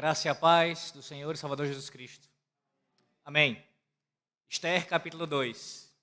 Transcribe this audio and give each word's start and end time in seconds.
graça 0.00 0.28
e 0.28 0.30
a 0.30 0.34
paz 0.34 0.90
do 0.92 1.02
Senhor 1.02 1.34
e 1.34 1.36
Salvador 1.36 1.66
Jesus 1.66 1.90
Cristo. 1.90 2.26
Amém. 3.22 3.62
Esther 4.48 4.88
capítulo 4.88 5.26
2. 5.26 5.94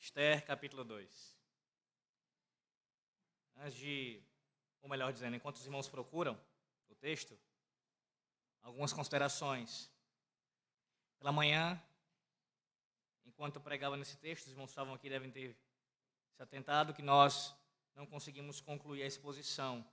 Esther 0.00 0.44
capítulo 0.44 0.82
2. 0.82 1.38
Antes 3.58 3.78
de, 3.78 4.20
ou 4.82 4.88
melhor 4.88 5.12
dizendo, 5.12 5.36
enquanto 5.36 5.54
os 5.54 5.64
irmãos 5.64 5.88
procuram 5.88 6.36
o 6.88 6.96
texto, 6.96 7.38
algumas 8.60 8.92
considerações. 8.92 9.88
Pela 11.20 11.30
manhã, 11.30 11.80
enquanto 13.24 13.54
eu 13.54 13.62
pregava 13.62 13.96
nesse 13.96 14.16
texto, 14.16 14.46
os 14.46 14.50
irmãos 14.50 14.70
estavam 14.70 14.94
aqui 14.94 15.08
devem 15.08 15.30
ter 15.30 15.56
se 16.34 16.42
atentado 16.42 16.92
que 16.92 17.02
nós 17.02 17.54
não 17.94 18.04
conseguimos 18.04 18.60
concluir 18.60 19.04
a 19.04 19.06
exposição 19.06 19.88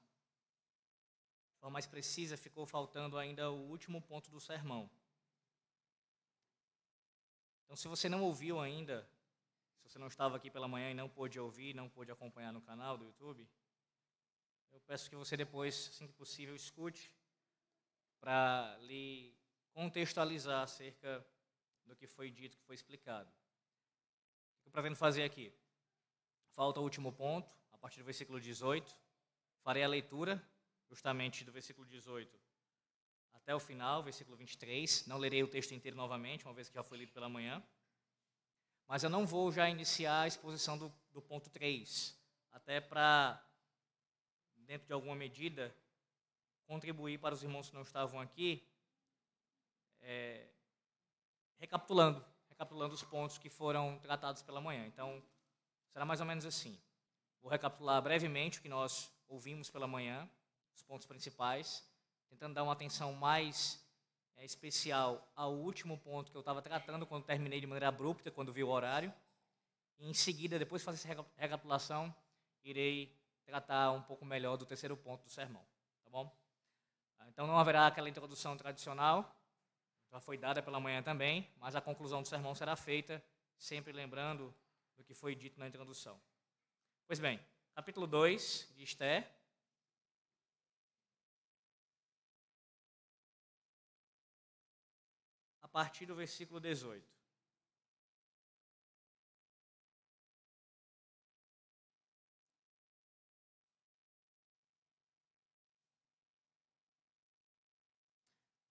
forma 1.66 1.74
mais 1.74 1.88
precisa, 1.88 2.38
ficou 2.38 2.64
faltando 2.64 3.18
ainda 3.18 3.50
o 3.50 3.70
último 3.70 4.00
ponto 4.00 4.30
do 4.30 4.40
sermão. 4.40 4.88
Então, 7.64 7.76
se 7.76 7.88
você 7.88 8.08
não 8.08 8.22
ouviu 8.22 8.60
ainda, 8.60 9.10
se 9.82 9.90
você 9.90 9.98
não 9.98 10.06
estava 10.06 10.38
aqui 10.38 10.52
pela 10.52 10.68
manhã 10.68 10.92
e 10.92 10.94
não 10.94 11.10
pôde 11.10 11.40
ouvir, 11.40 11.74
não 11.74 11.90
pôde 11.90 12.12
acompanhar 12.12 12.54
no 12.54 12.62
canal 12.62 13.00
do 13.00 13.06
YouTube, 13.06 13.50
eu 14.74 14.80
peço 14.82 15.10
que 15.10 15.16
você 15.16 15.36
depois, 15.36 15.90
assim 15.90 16.06
que 16.06 16.14
possível, 16.14 16.56
escute 16.56 17.12
para 18.20 18.78
lhe 18.82 19.36
contextualizar 19.72 20.62
acerca 20.62 21.26
do 21.84 21.96
que 21.96 22.06
foi 22.06 22.30
dito, 22.30 22.58
que 22.58 22.64
foi 22.64 22.76
explicado. 22.76 23.28
O 24.60 24.62
que 24.62 24.68
eu 24.68 24.72
pretendo 24.72 24.96
fazer 24.96 25.24
aqui? 25.24 25.52
Falta 26.52 26.80
o 26.80 26.84
último 26.84 27.12
ponto, 27.12 27.52
a 27.72 27.78
partir 27.80 28.02
do 28.02 28.06
versículo 28.06 28.40
18. 28.40 28.96
Farei 29.64 29.84
a 29.84 29.88
leitura 29.88 30.48
justamente 30.96 31.44
do 31.44 31.52
versículo 31.52 31.86
18 31.86 32.40
até 33.34 33.54
o 33.54 33.60
final, 33.60 34.02
versículo 34.02 34.38
23. 34.38 35.06
Não 35.08 35.18
lerei 35.18 35.44
o 35.44 35.48
texto 35.48 35.74
inteiro 35.74 35.98
novamente, 35.98 36.46
uma 36.46 36.54
vez 36.54 36.70
que 36.70 36.76
já 36.76 36.84
foi 36.84 37.00
lido 37.00 37.12
pela 37.12 37.28
manhã. 37.28 37.62
Mas 38.88 39.04
eu 39.04 39.10
não 39.10 39.26
vou 39.26 39.52
já 39.52 39.70
iniciar 39.70 40.22
a 40.22 40.28
exposição 40.28 40.78
do, 40.78 40.92
do 41.12 41.22
ponto 41.22 41.50
3, 41.50 42.18
até 42.54 42.80
para, 42.80 43.44
dentro 44.56 44.88
de 44.88 44.94
alguma 44.94 45.16
medida, 45.16 45.76
contribuir 46.66 47.20
para 47.20 47.36
os 47.36 47.44
irmãos 47.44 47.70
que 47.70 47.76
não 47.76 47.82
estavam 47.82 48.22
aqui, 48.22 48.66
é, 50.02 50.48
recapitulando, 51.58 52.26
recapitulando 52.48 52.96
os 52.96 53.04
pontos 53.04 53.38
que 53.38 53.50
foram 53.50 54.00
tratados 54.00 54.42
pela 54.42 54.62
manhã. 54.62 54.88
Então, 54.88 55.22
será 55.92 56.06
mais 56.06 56.22
ou 56.22 56.26
menos 56.26 56.46
assim. 56.46 56.80
Vou 57.42 57.52
recapitular 57.52 58.02
brevemente 58.02 58.60
o 58.60 58.62
que 58.62 58.70
nós 58.70 59.12
ouvimos 59.28 59.70
pela 59.70 59.88
manhã, 59.88 60.28
os 60.76 60.84
pontos 60.84 61.08
principais, 61.08 61.84
tentando 62.30 62.54
dar 62.54 62.64
uma 62.64 62.74
atenção 62.74 63.14
mais 63.14 63.84
é, 64.36 64.44
especial 64.44 65.32
ao 65.36 65.54
último 65.54 65.98
ponto 65.98 66.32
que 66.32 66.38
eu 66.38 66.42
estava 66.42 66.62
tratando 66.62 67.06
quando 67.06 67.24
terminei 67.24 67.60
de 67.60 67.68
maneira 67.68 67.88
abrupta, 67.88 68.30
quando 68.30 68.52
vi 68.52 68.64
o 68.64 68.70
horário. 68.70 69.14
E 69.98 70.10
em 70.10 70.14
seguida, 70.14 70.60
depois 70.60 70.82
de 70.82 70.86
fazer 70.86 70.98
essa 70.98 71.28
recapitulação, 71.38 72.14
irei 72.64 73.18
tratar 73.46 73.92
um 73.92 74.02
pouco 74.02 74.26
melhor 74.26 74.58
do 74.58 74.66
terceiro 74.66 74.98
ponto 74.98 75.24
do 75.24 75.30
sermão, 75.30 75.66
tá 76.04 76.10
bom? 76.10 76.36
Então 77.28 77.48
não 77.48 77.58
haverá 77.58 77.88
aquela 77.88 78.10
introdução 78.10 78.58
tradicional, 78.58 79.36
já 80.12 80.20
foi 80.20 80.38
dada 80.38 80.62
pela 80.62 80.80
manhã 80.80 81.02
também, 81.02 81.50
mas 81.58 81.76
a 81.76 81.82
conclusão 81.82 82.22
do 82.22 82.28
sermão 82.28 82.56
será 82.56 82.76
feita 82.76 83.24
sempre 83.58 83.94
lembrando 83.94 84.54
do 84.96 85.04
que 85.04 85.14
foi 85.14 85.36
dito 85.36 85.60
na 85.60 85.68
introdução. 85.68 86.20
Pois 87.08 87.20
bem, 87.20 87.40
capítulo 87.74 88.08
2 88.08 88.74
de 88.76 88.84
Esther, 88.84 89.30
partir 95.76 96.06
do 96.06 96.16
versículo 96.16 96.58
18. 96.58 97.06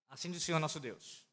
Assim 0.09 0.31
diz 0.31 0.41
o 0.41 0.45
Senhor 0.47 0.59
nosso 0.59 0.81
Deus. 0.81 1.29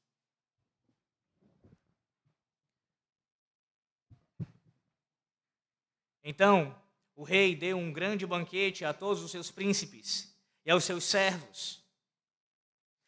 Então 6.21 6.77
o 7.15 7.23
rei 7.23 7.55
deu 7.55 7.77
um 7.77 7.93
grande 7.93 8.27
banquete 8.27 8.83
a 8.83 8.93
todos 8.93 9.23
os 9.23 9.31
seus 9.31 9.49
príncipes 9.49 10.37
e 10.65 10.69
aos 10.69 10.83
seus 10.83 11.05
servos. 11.05 11.81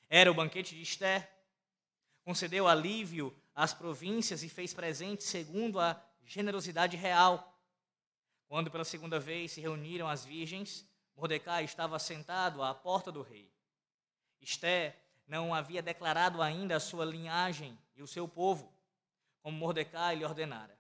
Era 0.08 0.32
o 0.32 0.34
banquete 0.34 0.76
de 0.76 0.82
Esther, 0.82 1.33
concedeu 2.24 2.68
alívio 2.68 3.36
às 3.54 3.74
províncias 3.74 4.44
e 4.44 4.50
fez 4.50 4.74
presente 4.74 5.24
segundo 5.24 5.80
a 5.80 6.02
generosidade 6.26 6.98
real. 6.98 7.58
Quando 8.48 8.72
pela 8.72 8.86
segunda 8.86 9.20
vez 9.20 9.52
se 9.52 9.62
reuniram 9.62 10.08
as 10.08 10.26
virgens, 10.26 10.88
Mordecai 11.16 11.64
estava 11.64 12.00
sentado 12.00 12.64
à 12.64 12.74
porta 12.74 13.12
do 13.12 13.22
rei. 13.22 13.52
Esté 14.42 14.96
não 15.28 15.54
havia 15.54 15.82
declarado 15.82 16.42
ainda 16.42 16.76
a 16.76 16.80
sua 16.80 17.06
linhagem 17.06 17.78
e 17.96 18.02
o 18.02 18.08
seu 18.08 18.28
povo, 18.28 18.74
como 19.42 19.58
Mordecai 19.58 20.16
lhe 20.16 20.26
ordenara, 20.26 20.78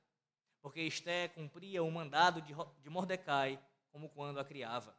porque 0.62 0.82
Esté 0.82 1.28
cumpria 1.28 1.84
o 1.84 1.92
mandado 1.92 2.42
de 2.42 2.90
Mordecai 2.90 3.60
como 3.92 4.10
quando 4.10 4.40
a 4.40 4.46
criava. 4.46 4.96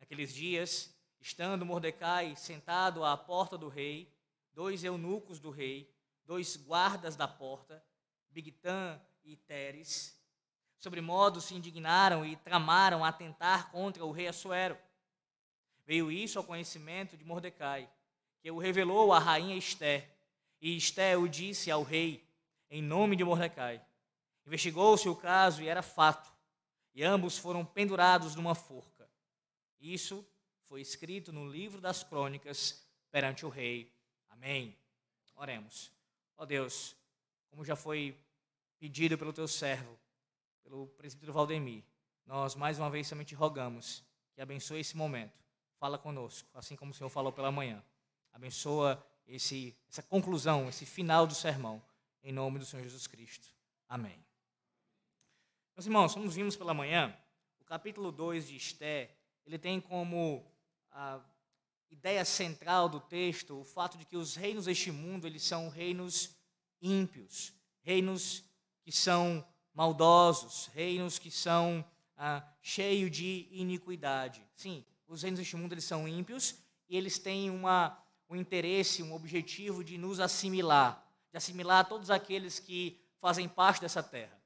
Naqueles 0.00 0.32
dias, 0.32 0.94
estando 1.20 1.66
Mordecai 1.66 2.34
sentado 2.34 3.04
à 3.04 3.16
porta 3.16 3.58
do 3.58 3.68
rei, 3.68 4.12
dois 4.60 4.84
eunucos 4.84 5.40
do 5.40 5.48
rei, 5.48 5.90
dois 6.26 6.54
guardas 6.54 7.16
da 7.16 7.26
porta, 7.26 7.82
Bigtan 8.28 9.00
e 9.24 9.34
Teres, 9.34 10.14
sobre 10.78 11.00
modo 11.00 11.40
se 11.40 11.54
indignaram 11.54 12.26
e 12.26 12.36
tramaram 12.36 13.02
atentar 13.02 13.70
contra 13.70 14.04
o 14.04 14.12
rei 14.12 14.28
Assuero. 14.28 14.76
Veio 15.86 16.12
isso 16.12 16.38
ao 16.38 16.44
conhecimento 16.44 17.16
de 17.16 17.24
Mordecai, 17.24 17.90
que 18.38 18.50
o 18.50 18.58
revelou 18.58 19.14
à 19.14 19.18
rainha 19.18 19.56
Esté, 19.56 20.14
e 20.60 20.76
Esté 20.76 21.16
o 21.16 21.26
disse 21.26 21.70
ao 21.70 21.82
rei, 21.82 22.22
em 22.70 22.82
nome 22.82 23.16
de 23.16 23.24
Mordecai. 23.24 23.82
Investigou-se 24.46 25.08
o 25.08 25.16
caso 25.16 25.62
e 25.62 25.68
era 25.68 25.80
fato, 25.80 26.30
e 26.94 27.02
ambos 27.02 27.38
foram 27.38 27.64
pendurados 27.64 28.34
numa 28.34 28.54
forca. 28.54 29.08
Isso 29.80 30.22
foi 30.66 30.82
escrito 30.82 31.32
no 31.32 31.48
livro 31.48 31.80
das 31.80 32.02
crônicas 32.02 32.86
perante 33.10 33.46
o 33.46 33.48
rei 33.48 33.90
Amém. 34.42 34.74
Oremos. 35.36 35.92
Ó 36.38 36.46
Deus, 36.46 36.96
como 37.50 37.62
já 37.62 37.76
foi 37.76 38.18
pedido 38.78 39.18
pelo 39.18 39.34
teu 39.34 39.46
servo, 39.46 39.98
pelo 40.62 40.86
presbítero 40.86 41.30
Valdemir, 41.30 41.84
nós 42.24 42.54
mais 42.54 42.78
uma 42.78 42.88
vez 42.88 43.06
somente 43.06 43.34
rogamos 43.34 44.02
que 44.32 44.40
abençoe 44.40 44.80
esse 44.80 44.96
momento. 44.96 45.38
Fala 45.78 45.98
conosco, 45.98 46.48
assim 46.54 46.74
como 46.74 46.90
o 46.90 46.94
Senhor 46.94 47.10
falou 47.10 47.30
pela 47.30 47.52
manhã. 47.52 47.84
Abençoa 48.32 49.06
esse, 49.26 49.76
essa 49.90 50.02
conclusão, 50.02 50.70
esse 50.70 50.86
final 50.86 51.26
do 51.26 51.34
sermão, 51.34 51.82
em 52.22 52.32
nome 52.32 52.58
do 52.58 52.64
Senhor 52.64 52.82
Jesus 52.82 53.06
Cristo. 53.06 53.46
Amém. 53.86 54.24
Meus 55.76 55.84
irmãos, 55.84 56.14
como 56.14 56.30
vimos 56.30 56.56
pela 56.56 56.72
manhã, 56.72 57.14
o 57.60 57.64
capítulo 57.66 58.10
2 58.10 58.48
de 58.48 58.56
Esté, 58.56 59.14
ele 59.44 59.58
tem 59.58 59.82
como 59.82 60.50
ah, 60.92 61.20
ideia 61.90 62.24
central 62.24 62.88
do 62.88 63.00
texto 63.00 63.60
o 63.60 63.64
fato 63.64 63.98
de 63.98 64.04
que 64.04 64.16
os 64.16 64.34
reinos 64.34 64.64
deste 64.66 64.90
mundo 64.90 65.26
eles 65.26 65.42
são 65.42 65.68
reinos 65.68 66.30
ímpios, 66.80 67.52
reinos 67.82 68.44
que 68.82 68.92
são 68.92 69.46
maldosos, 69.74 70.70
reinos 70.72 71.18
que 71.18 71.30
são 71.30 71.84
ah, 72.16 72.42
cheios 72.62 73.10
de 73.10 73.48
iniquidade. 73.50 74.42
Sim, 74.54 74.84
os 75.06 75.22
reinos 75.22 75.40
deste 75.40 75.56
mundo 75.56 75.72
eles 75.72 75.84
são 75.84 76.08
ímpios 76.08 76.54
e 76.88 76.96
eles 76.96 77.18
têm 77.18 77.50
uma, 77.50 77.98
um 78.28 78.36
interesse, 78.36 79.02
um 79.02 79.14
objetivo 79.14 79.84
de 79.84 79.98
nos 79.98 80.20
assimilar, 80.20 81.06
de 81.30 81.36
assimilar 81.36 81.88
todos 81.88 82.10
aqueles 82.10 82.58
que 82.58 83.00
fazem 83.20 83.48
parte 83.48 83.80
dessa 83.80 84.02
terra. 84.02 84.40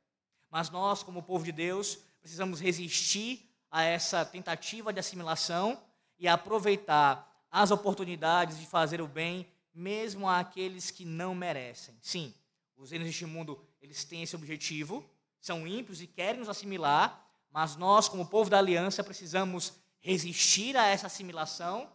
Mas 0.51 0.71
nós, 0.71 1.03
como 1.03 1.23
povo 1.23 1.45
de 1.45 1.53
Deus, 1.53 1.97
precisamos 2.21 2.61
resistir 2.61 3.51
a 3.71 3.83
essa 3.83 4.25
tentativa 4.25 4.93
de 4.93 5.01
assimilação 5.01 5.83
e 6.19 6.29
aproveitar 6.29 7.34
as 7.55 7.71
oportunidades 7.71 8.59
de 8.59 8.67
fazer 8.67 9.01
o 9.01 9.07
bem, 9.07 9.47
mesmo 9.73 10.29
àqueles 10.29 10.91
que 10.91 11.05
não 11.05 11.37
merecem. 11.37 11.97
Sim, 12.03 12.35
os 12.77 12.91
reinos 12.91 13.07
deste 13.07 13.25
mundo, 13.27 13.65
eles 13.81 14.03
têm 14.03 14.25
esse 14.25 14.35
objetivo, 14.35 15.09
são 15.41 15.65
ímpios 15.65 16.03
e 16.03 16.09
querem 16.09 16.41
nos 16.41 16.49
assimilar, 16.49 17.25
mas 17.53 17.77
nós, 17.77 18.09
como 18.09 18.27
povo 18.27 18.51
da 18.51 18.59
aliança, 18.59 19.05
precisamos 19.05 19.73
resistir 20.01 20.77
a 20.77 20.89
essa 20.89 21.07
assimilação 21.07 21.89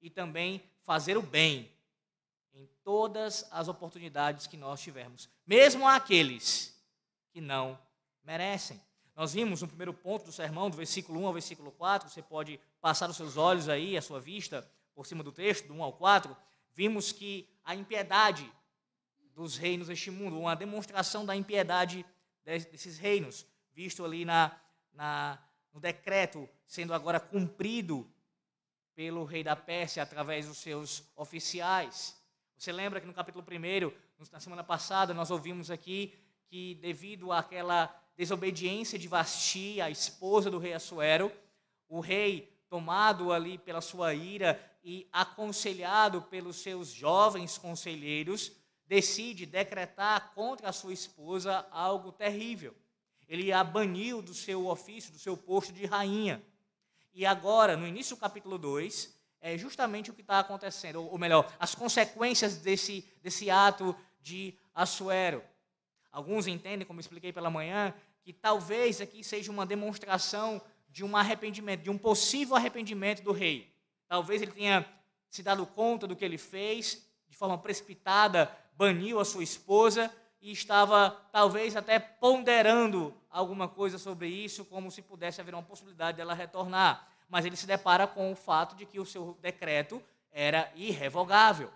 e 0.00 0.08
também 0.08 0.62
fazer 0.80 1.18
o 1.18 1.22
bem 1.22 1.70
em 2.54 2.66
todas 2.82 3.46
as 3.50 3.68
oportunidades 3.68 4.46
que 4.46 4.56
nós 4.56 4.80
tivermos, 4.80 5.28
mesmo 5.46 5.86
àqueles 5.86 6.74
que 7.30 7.40
não 7.42 7.78
merecem. 8.24 8.80
Nós 9.14 9.34
vimos 9.34 9.60
no 9.60 9.68
primeiro 9.68 9.92
ponto 9.92 10.24
do 10.24 10.32
sermão, 10.32 10.70
do 10.70 10.76
versículo 10.78 11.20
1 11.20 11.26
ao 11.26 11.32
versículo 11.34 11.70
4, 11.70 12.08
você 12.08 12.22
pode 12.22 12.58
passar 12.80 13.10
os 13.10 13.16
seus 13.16 13.36
olhos 13.36 13.68
aí, 13.68 13.94
a 13.94 14.00
sua 14.00 14.18
vista, 14.18 14.66
por 14.94 15.06
cima 15.06 15.22
do 15.22 15.32
texto, 15.32 15.68
do 15.68 15.74
1 15.74 15.82
ao 15.82 15.92
4, 15.92 16.36
vimos 16.74 17.12
que 17.12 17.48
a 17.64 17.74
impiedade 17.74 18.50
dos 19.34 19.56
reinos 19.56 19.88
deste 19.88 20.10
mundo, 20.10 20.38
uma 20.38 20.54
demonstração 20.54 21.24
da 21.24 21.34
impiedade 21.34 22.04
desses 22.44 22.98
reinos, 22.98 23.46
visto 23.72 24.04
ali 24.04 24.24
na, 24.24 24.54
na, 24.92 25.38
no 25.72 25.80
decreto 25.80 26.48
sendo 26.66 26.92
agora 26.92 27.18
cumprido 27.18 28.10
pelo 28.94 29.24
rei 29.24 29.42
da 29.42 29.56
Pérsia 29.56 30.02
através 30.02 30.46
dos 30.46 30.58
seus 30.58 31.10
oficiais. 31.16 32.16
Você 32.56 32.70
lembra 32.70 33.00
que 33.00 33.06
no 33.06 33.14
capítulo 33.14 33.44
1, 33.44 34.30
na 34.30 34.38
semana 34.38 34.62
passada, 34.62 35.14
nós 35.14 35.30
ouvimos 35.30 35.70
aqui 35.70 36.14
que, 36.46 36.74
devido 36.76 37.32
àquela 37.32 37.94
desobediência 38.16 38.98
de 38.98 39.08
Vasti, 39.08 39.80
a 39.80 39.90
esposa 39.90 40.50
do 40.50 40.58
rei 40.58 40.74
Assuero, 40.74 41.32
o 41.88 42.00
rei, 42.00 42.52
tomado 42.68 43.32
ali 43.32 43.58
pela 43.58 43.80
sua 43.80 44.14
ira 44.14 44.60
e 44.84 45.08
aconselhado 45.12 46.22
pelos 46.22 46.56
seus 46.56 46.88
jovens 46.88 47.56
conselheiros, 47.58 48.52
decide 48.86 49.46
decretar 49.46 50.32
contra 50.34 50.68
a 50.68 50.72
sua 50.72 50.92
esposa 50.92 51.66
algo 51.70 52.12
terrível. 52.12 52.74
Ele 53.28 53.52
a 53.52 53.64
baniu 53.64 54.20
do 54.20 54.34
seu 54.34 54.66
ofício, 54.66 55.12
do 55.12 55.18
seu 55.18 55.36
posto 55.36 55.72
de 55.72 55.86
rainha. 55.86 56.44
E 57.14 57.24
agora, 57.24 57.76
no 57.76 57.86
início 57.86 58.16
do 58.16 58.20
capítulo 58.20 58.58
2, 58.58 59.14
é 59.40 59.56
justamente 59.56 60.10
o 60.10 60.14
que 60.14 60.20
está 60.20 60.38
acontecendo, 60.38 61.02
ou, 61.02 61.18
melhor, 61.18 61.50
as 61.58 61.74
consequências 61.74 62.58
desse, 62.58 63.08
desse 63.22 63.50
ato 63.50 63.96
de 64.20 64.54
Assuero. 64.74 65.42
Alguns 66.10 66.46
entendem, 66.46 66.86
como 66.86 67.00
expliquei 67.00 67.32
pela 67.32 67.50
manhã, 67.50 67.94
que 68.22 68.32
talvez 68.32 69.00
aqui 69.00 69.24
seja 69.24 69.50
uma 69.50 69.66
demonstração 69.66 70.60
de 70.90 71.02
um 71.02 71.16
arrependimento, 71.16 71.82
de 71.82 71.90
um 71.90 71.98
possível 71.98 72.54
arrependimento 72.54 73.22
do 73.22 73.32
rei. 73.32 73.71
Talvez 74.12 74.42
ele 74.42 74.52
tenha 74.52 74.86
se 75.30 75.42
dado 75.42 75.64
conta 75.64 76.06
do 76.06 76.14
que 76.14 76.22
ele 76.22 76.36
fez, 76.36 77.02
de 77.30 77.34
forma 77.34 77.56
precipitada, 77.56 78.54
baniu 78.76 79.18
a 79.18 79.24
sua 79.24 79.42
esposa 79.42 80.14
e 80.38 80.52
estava 80.52 81.12
talvez 81.32 81.74
até 81.76 81.98
ponderando 81.98 83.16
alguma 83.30 83.66
coisa 83.66 83.96
sobre 83.96 84.28
isso, 84.28 84.66
como 84.66 84.90
se 84.90 85.00
pudesse 85.00 85.40
haver 85.40 85.54
uma 85.54 85.62
possibilidade 85.62 86.18
dela 86.18 86.34
retornar. 86.34 87.08
Mas 87.26 87.46
ele 87.46 87.56
se 87.56 87.66
depara 87.66 88.06
com 88.06 88.30
o 88.30 88.36
fato 88.36 88.76
de 88.76 88.84
que 88.84 89.00
o 89.00 89.06
seu 89.06 89.38
decreto 89.40 90.02
era 90.30 90.70
irrevogável. 90.76 91.72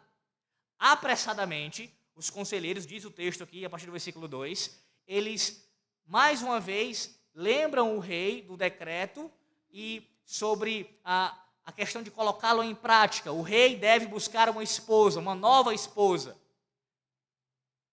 Apressadamente, 0.79 1.91
os 2.15 2.29
conselheiros, 2.29 2.87
diz 2.87 3.07
o 3.07 3.11
texto 3.11 3.45
aqui, 3.45 3.65
a 3.65 3.71
partir 3.71 3.87
do 3.87 3.93
versículo 3.93 4.29
2, 4.29 4.79
eles, 5.09 5.67
mais 6.07 6.43
uma 6.43 6.61
vez, 6.61 7.19
lembram 7.35 7.97
o 7.97 7.99
rei 7.99 8.43
do 8.43 8.59
decreto 8.59 9.33
e 9.71 10.07
sobre 10.27 11.01
a, 11.03 11.35
a 11.67 11.73
questão 11.73 12.01
de 12.01 12.13
colocá-lo 12.13 12.63
em 12.63 12.77
prática. 12.77 13.33
O 13.33 13.43
rei 13.43 13.77
deve 13.77 14.07
buscar 14.07 14.49
uma 14.49 14.63
esposa, 14.63 15.19
uma 15.19 15.35
nova 15.35 15.75
esposa. 15.75 16.39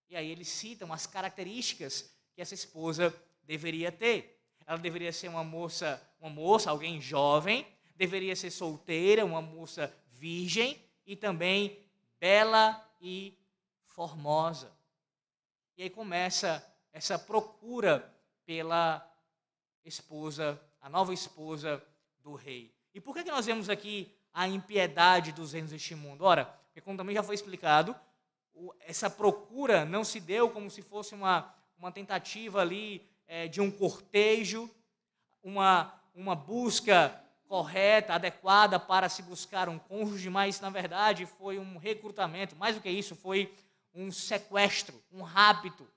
E 0.08 0.16
aí 0.16 0.30
eles 0.30 0.48
citam 0.48 0.94
as 0.94 1.08
características 1.08 2.14
que 2.36 2.42
essa 2.42 2.54
esposa 2.54 3.12
deveria 3.42 3.92
ter. 3.92 4.40
Ela 4.64 4.78
deveria 4.78 5.12
ser 5.12 5.28
uma 5.28 5.44
moça, 5.44 6.00
uma 6.22 6.30
moça, 6.30 6.70
alguém 6.70 7.02
jovem, 7.02 7.66
deveria 7.96 8.36
ser 8.36 8.52
solteira, 8.52 9.26
uma 9.26 9.42
moça 9.42 9.92
virgem 10.08 10.80
e 11.04 11.16
também 11.16 11.84
bela 12.20 12.80
e 13.02 13.36
formosa. 13.88 14.72
E 15.76 15.82
aí 15.82 15.90
começa 15.90 16.64
essa 16.94 17.18
procura 17.18 18.16
pela 18.46 19.04
esposa, 19.84 20.62
a 20.80 20.88
nova 20.88 21.12
esposa 21.12 21.84
do 22.20 22.36
rei. 22.36 22.72
E 22.94 23.02
por 23.02 23.14
que, 23.16 23.24
que 23.24 23.32
nós 23.32 23.46
vemos 23.46 23.70
aqui 23.70 24.14
a 24.34 24.48
impiedade 24.48 25.32
dos 25.32 25.54
reinos 25.54 25.72
deste 25.72 25.96
mundo? 25.96 26.24
Ora, 26.24 26.46
porque 26.46 26.82
como 26.82 26.98
também 26.98 27.16
já 27.16 27.24
foi 27.24 27.36
explicado, 27.36 27.96
essa 28.82 29.10
procura 29.10 29.84
não 29.84 30.04
se 30.04 30.20
deu 30.20 30.50
como 30.50 30.70
se 30.70 30.82
fosse 30.82 31.16
uma, 31.16 31.54
uma 31.78 31.92
tentativa 31.92 32.62
ali 32.62 33.08
é, 33.28 33.48
de 33.48 33.60
um 33.62 33.72
cortejo, 33.72 34.70
uma, 35.44 35.94
uma 36.14 36.36
busca 36.36 37.20
correta, 37.48 38.14
adequada 38.14 38.80
para 38.80 39.10
se 39.10 39.22
buscar 39.22 39.70
um 39.70 39.78
cônjuge, 39.78 40.30
mas 40.30 40.60
na 40.60 40.70
verdade 40.70 41.26
foi 41.26 41.60
um 41.60 41.78
recrutamento, 41.78 42.56
mais 42.56 42.76
do 42.76 42.82
que 42.82 42.90
isso, 42.90 43.16
foi 43.16 43.54
um 43.94 44.12
sequestro, 44.12 45.02
um 45.12 45.22
rapto. 45.22 45.88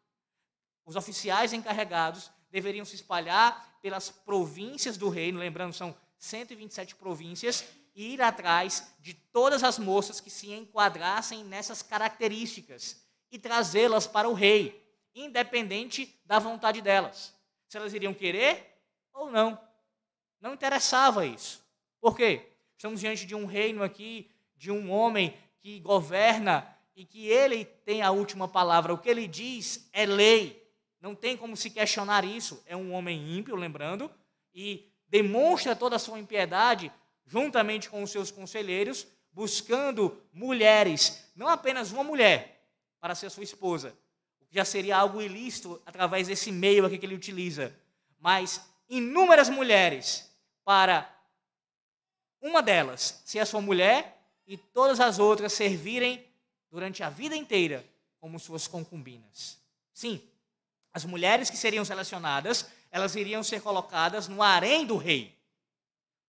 Os 0.85 0.97
oficiais 0.97 1.53
encarregados 1.53 2.31
deveriam 2.51 2.85
se 2.85 2.95
espalhar 2.95 3.79
pelas 3.81 4.11
províncias 4.11 4.97
do 4.97 5.09
reino, 5.09 5.39
lembrando, 5.39 5.73
são 5.73 5.95
127 6.19 6.97
províncias, 6.97 7.65
e 7.97 8.13
ir 8.13 8.21
atrás 8.21 8.95
de 9.01 9.15
todas 9.15 9.65
as 9.65 9.79
moças 9.79 10.21
que 10.21 10.29
se 10.29 10.53
enquadrassem 10.53 11.43
nessas 11.45 11.81
características 11.83 13.03
e 13.33 13.39
trazê-las 13.39 14.07
para 14.07 14.29
o 14.29 14.35
rei, 14.35 14.87
independente 15.15 16.21
da 16.27 16.39
vontade 16.39 16.83
delas. 16.83 17.35
Se 17.67 17.79
elas 17.79 17.95
iriam 17.95 18.13
querer 18.13 18.79
ou 19.15 19.31
não. 19.31 19.59
Não 20.39 20.53
interessava 20.53 21.25
isso. 21.25 21.65
Por 21.99 22.15
quê? 22.15 22.53
Estamos 22.77 23.01
diante 23.01 23.25
de 23.25 23.35
um 23.35 23.47
reino 23.47 23.83
aqui, 23.83 24.31
de 24.55 24.71
um 24.71 24.91
homem 24.91 25.35
que 25.59 25.81
governa 25.81 26.77
e 26.95 27.05
que 27.05 27.27
ele 27.27 27.65
tem 27.65 28.03
a 28.03 28.11
última 28.11 28.47
palavra. 28.47 28.93
O 28.93 28.99
que 28.99 29.09
ele 29.09 29.27
diz 29.27 29.89
é 29.93 30.05
lei. 30.05 30.71
Não 31.01 31.15
tem 31.15 31.35
como 31.35 31.57
se 31.57 31.71
questionar 31.71 32.25
isso. 32.25 32.63
É 32.67 32.77
um 32.77 32.93
homem 32.93 33.37
ímpio, 33.39 33.57
lembrando, 33.57 34.11
e 34.55 34.93
demonstra 35.09 35.77
toda 35.77 35.97
a 35.97 35.99
sua 35.99 36.19
impiedade 36.19 36.93
juntamente 37.27 37.91
com 37.91 38.03
os 38.03 38.11
seus 38.11 38.31
conselheiros, 38.31 39.07
buscando 39.33 40.23
mulheres, 40.33 41.29
não 41.35 41.49
apenas 41.49 41.91
uma 41.93 42.05
mulher 42.05 42.65
para 43.01 43.15
ser 43.15 43.31
sua 43.31 43.43
esposa, 43.43 43.97
o 44.41 44.47
que 44.47 44.55
já 44.55 44.65
seria 44.65 44.97
algo 44.97 45.21
ilícito 45.21 45.83
através 45.85 46.29
desse 46.29 46.51
meio 46.51 46.87
aqui 46.87 46.99
que 46.99 47.05
ele 47.05 47.15
utiliza, 47.15 47.75
mas 48.19 48.61
inúmeras 48.89 49.49
mulheres 49.49 50.31
para 50.65 51.13
uma 52.41 52.63
delas 52.63 53.23
ser 53.25 53.41
a 53.41 53.47
sua 53.47 53.61
mulher 53.61 54.17
e 54.47 54.57
todas 54.57 55.01
as 55.01 55.19
outras 55.19 55.53
servirem 55.53 56.25
durante 56.71 57.03
a 57.03 57.11
vida 57.11 57.37
inteira 57.37 57.85
como 58.21 58.39
suas 58.39 58.67
concubinas. 58.67 59.59
Sim, 59.93 60.23
as 60.93 61.05
mulheres 61.05 61.51
que 61.51 61.57
seriam 61.57 61.85
selecionadas, 61.85 62.67
elas 62.97 63.15
iriam 63.15 63.43
ser 63.43 63.61
colocadas 63.61 64.27
no 64.27 64.43
harém 64.43 64.87
do 64.87 64.97
rei. 64.97 65.39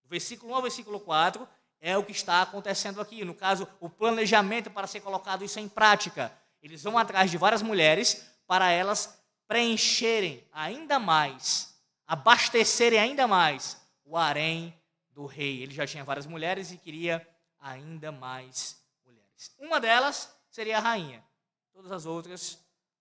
Versículo 0.03 0.51
1 0.51 0.55
ao 0.55 0.61
versículo 0.61 0.99
4 0.99 1.47
é 1.79 1.97
o 1.97 2.03
que 2.03 2.11
está 2.11 2.41
acontecendo 2.41 2.99
aqui. 2.99 3.23
No 3.23 3.33
caso, 3.33 3.65
o 3.79 3.89
planejamento 3.89 4.69
para 4.69 4.85
ser 4.85 4.99
colocado 4.99 5.45
isso 5.45 5.59
em 5.61 5.69
prática. 5.69 6.29
Eles 6.61 6.83
vão 6.83 6.97
atrás 6.97 7.31
de 7.31 7.37
várias 7.37 7.61
mulheres 7.61 8.29
para 8.45 8.69
elas 8.69 9.17
preencherem 9.47 10.45
ainda 10.51 10.99
mais, 10.99 11.73
abastecerem 12.05 12.99
ainda 12.99 13.27
mais 13.27 13.81
o 14.03 14.17
harém 14.17 14.77
do 15.11 15.25
rei. 15.25 15.63
Ele 15.63 15.73
já 15.73 15.87
tinha 15.87 16.03
várias 16.03 16.25
mulheres 16.25 16.71
e 16.71 16.77
queria 16.77 17.25
ainda 17.59 18.11
mais 18.11 18.77
mulheres. 19.05 19.55
Uma 19.57 19.79
delas 19.79 20.37
seria 20.49 20.79
a 20.79 20.81
rainha, 20.81 21.23
todas 21.71 21.93
as 21.93 22.05
outras 22.05 22.59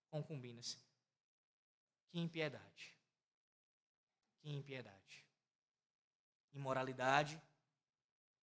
concubinas. 0.09 0.79
Que 2.13 2.21
impiedade. 2.21 2.96
Impiedade. 4.53 5.25
Imoralidade. 6.53 7.41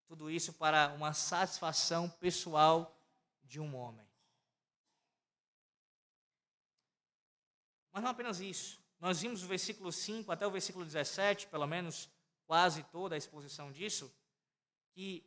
Tudo 0.05 0.29
isso 0.29 0.53
para 0.53 0.89
uma 0.93 1.13
satisfação 1.13 2.09
pessoal 2.09 2.95
de 3.43 3.59
um 3.59 3.75
homem. 3.75 4.07
Mas 7.91 8.03
não 8.03 8.11
apenas 8.11 8.39
isso. 8.39 8.83
Nós 8.99 9.21
vimos 9.21 9.43
o 9.43 9.47
versículo 9.47 9.91
5 9.91 10.31
até 10.31 10.45
o 10.45 10.51
versículo 10.51 10.85
17, 10.85 11.47
pelo 11.47 11.67
menos 11.67 12.09
quase 12.45 12.83
toda 12.83 13.15
a 13.15 13.17
exposição 13.17 13.71
disso, 13.71 14.13
que 14.91 15.25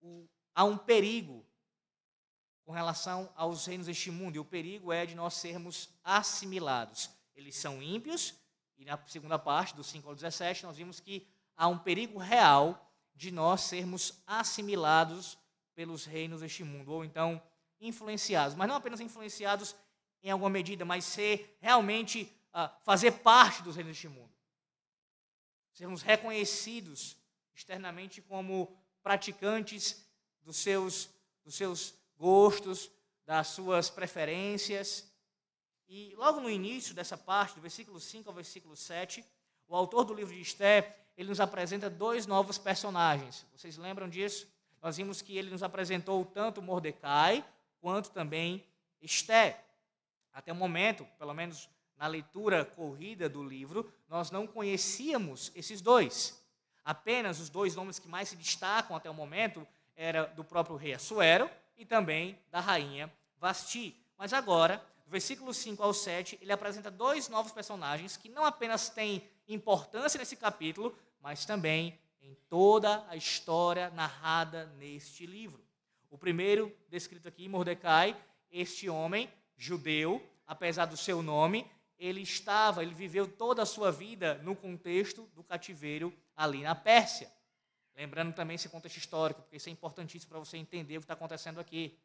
o, 0.00 0.28
há 0.54 0.64
um 0.64 0.78
perigo 0.78 1.44
com 2.64 2.72
relação 2.72 3.32
aos 3.34 3.66
reinos 3.66 3.86
deste 3.86 4.10
mundo. 4.10 4.36
E 4.36 4.38
o 4.38 4.44
perigo 4.44 4.92
é 4.92 5.04
de 5.04 5.14
nós 5.14 5.34
sermos 5.34 5.90
assimilados. 6.04 7.10
Eles 7.34 7.56
são 7.56 7.82
ímpios, 7.82 8.34
e 8.80 8.84
na 8.86 8.98
segunda 9.06 9.38
parte, 9.38 9.76
do 9.76 9.84
5 9.84 10.08
ao 10.08 10.14
17, 10.14 10.64
nós 10.64 10.78
vimos 10.78 11.00
que 11.00 11.28
há 11.54 11.68
um 11.68 11.78
perigo 11.78 12.18
real 12.18 12.90
de 13.14 13.30
nós 13.30 13.60
sermos 13.60 14.22
assimilados 14.26 15.36
pelos 15.74 16.06
reinos 16.06 16.40
deste 16.40 16.64
mundo, 16.64 16.90
ou 16.90 17.04
então 17.04 17.40
influenciados. 17.78 18.56
Mas 18.56 18.66
não 18.66 18.76
apenas 18.76 18.98
influenciados 18.98 19.76
em 20.22 20.30
alguma 20.30 20.48
medida, 20.48 20.82
mas 20.86 21.04
ser 21.04 21.58
realmente, 21.60 22.32
uh, 22.54 22.70
fazer 22.82 23.12
parte 23.18 23.62
dos 23.62 23.76
reinos 23.76 23.92
deste 23.92 24.08
mundo. 24.08 24.32
Sermos 25.74 26.00
reconhecidos 26.00 27.18
externamente 27.54 28.22
como 28.22 28.74
praticantes 29.02 30.06
dos 30.40 30.56
seus, 30.56 31.10
dos 31.44 31.54
seus 31.54 31.94
gostos, 32.16 32.90
das 33.26 33.48
suas 33.48 33.90
preferências. 33.90 35.09
E 35.90 36.14
logo 36.16 36.40
no 36.40 36.48
início 36.48 36.94
dessa 36.94 37.18
parte, 37.18 37.56
do 37.56 37.60
versículo 37.60 38.00
5 38.00 38.30
ao 38.30 38.34
versículo 38.34 38.74
7, 38.74 39.22
o 39.68 39.76
autor 39.76 40.04
do 40.04 40.14
livro 40.14 40.32
de 40.32 40.40
Esté, 40.40 40.96
ele 41.18 41.28
nos 41.28 41.40
apresenta 41.40 41.90
dois 41.90 42.26
novos 42.26 42.56
personagens. 42.56 43.44
Vocês 43.52 43.76
lembram 43.76 44.08
disso? 44.08 44.48
nós 44.82 44.96
vimos 44.96 45.20
que 45.20 45.36
ele 45.36 45.50
nos 45.50 45.62
apresentou 45.62 46.24
tanto 46.24 46.62
Mordecai 46.62 47.44
quanto 47.80 48.10
também 48.10 48.64
Esté. 49.00 49.62
Até 50.32 50.52
o 50.52 50.56
momento, 50.56 51.06
pelo 51.18 51.34
menos 51.34 51.68
na 51.96 52.06
leitura 52.06 52.64
corrida 52.64 53.28
do 53.28 53.42
livro, 53.42 53.92
nós 54.08 54.30
não 54.30 54.46
conhecíamos 54.46 55.52
esses 55.54 55.80
dois. 55.80 56.42
Apenas 56.84 57.40
os 57.40 57.50
dois 57.50 57.74
nomes 57.74 57.98
que 57.98 58.08
mais 58.08 58.28
se 58.28 58.36
destacam 58.36 58.96
até 58.96 59.10
o 59.10 59.14
momento 59.14 59.66
era 59.94 60.24
do 60.24 60.42
próprio 60.42 60.76
rei 60.76 60.94
Assuero 60.94 61.50
e 61.76 61.84
também 61.84 62.38
da 62.50 62.60
rainha 62.60 63.12
Vasti. 63.38 63.94
Mas 64.16 64.32
agora, 64.32 64.82
versículo 65.10 65.52
5 65.52 65.82
ao 65.82 65.92
7, 65.92 66.38
ele 66.40 66.52
apresenta 66.52 66.90
dois 66.90 67.28
novos 67.28 67.50
personagens 67.50 68.16
que 68.16 68.28
não 68.28 68.44
apenas 68.44 68.88
têm 68.88 69.28
importância 69.48 70.18
nesse 70.18 70.36
capítulo, 70.36 70.96
mas 71.20 71.44
também 71.44 71.98
em 72.22 72.34
toda 72.48 73.04
a 73.08 73.16
história 73.16 73.90
narrada 73.90 74.66
neste 74.78 75.26
livro. 75.26 75.60
O 76.08 76.16
primeiro, 76.16 76.72
descrito 76.88 77.26
aqui, 77.26 77.48
Mordecai, 77.48 78.16
este 78.52 78.88
homem 78.88 79.28
judeu, 79.56 80.24
apesar 80.46 80.86
do 80.86 80.96
seu 80.96 81.22
nome, 81.22 81.68
ele 81.98 82.20
estava, 82.20 82.82
ele 82.82 82.94
viveu 82.94 83.26
toda 83.26 83.62
a 83.62 83.66
sua 83.66 83.90
vida 83.90 84.34
no 84.44 84.54
contexto 84.54 85.28
do 85.34 85.42
cativeiro 85.42 86.14
ali 86.36 86.62
na 86.62 86.74
Pérsia. 86.74 87.30
Lembrando 87.96 88.32
também 88.32 88.54
esse 88.54 88.68
contexto 88.68 88.96
histórico, 88.96 89.42
porque 89.42 89.56
isso 89.56 89.68
é 89.68 89.72
importantíssimo 89.72 90.30
para 90.30 90.38
você 90.38 90.56
entender 90.56 90.96
o 90.96 91.00
que 91.00 91.04
está 91.04 91.14
acontecendo 91.14 91.58
aqui. 91.58 91.98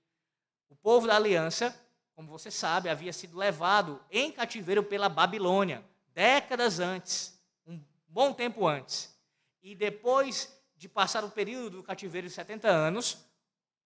O 0.69 0.75
povo 0.75 1.05
da 1.05 1.15
aliança, 1.15 1.73
como 2.15 2.29
você 2.29 2.49
sabe, 2.49 2.89
havia 2.89 3.11
sido 3.11 3.37
levado 3.37 4.01
em 4.09 4.31
cativeiro 4.31 4.81
pela 4.81 5.09
Babilônia, 5.09 5.83
décadas 6.13 6.79
antes, 6.79 7.37
um 7.67 7.79
bom 8.07 8.31
tempo 8.31 8.65
antes. 8.65 9.13
E 9.61 9.75
depois 9.75 10.57
de 10.77 10.87
passar 10.87 11.25
o 11.25 11.29
período 11.29 11.77
do 11.77 11.83
cativeiro 11.83 12.27
de 12.27 12.33
70 12.33 12.69
anos, 12.69 13.17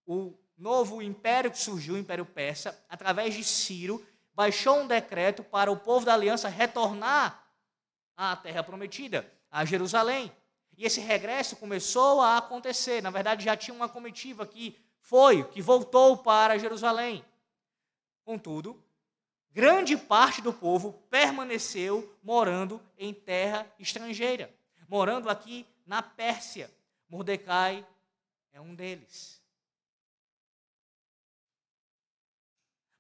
o 0.05 0.37
novo 0.55 1.01
império 1.01 1.49
que 1.49 1.57
surgiu, 1.57 1.95
o 1.95 1.97
Império 1.97 2.25
Persa, 2.25 2.77
através 2.87 3.33
de 3.33 3.43
Ciro, 3.43 4.05
baixou 4.33 4.79
um 4.81 4.87
decreto 4.87 5.43
para 5.43 5.71
o 5.71 5.77
povo 5.77 6.05
da 6.05 6.13
aliança 6.13 6.47
retornar 6.49 7.43
à 8.15 8.35
terra 8.35 8.63
prometida, 8.63 9.29
a 9.49 9.65
Jerusalém. 9.65 10.31
E 10.77 10.85
esse 10.85 11.01
regresso 11.01 11.55
começou 11.55 12.21
a 12.21 12.37
acontecer. 12.37 13.01
Na 13.01 13.09
verdade, 13.09 13.43
já 13.43 13.57
tinha 13.57 13.73
uma 13.73 13.89
comitiva 13.89 14.45
que 14.45 14.77
foi, 15.01 15.43
que 15.45 15.61
voltou 15.61 16.17
para 16.17 16.57
Jerusalém. 16.57 17.25
Contudo, 18.29 18.79
grande 19.51 19.97
parte 19.97 20.39
do 20.39 20.53
povo 20.53 20.93
permaneceu 21.09 22.15
morando 22.21 22.79
em 22.95 23.11
terra 23.11 23.65
estrangeira, 23.79 24.53
morando 24.87 25.31
aqui 25.31 25.65
na 25.83 26.03
Pérsia. 26.03 26.69
Mordecai 27.09 27.83
é 28.53 28.61
um 28.61 28.75
deles. 28.75 29.41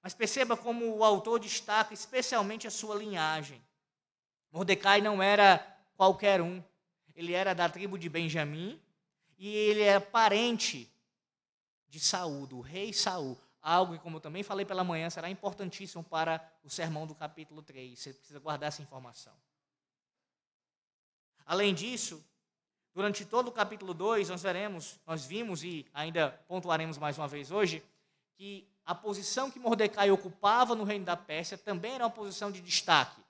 Mas 0.01 0.15
perceba 0.15 0.57
como 0.57 0.97
o 0.97 1.03
autor 1.03 1.39
destaca 1.39 1.93
especialmente 1.93 2.65
a 2.65 2.71
sua 2.71 2.95
linhagem. 2.95 3.61
Mordecai 4.51 4.99
não 4.99 5.21
era 5.21 5.59
qualquer 5.95 6.41
um 6.41 6.59
ele 7.13 7.33
era 7.33 7.53
da 7.53 7.69
tribo 7.69 7.99
de 7.99 8.09
Benjamim 8.09 8.81
e 9.37 9.47
ele 9.47 9.81
era 9.81 10.01
parente 10.01 10.91
de 11.87 11.99
Saul, 11.99 12.47
do 12.47 12.61
rei 12.61 12.91
Saul. 12.91 13.37
Algo 13.61 13.93
que, 13.93 13.99
como 13.99 14.17
eu 14.17 14.21
também 14.21 14.43
falei 14.43 14.65
pela 14.65 14.83
manhã, 14.83 15.09
será 15.09 15.29
importantíssimo 15.29 16.03
para 16.03 16.41
o 16.63 16.69
sermão 16.69 17.05
do 17.05 17.13
capítulo 17.13 17.61
3. 17.61 17.99
Você 17.99 18.13
precisa 18.13 18.39
guardar 18.39 18.69
essa 18.69 18.81
informação. 18.81 19.33
Além 21.45 21.73
disso, 21.73 22.23
durante 22.93 23.25
todo 23.25 23.49
o 23.49 23.51
capítulo 23.51 23.93
2, 23.93 24.29
nós 24.29 24.41
veremos, 24.41 24.99
nós 25.05 25.25
vimos 25.25 25.63
e 25.63 25.85
ainda 25.93 26.31
pontuaremos 26.47 26.97
mais 26.97 27.17
uma 27.17 27.27
vez 27.27 27.51
hoje, 27.51 27.83
que 28.35 28.67
a 28.85 28.95
posição 28.95 29.51
que 29.51 29.59
Mordecai 29.59 30.09
ocupava 30.09 30.75
no 30.75 30.83
reino 30.83 31.05
da 31.05 31.17
Pérsia 31.17 31.57
também 31.57 31.93
era 31.95 32.05
uma 32.05 32.09
posição 32.09 32.51
de 32.51 32.61
destaque 32.61 33.21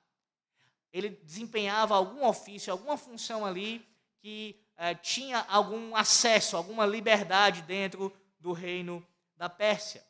ele 0.92 1.10
desempenhava 1.10 1.96
algum 1.96 2.26
ofício, 2.26 2.72
alguma 2.72 2.98
função 2.98 3.46
ali 3.46 3.86
que 4.20 4.60
eh, 4.78 4.96
tinha 4.96 5.46
algum 5.48 5.96
acesso, 5.96 6.58
alguma 6.58 6.86
liberdade 6.86 7.62
dentro 7.62 8.12
do 8.40 8.52
reino 8.52 9.06
da 9.36 9.48
Pérsia. 9.48 10.04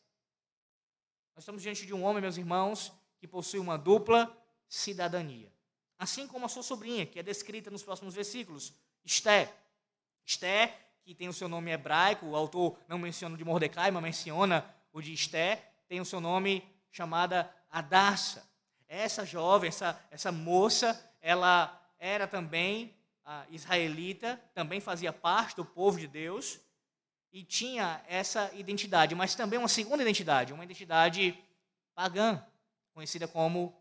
Nós 1.40 1.44
estamos 1.44 1.62
diante 1.62 1.86
de 1.86 1.94
um 1.94 2.04
homem, 2.04 2.22
meus 2.22 2.36
irmãos, 2.36 2.92
que 3.18 3.26
possui 3.26 3.62
uma 3.62 3.78
dupla 3.78 4.30
cidadania. 4.68 5.50
Assim 5.98 6.28
como 6.28 6.46
a 6.46 6.50
sua 6.50 6.62
sobrinha, 6.62 7.06
que 7.06 7.18
é 7.18 7.24
descrita 7.24 7.72
nos 7.72 7.82
próximos 7.82 8.14
versículos, 8.14 8.74
Esté. 9.06 9.50
Esté, 10.26 10.78
que 11.02 11.16
tem 11.16 11.30
o 11.30 11.34
seu 11.34 11.48
nome 11.48 11.72
hebraico, 11.72 12.26
o 12.26 12.36
autor 12.36 12.78
não 12.90 13.00
menciona 13.00 13.36
o 13.36 13.38
de 13.38 13.46
Mordecai, 13.46 13.90
mas 13.90 14.04
menciona 14.04 14.70
o 14.92 15.02
de 15.02 15.14
Esté, 15.14 15.72
tem 15.88 16.02
o 16.02 16.06
seu 16.06 16.20
nome 16.20 16.62
chamada 16.92 17.50
Adassa. 17.72 18.46
Essa 18.86 19.26
jovem, 19.26 19.70
essa, 19.70 19.98
essa 20.12 20.34
moça, 20.34 21.10
ela 21.22 21.90
era 21.98 22.28
também 22.28 22.94
israelita, 23.50 24.36
também 24.54 24.82
fazia 24.82 25.14
parte 25.14 25.56
do 25.56 25.64
povo 25.64 25.98
de 25.98 26.06
Deus 26.06 26.60
e 27.32 27.44
tinha 27.44 28.04
essa 28.08 28.52
identidade, 28.54 29.14
mas 29.14 29.36
também 29.36 29.60
uma 29.60 29.68
segunda 29.68 30.02
identidade, 30.02 30.54
uma 30.54 30.64
identidade 30.64 31.38
pagã, 31.94 32.44
conhecida 32.94 33.28
como 33.28 33.76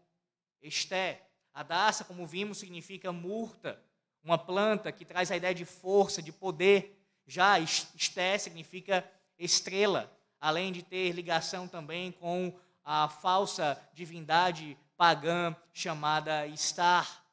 Esté. 0.61 1.25
Adassa, 1.55 2.05
como 2.05 2.27
vimos, 2.27 2.59
significa 2.59 3.11
murta, 3.11 3.83
uma 4.23 4.39
planta 4.39 4.93
que 4.93 5.05
traz 5.05 5.31
a 5.31 5.37
ideia 5.37 5.55
de 5.55 5.65
força, 5.65 6.23
de 6.23 6.31
poder. 6.31 7.01
Já 7.27 7.59
Esté 7.59 8.39
significa 8.39 9.09
estrela, 9.39 10.13
além 10.41 10.73
de 10.73 10.83
ter 10.83 11.13
ligação 11.13 11.67
também 11.67 12.13
com 12.13 12.59
a 12.85 13.09
falsa 13.09 13.81
divindade 13.93 14.79
pagã 14.97 15.55
chamada 15.73 16.49
Star, 16.57 17.25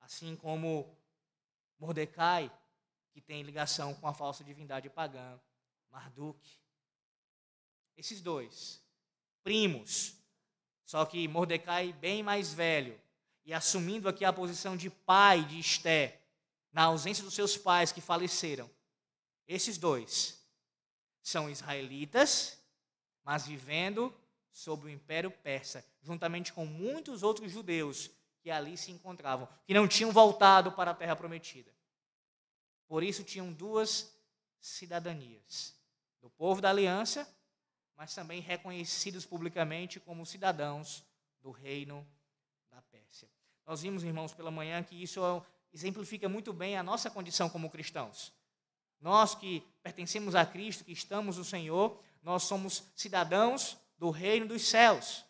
assim 0.00 0.36
como 0.36 0.96
Mordecai, 1.78 2.50
que 3.12 3.20
tem 3.20 3.42
ligação 3.42 3.94
com 3.94 4.06
a 4.06 4.14
falsa 4.14 4.44
divindade 4.44 4.88
pagã, 4.90 5.38
Marduk. 5.90 6.38
Esses 7.96 8.20
dois, 8.20 8.82
primos, 9.42 10.14
só 10.84 11.04
que 11.04 11.26
Mordecai 11.28 11.92
bem 11.92 12.22
mais 12.22 12.52
velho, 12.52 12.98
e 13.44 13.52
assumindo 13.52 14.08
aqui 14.08 14.24
a 14.24 14.32
posição 14.32 14.76
de 14.76 14.90
pai 14.90 15.44
de 15.44 15.58
Esté, 15.58 16.20
na 16.72 16.84
ausência 16.84 17.24
dos 17.24 17.34
seus 17.34 17.56
pais 17.56 17.92
que 17.92 18.00
faleceram. 18.00 18.70
Esses 19.46 19.78
dois 19.78 20.38
são 21.22 21.48
israelitas, 21.48 22.58
mas 23.24 23.46
vivendo 23.46 24.14
sob 24.50 24.86
o 24.86 24.90
Império 24.90 25.30
Persa, 25.30 25.84
juntamente 26.02 26.52
com 26.52 26.66
muitos 26.66 27.22
outros 27.22 27.50
judeus 27.50 28.10
que 28.40 28.50
ali 28.50 28.76
se 28.76 28.90
encontravam, 28.90 29.48
que 29.66 29.74
não 29.74 29.88
tinham 29.88 30.12
voltado 30.12 30.72
para 30.72 30.90
a 30.90 30.94
terra 30.94 31.16
prometida. 31.16 31.70
Por 32.86 33.02
isso 33.02 33.24
tinham 33.24 33.52
duas 33.52 34.12
cidadanias: 34.60 35.74
do 36.20 36.30
povo 36.30 36.60
da 36.60 36.70
aliança, 36.70 37.28
mas 37.96 38.14
também 38.14 38.40
reconhecidos 38.40 39.26
publicamente 39.26 39.98
como 39.98 40.24
cidadãos 40.24 41.04
do 41.40 41.50
reino 41.50 42.06
da 42.70 42.80
Pérsia. 42.82 43.28
Nós 43.66 43.82
vimos, 43.82 44.04
irmãos, 44.04 44.32
pela 44.32 44.50
manhã 44.50 44.82
que 44.82 45.00
isso 45.02 45.20
exemplifica 45.72 46.28
muito 46.28 46.52
bem 46.52 46.76
a 46.76 46.82
nossa 46.82 47.10
condição 47.10 47.48
como 47.48 47.70
cristãos. 47.70 48.32
Nós 49.00 49.34
que 49.34 49.62
pertencemos 49.82 50.34
a 50.34 50.44
Cristo, 50.44 50.84
que 50.84 50.92
estamos 50.92 51.36
no 51.36 51.44
Senhor, 51.44 52.00
nós 52.22 52.44
somos 52.44 52.84
cidadãos 52.96 53.76
do 53.96 54.10
reino 54.10 54.46
dos 54.46 54.66
céus. 54.66 55.24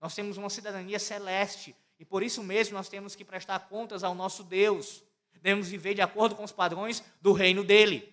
Nós 0.00 0.14
temos 0.14 0.36
uma 0.36 0.50
cidadania 0.50 0.98
celeste 0.98 1.74
e 1.98 2.04
por 2.04 2.22
isso 2.22 2.42
mesmo 2.42 2.76
nós 2.76 2.88
temos 2.88 3.14
que 3.14 3.24
prestar 3.24 3.60
contas 3.68 4.04
ao 4.04 4.14
nosso 4.14 4.42
Deus. 4.44 5.02
Devemos 5.32 5.68
viver 5.68 5.94
de 5.94 6.02
acordo 6.02 6.34
com 6.34 6.44
os 6.44 6.52
padrões 6.52 7.02
do 7.20 7.32
reino 7.32 7.64
dele. 7.64 8.12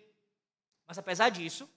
Mas 0.86 0.98
apesar 0.98 1.30
disso, 1.30 1.70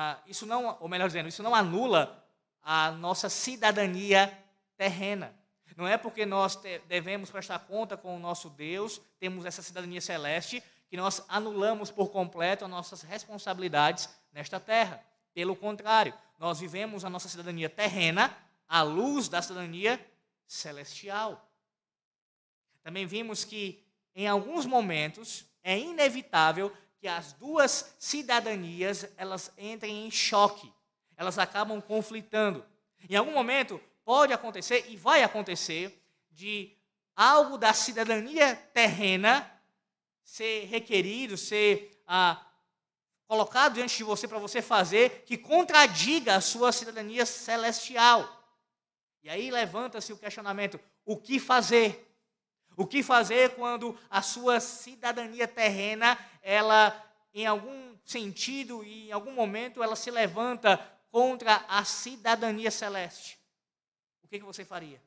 ah, 0.00 0.16
isso 0.28 0.46
não, 0.46 0.78
ou 0.78 0.88
melhor 0.88 1.08
dizendo, 1.08 1.28
isso 1.28 1.42
não 1.42 1.52
anula 1.52 2.24
a 2.62 2.92
nossa 2.92 3.28
cidadania 3.28 4.32
terrena. 4.76 5.34
Não 5.76 5.88
é 5.88 5.98
porque 5.98 6.24
nós 6.24 6.54
devemos 6.86 7.32
prestar 7.32 7.58
conta 7.58 7.96
com 7.96 8.14
o 8.14 8.18
nosso 8.20 8.48
Deus, 8.48 9.00
temos 9.18 9.44
essa 9.44 9.60
cidadania 9.60 10.00
celeste, 10.00 10.62
que 10.88 10.96
nós 10.96 11.24
anulamos 11.28 11.90
por 11.90 12.10
completo 12.10 12.64
as 12.64 12.70
nossas 12.70 13.02
responsabilidades 13.02 14.08
nesta 14.32 14.60
terra. 14.60 15.02
Pelo 15.34 15.56
contrário, 15.56 16.14
nós 16.38 16.60
vivemos 16.60 17.04
a 17.04 17.10
nossa 17.10 17.28
cidadania 17.28 17.68
terrena 17.68 18.32
à 18.68 18.82
luz 18.82 19.28
da 19.28 19.42
cidadania 19.42 20.00
celestial. 20.46 21.44
Também 22.84 23.04
vimos 23.04 23.44
que, 23.44 23.84
em 24.14 24.28
alguns 24.28 24.64
momentos, 24.64 25.44
é 25.64 25.76
inevitável 25.76 26.72
que 27.00 27.06
as 27.06 27.32
duas 27.34 27.94
cidadanias 27.98 29.08
elas 29.16 29.52
entrem 29.56 30.06
em 30.06 30.10
choque, 30.10 30.72
elas 31.16 31.38
acabam 31.38 31.80
conflitando. 31.80 32.64
Em 33.08 33.16
algum 33.16 33.32
momento 33.32 33.80
pode 34.04 34.32
acontecer 34.32 34.86
e 34.88 34.96
vai 34.96 35.22
acontecer 35.22 36.02
de 36.30 36.76
algo 37.14 37.58
da 37.58 37.72
cidadania 37.72 38.56
terrena 38.72 39.50
ser 40.22 40.66
requerido, 40.66 41.36
ser 41.36 42.02
ah, 42.06 42.44
colocado 43.26 43.74
diante 43.74 43.96
de 43.96 44.04
você 44.04 44.26
para 44.26 44.38
você 44.38 44.62
fazer 44.62 45.24
que 45.26 45.36
contradiga 45.36 46.36
a 46.36 46.40
sua 46.40 46.72
cidadania 46.72 47.26
celestial. 47.26 48.38
E 49.22 49.28
aí 49.28 49.50
levanta-se 49.50 50.12
o 50.12 50.16
questionamento: 50.16 50.80
o 51.04 51.16
que 51.16 51.38
fazer? 51.38 52.07
O 52.78 52.86
que 52.86 53.02
fazer 53.02 53.56
quando 53.56 53.98
a 54.08 54.22
sua 54.22 54.60
cidadania 54.60 55.48
terrena, 55.48 56.16
ela, 56.40 56.94
em 57.34 57.44
algum 57.44 57.96
sentido 58.04 58.84
e 58.84 59.08
em 59.08 59.12
algum 59.12 59.32
momento, 59.32 59.82
ela 59.82 59.96
se 59.96 60.12
levanta 60.12 60.78
contra 61.10 61.56
a 61.68 61.84
cidadania 61.84 62.70
celeste? 62.70 63.36
O 64.22 64.28
que, 64.28 64.38
que 64.38 64.44
você 64.44 64.64
faria? 64.64 65.02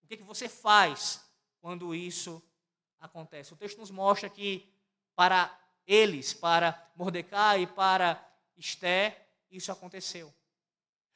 O 0.00 0.06
que, 0.06 0.16
que 0.16 0.22
você 0.22 0.48
faz 0.48 1.20
quando 1.60 1.92
isso 1.92 2.40
acontece? 3.00 3.52
O 3.52 3.56
texto 3.56 3.78
nos 3.78 3.90
mostra 3.90 4.30
que 4.30 4.72
para 5.16 5.52
eles, 5.88 6.32
para 6.32 6.88
Mordecai 6.94 7.62
e 7.62 7.66
para 7.66 8.24
Esté, 8.56 9.26
isso 9.50 9.72
aconteceu. 9.72 10.32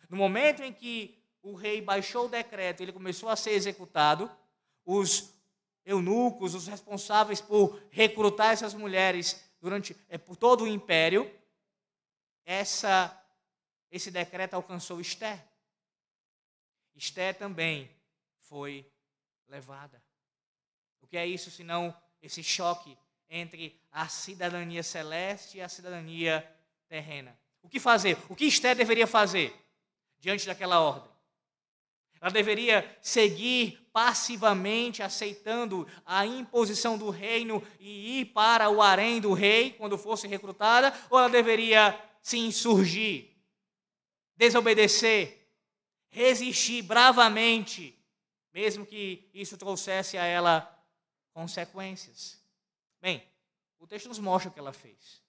No 0.08 0.16
momento 0.16 0.64
em 0.64 0.72
que 0.72 1.22
o 1.40 1.54
rei 1.54 1.80
baixou 1.80 2.26
o 2.26 2.28
decreto, 2.28 2.82
ele 2.82 2.92
começou 2.92 3.28
a 3.28 3.36
ser 3.36 3.52
executado, 3.52 4.28
os 4.84 5.32
eunucos, 5.84 6.54
os 6.54 6.66
responsáveis 6.66 7.40
por 7.40 7.80
recrutar 7.90 8.52
essas 8.52 8.74
mulheres 8.74 9.42
durante 9.60 9.96
é, 10.08 10.18
por 10.18 10.36
todo 10.36 10.64
o 10.64 10.68
império, 10.68 11.30
essa 12.44 13.18
esse 13.90 14.10
decreto 14.10 14.54
alcançou 14.54 15.00
Esté. 15.00 15.44
Esté 16.94 17.32
também 17.32 17.90
foi 18.40 18.90
levada. 19.46 20.02
O 21.02 21.06
que 21.06 21.16
é 21.16 21.26
isso 21.26 21.50
senão 21.50 21.94
esse 22.22 22.42
choque 22.42 22.96
entre 23.28 23.78
a 23.90 24.08
cidadania 24.08 24.82
celeste 24.82 25.58
e 25.58 25.60
a 25.60 25.68
cidadania 25.68 26.40
terrena? 26.88 27.38
O 27.62 27.68
que 27.68 27.78
fazer? 27.78 28.16
O 28.30 28.34
que 28.34 28.46
Esté 28.46 28.74
deveria 28.74 29.06
fazer 29.06 29.54
diante 30.18 30.46
daquela 30.46 30.80
ordem? 30.80 31.11
Ela 32.22 32.30
deveria 32.30 32.98
seguir 33.02 33.84
passivamente 33.92 35.02
aceitando 35.02 35.88
a 36.06 36.24
imposição 36.24 36.96
do 36.96 37.10
reino 37.10 37.60
e 37.80 38.20
ir 38.20 38.26
para 38.26 38.70
o 38.70 38.80
harém 38.80 39.20
do 39.20 39.32
rei 39.32 39.72
quando 39.72 39.98
fosse 39.98 40.28
recrutada, 40.28 40.94
ou 41.10 41.18
ela 41.18 41.28
deveria 41.28 42.00
se 42.22 42.38
insurgir, 42.38 43.28
desobedecer, 44.36 45.48
resistir 46.10 46.82
bravamente, 46.82 47.98
mesmo 48.54 48.86
que 48.86 49.28
isso 49.34 49.58
trouxesse 49.58 50.16
a 50.16 50.24
ela 50.24 50.72
consequências? 51.32 52.40
Bem, 53.00 53.20
o 53.80 53.86
texto 53.88 54.06
nos 54.06 54.20
mostra 54.20 54.48
o 54.48 54.52
que 54.52 54.60
ela 54.60 54.72
fez. 54.72 55.20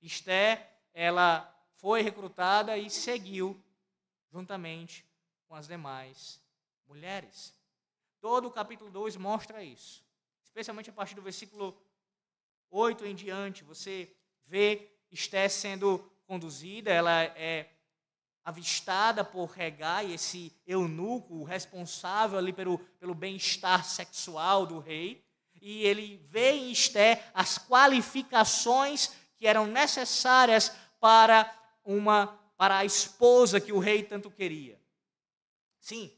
Esté, 0.00 0.70
ela 0.94 1.52
foi 1.72 2.02
recrutada 2.02 2.78
e 2.78 2.88
seguiu 2.88 3.60
juntamente 4.30 5.05
com 5.48 5.54
as 5.54 5.66
demais 5.66 6.40
mulheres. 6.86 7.54
Todo 8.20 8.46
o 8.48 8.50
capítulo 8.50 8.90
2 8.90 9.16
mostra 9.16 9.62
isso. 9.62 10.04
Especialmente 10.42 10.90
a 10.90 10.92
partir 10.92 11.14
do 11.14 11.22
versículo 11.22 11.76
8 12.70 13.06
em 13.06 13.14
diante, 13.14 13.64
você 13.64 14.10
vê 14.44 14.90
Esté 15.10 15.48
sendo 15.48 15.98
conduzida, 16.26 16.90
ela 16.90 17.22
é 17.22 17.70
avistada 18.44 19.24
por 19.24 19.46
Regai, 19.50 20.12
esse 20.12 20.52
eunuco 20.66 21.44
responsável 21.44 22.38
ali 22.38 22.52
pelo, 22.52 22.78
pelo 22.78 23.14
bem-estar 23.14 23.84
sexual 23.84 24.66
do 24.66 24.78
rei, 24.78 25.24
e 25.60 25.84
ele 25.84 26.16
vê 26.28 26.52
em 26.52 26.70
Esté 26.70 27.28
as 27.34 27.58
qualificações 27.58 29.14
que 29.36 29.46
eram 29.46 29.66
necessárias 29.66 30.72
para 31.00 31.52
uma 31.84 32.38
para 32.56 32.78
a 32.78 32.84
esposa 32.84 33.60
que 33.60 33.72
o 33.72 33.78
rei 33.78 34.02
tanto 34.02 34.30
queria. 34.30 34.80
Sim, 35.86 36.10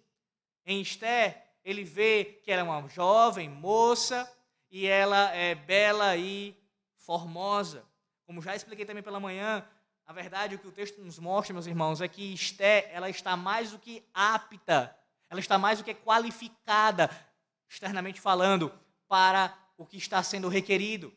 em 0.65 0.81
Esté 0.81 1.45
ele 1.63 1.85
vê 1.85 2.41
que 2.43 2.51
ela 2.51 2.63
é 2.63 2.65
uma 2.65 2.89
jovem 2.89 3.51
moça 3.51 4.27
e 4.71 4.87
ela 4.87 5.31
é 5.35 5.55
bela 5.55 6.17
e 6.17 6.57
formosa. 6.97 7.85
Como 8.25 8.41
já 8.41 8.57
expliquei 8.57 8.87
também 8.87 9.03
pela 9.03 9.21
manhã, 9.21 9.63
a 10.07 10.13
verdade, 10.15 10.55
o 10.55 10.59
que 10.59 10.69
o 10.69 10.73
texto 10.73 11.03
nos 11.03 11.19
mostra, 11.19 11.53
meus 11.53 11.67
irmãos, 11.67 12.01
é 12.01 12.09
que 12.09 12.33
Esté, 12.33 12.91
ela 12.95 13.11
está 13.11 13.37
mais 13.37 13.71
do 13.71 13.79
que 13.79 14.03
apta, 14.15 14.99
ela 15.29 15.39
está 15.39 15.59
mais 15.59 15.77
do 15.77 15.85
que 15.85 15.93
qualificada, 15.93 17.11
externamente 17.69 18.23
falando, 18.23 18.73
para 19.07 19.55
o 19.77 19.85
que 19.85 19.99
está 19.99 20.23
sendo 20.23 20.49
requerido. 20.49 21.13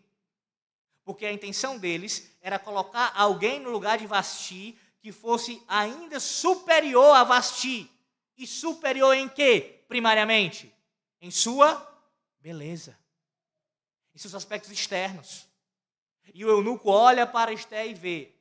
Porque 1.06 1.26
a 1.26 1.32
intenção 1.32 1.78
deles 1.78 2.38
era 2.42 2.60
colocar 2.60 3.14
alguém 3.16 3.62
no 3.62 3.70
lugar 3.70 3.98
de 3.98 4.06
Vasti 4.06 4.78
que 5.00 5.14
fosse 5.14 5.64
ainda 5.70 6.20
superior 6.20 7.16
a 7.16 7.24
Vasti. 7.24 7.90
E 8.42 8.48
superior 8.48 9.16
em 9.16 9.30
quê? 9.30 9.84
primariamente? 9.88 10.74
Em 11.22 11.30
sua 11.30 11.88
beleza, 12.40 12.98
em 14.16 14.18
seus 14.18 14.34
aspectos 14.34 14.72
externos. 14.72 15.48
E 16.34 16.44
o 16.44 16.50
eunuco 16.50 16.90
olha 16.90 17.28
para 17.28 17.54
Esté 17.54 17.86
e 17.86 17.94
vê, 17.94 18.34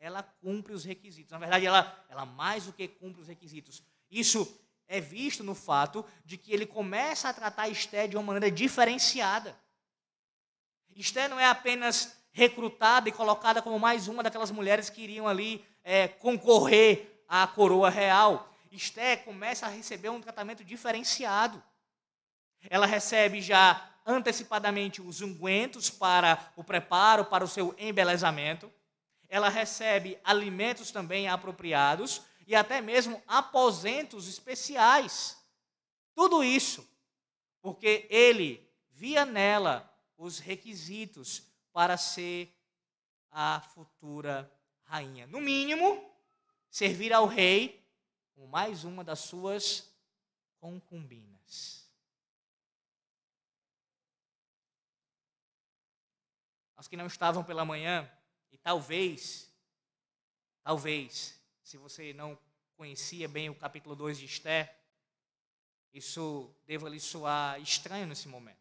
ela 0.00 0.24
cumpre 0.24 0.72
os 0.72 0.84
requisitos. 0.84 1.30
Na 1.30 1.38
verdade, 1.38 1.66
ela, 1.66 2.04
ela 2.08 2.26
mais 2.26 2.64
do 2.64 2.72
que 2.72 2.88
cumpre 2.88 3.22
os 3.22 3.28
requisitos. 3.28 3.80
Isso 4.10 4.60
é 4.88 5.00
visto 5.00 5.44
no 5.44 5.54
fato 5.54 6.04
de 6.24 6.36
que 6.36 6.52
ele 6.52 6.66
começa 6.66 7.28
a 7.28 7.32
tratar 7.32 7.68
Esté 7.68 8.08
de 8.08 8.16
uma 8.16 8.24
maneira 8.24 8.50
diferenciada. 8.50 9.56
Esté 10.96 11.28
não 11.28 11.38
é 11.38 11.46
apenas 11.46 12.16
recrutada 12.32 13.08
e 13.08 13.12
colocada 13.12 13.62
como 13.62 13.78
mais 13.78 14.08
uma 14.08 14.20
daquelas 14.20 14.50
mulheres 14.50 14.90
que 14.90 15.02
iriam 15.02 15.28
ali 15.28 15.64
é, 15.84 16.08
concorrer 16.08 17.22
à 17.28 17.46
coroa 17.46 17.88
real. 17.88 18.50
Esté 18.74 19.16
começa 19.16 19.66
a 19.66 19.68
receber 19.68 20.08
um 20.08 20.20
tratamento 20.20 20.64
diferenciado. 20.64 21.62
Ela 22.68 22.86
recebe 22.86 23.40
já 23.40 23.88
antecipadamente 24.04 25.00
os 25.00 25.20
ungüentos 25.20 25.90
para 25.90 26.52
o 26.56 26.64
preparo, 26.64 27.24
para 27.24 27.44
o 27.44 27.48
seu 27.48 27.72
embelezamento. 27.78 28.72
Ela 29.28 29.48
recebe 29.48 30.18
alimentos 30.24 30.90
também 30.90 31.28
apropriados 31.28 32.22
e 32.48 32.56
até 32.56 32.80
mesmo 32.80 33.22
aposentos 33.28 34.28
especiais. 34.28 35.36
Tudo 36.12 36.42
isso 36.42 36.88
porque 37.62 38.08
ele 38.10 38.68
via 38.90 39.24
nela 39.24 39.88
os 40.18 40.40
requisitos 40.40 41.42
para 41.72 41.96
ser 41.96 42.52
a 43.30 43.60
futura 43.60 44.52
rainha. 44.82 45.26
No 45.28 45.40
mínimo, 45.40 46.04
servir 46.68 47.12
ao 47.12 47.26
rei 47.26 47.83
como 48.34 48.48
mais 48.48 48.84
uma 48.84 49.04
das 49.04 49.20
suas 49.20 49.88
concubinas. 50.58 51.88
As 56.76 56.88
que 56.88 56.96
não 56.96 57.06
estavam 57.06 57.44
pela 57.44 57.64
manhã, 57.64 58.10
e 58.50 58.58
talvez, 58.58 59.50
talvez, 60.62 61.40
se 61.62 61.76
você 61.76 62.12
não 62.12 62.38
conhecia 62.76 63.28
bem 63.28 63.48
o 63.48 63.54
capítulo 63.54 63.94
2 63.94 64.18
de 64.18 64.26
Esther, 64.26 64.76
isso 65.92 66.52
deva 66.66 66.88
lhe 66.88 66.98
soar 66.98 67.60
estranho 67.60 68.06
nesse 68.06 68.26
momento. 68.26 68.58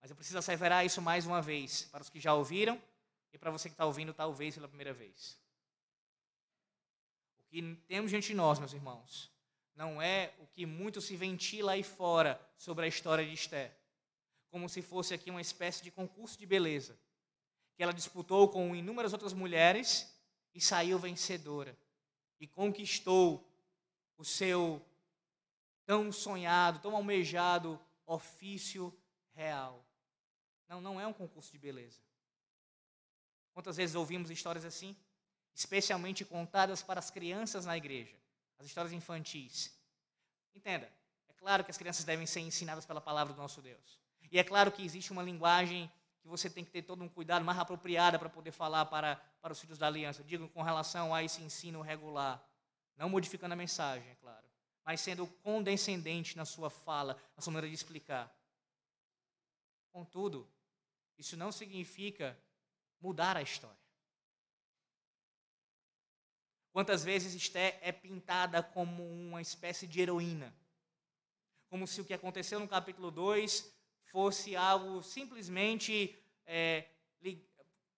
Mas 0.00 0.10
eu 0.10 0.16
preciso 0.16 0.38
asseverar 0.38 0.86
isso 0.86 1.02
mais 1.02 1.26
uma 1.26 1.42
vez, 1.42 1.82
para 1.86 2.02
os 2.02 2.08
que 2.08 2.20
já 2.20 2.32
ouviram 2.32 2.80
e 3.32 3.38
para 3.38 3.50
você 3.50 3.68
que 3.68 3.74
está 3.74 3.84
ouvindo 3.84 4.14
talvez 4.14 4.54
pela 4.54 4.68
primeira 4.68 4.92
vez 4.92 5.41
que 7.52 7.76
temos 7.86 8.10
diante 8.10 8.28
de 8.28 8.34
nós, 8.34 8.58
meus 8.58 8.72
irmãos, 8.72 9.30
não 9.74 10.00
é 10.00 10.32
o 10.38 10.46
que 10.46 10.64
muito 10.64 11.02
se 11.02 11.14
ventila 11.14 11.72
aí 11.72 11.82
fora 11.82 12.40
sobre 12.56 12.86
a 12.86 12.88
história 12.88 13.26
de 13.26 13.34
Esther, 13.34 13.76
como 14.48 14.70
se 14.70 14.80
fosse 14.80 15.12
aqui 15.12 15.30
uma 15.30 15.40
espécie 15.40 15.84
de 15.84 15.90
concurso 15.90 16.38
de 16.38 16.46
beleza, 16.46 16.98
que 17.76 17.82
ela 17.82 17.92
disputou 17.92 18.48
com 18.48 18.74
inúmeras 18.74 19.12
outras 19.12 19.34
mulheres 19.34 20.18
e 20.54 20.62
saiu 20.62 20.98
vencedora, 20.98 21.78
e 22.40 22.46
conquistou 22.46 23.46
o 24.16 24.24
seu 24.24 24.82
tão 25.84 26.10
sonhado, 26.10 26.78
tão 26.78 26.96
almejado 26.96 27.78
ofício 28.06 28.98
real. 29.34 29.86
Não, 30.66 30.80
não 30.80 30.98
é 30.98 31.06
um 31.06 31.12
concurso 31.12 31.52
de 31.52 31.58
beleza. 31.58 32.00
Quantas 33.52 33.76
vezes 33.76 33.94
ouvimos 33.94 34.30
histórias 34.30 34.64
assim? 34.64 34.96
Especialmente 35.54 36.24
contadas 36.24 36.82
para 36.82 36.98
as 36.98 37.10
crianças 37.10 37.66
na 37.66 37.76
igreja, 37.76 38.14
as 38.58 38.66
histórias 38.66 38.92
infantis. 38.92 39.76
Entenda, 40.54 40.90
é 41.28 41.32
claro 41.34 41.64
que 41.64 41.70
as 41.70 41.78
crianças 41.78 42.04
devem 42.04 42.26
ser 42.26 42.40
ensinadas 42.40 42.86
pela 42.86 43.00
palavra 43.00 43.34
do 43.34 43.40
nosso 43.40 43.60
Deus. 43.60 44.00
E 44.30 44.38
é 44.38 44.44
claro 44.44 44.72
que 44.72 44.82
existe 44.82 45.12
uma 45.12 45.22
linguagem 45.22 45.90
que 46.22 46.28
você 46.28 46.48
tem 46.48 46.64
que 46.64 46.70
ter 46.70 46.82
todo 46.82 47.02
um 47.02 47.08
cuidado 47.08 47.44
mais 47.44 47.58
apropriada 47.58 48.18
para 48.18 48.28
poder 48.28 48.52
falar 48.52 48.86
para, 48.86 49.16
para 49.42 49.52
os 49.52 49.60
filhos 49.60 49.76
da 49.76 49.88
aliança. 49.88 50.22
Digo 50.22 50.48
com 50.48 50.62
relação 50.62 51.14
a 51.14 51.22
esse 51.22 51.42
ensino 51.42 51.82
regular, 51.82 52.42
não 52.96 53.10
modificando 53.10 53.52
a 53.52 53.56
mensagem, 53.56 54.08
é 54.08 54.14
claro, 54.14 54.46
mas 54.84 55.00
sendo 55.00 55.26
condescendente 55.26 56.36
na 56.36 56.44
sua 56.44 56.70
fala, 56.70 57.16
na 57.36 57.42
sua 57.42 57.52
maneira 57.52 57.68
de 57.68 57.74
explicar. 57.74 58.32
Contudo, 59.90 60.48
isso 61.18 61.36
não 61.36 61.52
significa 61.52 62.38
mudar 63.00 63.36
a 63.36 63.42
história. 63.42 63.81
Quantas 66.72 67.04
vezes 67.04 67.34
Esté 67.34 67.78
é 67.82 67.92
pintada 67.92 68.62
como 68.62 69.04
uma 69.04 69.42
espécie 69.42 69.86
de 69.86 70.00
heroína? 70.00 70.54
Como 71.68 71.86
se 71.86 72.00
o 72.00 72.04
que 72.04 72.14
aconteceu 72.14 72.58
no 72.58 72.66
capítulo 72.66 73.10
2 73.10 73.70
fosse 74.04 74.56
algo 74.56 75.02
simplesmente 75.02 76.18
é, 76.46 76.86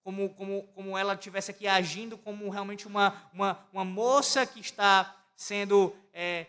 como, 0.02 0.34
como, 0.34 0.66
como 0.74 0.98
ela 0.98 1.14
estivesse 1.14 1.50
aqui 1.50 1.66
agindo 1.66 2.18
como 2.18 2.50
realmente 2.50 2.86
uma, 2.86 3.30
uma, 3.32 3.66
uma 3.72 3.84
moça 3.84 4.46
que 4.46 4.60
está 4.60 5.24
sendo 5.34 5.96
é, 6.12 6.46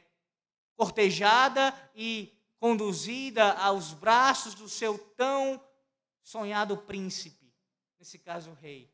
cortejada 0.75 1.73
e 1.95 2.33
conduzida 2.59 3.53
aos 3.53 3.93
braços 3.93 4.53
do 4.55 4.67
seu 4.67 4.97
tão 5.15 5.63
sonhado 6.21 6.75
príncipe, 6.75 7.53
nesse 7.97 8.19
caso 8.19 8.51
o 8.51 8.55
rei. 8.55 8.91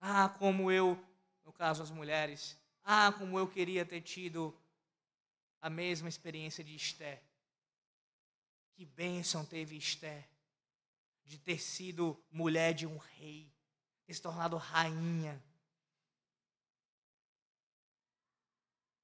Ah, 0.00 0.28
como 0.28 0.70
eu 0.70 0.98
no 1.52 1.58
caso 1.58 1.82
as 1.82 1.90
mulheres, 1.90 2.58
ah, 2.82 3.12
como 3.12 3.38
eu 3.38 3.46
queria 3.46 3.84
ter 3.84 4.00
tido 4.00 4.58
a 5.60 5.68
mesma 5.68 6.08
experiência 6.08 6.64
de 6.64 6.74
Esté. 6.74 7.22
Que 8.72 8.86
bênção 8.86 9.44
teve 9.44 9.76
Esté 9.76 10.26
de 11.24 11.38
ter 11.38 11.58
sido 11.58 12.18
mulher 12.30 12.72
de 12.72 12.86
um 12.86 12.96
rei, 12.96 13.52
ter 14.06 14.14
se 14.14 14.22
tornado 14.22 14.56
rainha. 14.56 15.40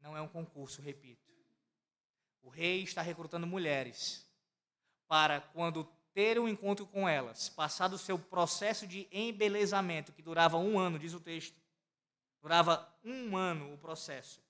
Não 0.01 0.17
é 0.17 0.23
um 0.23 0.29
concurso, 0.29 0.81
repito. 0.81 1.31
O 2.43 2.49
rei 2.49 2.83
está 2.83 3.03
recrutando 3.03 3.47
mulheres 3.47 4.27
para, 5.07 5.41
quando 5.41 5.85
ter 6.15 6.39
um 6.41 6.49
encontro 6.49 6.87
com 6.87 7.07
elas, 7.07 7.51
passado 7.51 7.93
o 7.93 7.99
seu 7.99 8.19
processo 8.19 8.87
de 8.87 9.07
embelezamento, 9.13 10.13
que 10.13 10.23
durava 10.23 10.57
um 10.57 10.79
ano, 10.79 10.99
diz 10.99 11.13
o 11.13 11.21
texto, 11.21 11.68
Durava 12.41 12.89
um 13.05 13.37
ano 13.37 13.75
o 13.75 13.79
processo. 13.79 14.41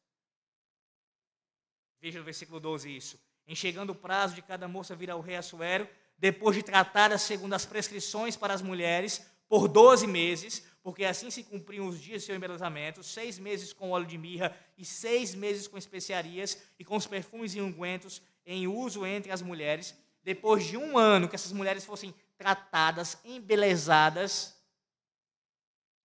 Veja 2.00 2.18
no 2.18 2.24
versículo 2.24 2.60
12 2.60 2.94
isso. 2.94 3.20
Em 3.46 3.54
chegando 3.54 3.90
o 3.90 3.94
prazo 3.94 4.34
de 4.34 4.42
cada 4.42 4.68
moça 4.68 4.94
vir 4.94 5.10
ao 5.10 5.20
rei 5.20 5.36
Assuero, 5.36 5.88
depois 6.18 6.54
de 6.54 6.62
tratada 6.62 7.16
segundo 7.16 7.54
as 7.54 7.64
prescrições 7.64 8.36
para 8.36 8.52
as 8.52 8.62
mulheres, 8.62 9.24
por 9.48 9.66
12 9.66 10.06
meses, 10.06 10.62
porque 10.82 11.04
assim 11.04 11.30
se 11.30 11.42
cumpriam 11.42 11.88
os 11.88 11.98
dias 11.98 12.20
de 12.20 12.26
seu 12.26 12.36
embelezamento, 12.36 13.02
seis 13.02 13.38
meses 13.38 13.72
com 13.72 13.90
óleo 13.90 14.06
de 14.06 14.18
mirra 14.18 14.54
e 14.76 14.84
seis 14.84 15.34
meses 15.34 15.66
com 15.66 15.78
especiarias 15.78 16.62
e 16.78 16.84
com 16.84 16.96
os 16.96 17.06
perfumes 17.06 17.54
e 17.54 17.60
ungüentos 17.60 18.20
em 18.44 18.66
uso 18.66 19.06
entre 19.06 19.32
as 19.32 19.40
mulheres. 19.40 19.96
Depois 20.22 20.66
de 20.66 20.76
um 20.76 20.98
ano 20.98 21.28
que 21.28 21.34
essas 21.34 21.52
mulheres 21.52 21.84
fossem 21.84 22.14
tratadas, 22.36 23.18
embelezadas, 23.24 24.54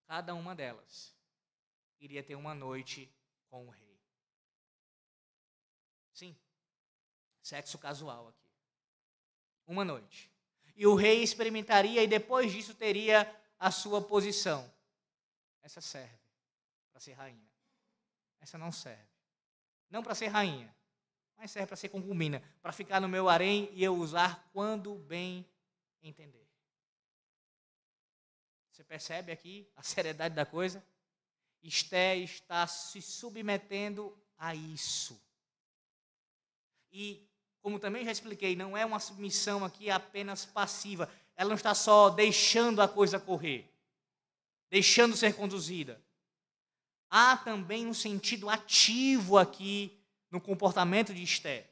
cada 0.07 0.33
uma 0.33 0.55
delas 0.55 1.12
iria 2.05 2.21
ter 2.21 2.35
uma 2.35 2.53
noite 2.53 3.09
com 3.49 3.65
o 3.65 3.69
rei. 3.69 4.01
Sim, 6.11 6.35
sexo 7.41 7.77
casual 7.77 8.27
aqui. 8.27 8.49
Uma 9.65 9.85
noite. 9.85 10.31
E 10.75 10.85
o 10.85 10.95
rei 10.95 11.23
experimentaria 11.23 12.03
e 12.03 12.07
depois 12.07 12.51
disso 12.51 12.75
teria 12.75 13.29
a 13.57 13.71
sua 13.71 14.01
posição. 14.01 14.71
Essa 15.61 15.79
serve 15.79 16.19
para 16.91 16.99
ser 16.99 17.13
rainha. 17.13 17.49
Essa 18.41 18.57
não 18.57 18.71
serve. 18.71 19.07
Não 19.89 20.03
para 20.03 20.15
ser 20.15 20.27
rainha, 20.27 20.75
mas 21.37 21.51
serve 21.51 21.67
para 21.67 21.77
ser 21.77 21.89
concubina, 21.89 22.43
para 22.61 22.73
ficar 22.73 22.99
no 22.99 23.07
meu 23.07 23.29
harém 23.29 23.69
e 23.71 23.83
eu 23.83 23.95
usar 23.95 24.49
quando 24.51 24.95
bem 24.95 25.47
entender. 26.01 26.49
Você 28.71 28.83
percebe 28.83 29.31
aqui 29.31 29.71
a 29.75 29.83
seriedade 29.83 30.35
da 30.35 30.45
coisa? 30.45 30.83
Esté 31.63 32.17
está 32.17 32.67
se 32.67 33.01
submetendo 33.01 34.15
a 34.37 34.53
isso. 34.53 35.19
E, 36.91 37.25
como 37.61 37.79
também 37.79 38.03
já 38.03 38.11
expliquei, 38.11 38.55
não 38.55 38.77
é 38.77 38.85
uma 38.85 38.99
submissão 38.99 39.63
aqui 39.63 39.89
apenas 39.89 40.45
passiva. 40.45 41.09
Ela 41.35 41.49
não 41.49 41.55
está 41.55 41.73
só 41.73 42.09
deixando 42.09 42.81
a 42.81 42.87
coisa 42.87 43.19
correr, 43.19 43.71
deixando 44.69 45.15
ser 45.15 45.33
conduzida. 45.35 45.99
Há 47.09 47.37
também 47.37 47.87
um 47.87 47.93
sentido 47.93 48.49
ativo 48.49 49.37
aqui 49.37 49.97
no 50.29 50.41
comportamento 50.41 51.13
de 51.13 51.23
Esté. 51.23 51.69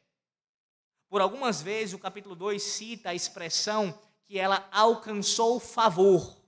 Por 1.09 1.19
algumas 1.19 1.61
vezes, 1.61 1.93
o 1.93 1.99
capítulo 1.99 2.35
2 2.35 2.63
cita 2.63 3.09
a 3.09 3.15
expressão 3.15 3.99
que 4.23 4.39
ela 4.39 4.67
alcançou 4.71 5.59
favor. 5.59 6.40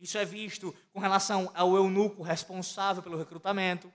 Isso 0.00 0.16
é 0.16 0.24
visto 0.24 0.74
com 0.92 1.00
relação 1.00 1.50
ao 1.54 1.74
eunuco 1.74 2.22
responsável 2.22 3.02
pelo 3.02 3.18
recrutamento. 3.18 3.92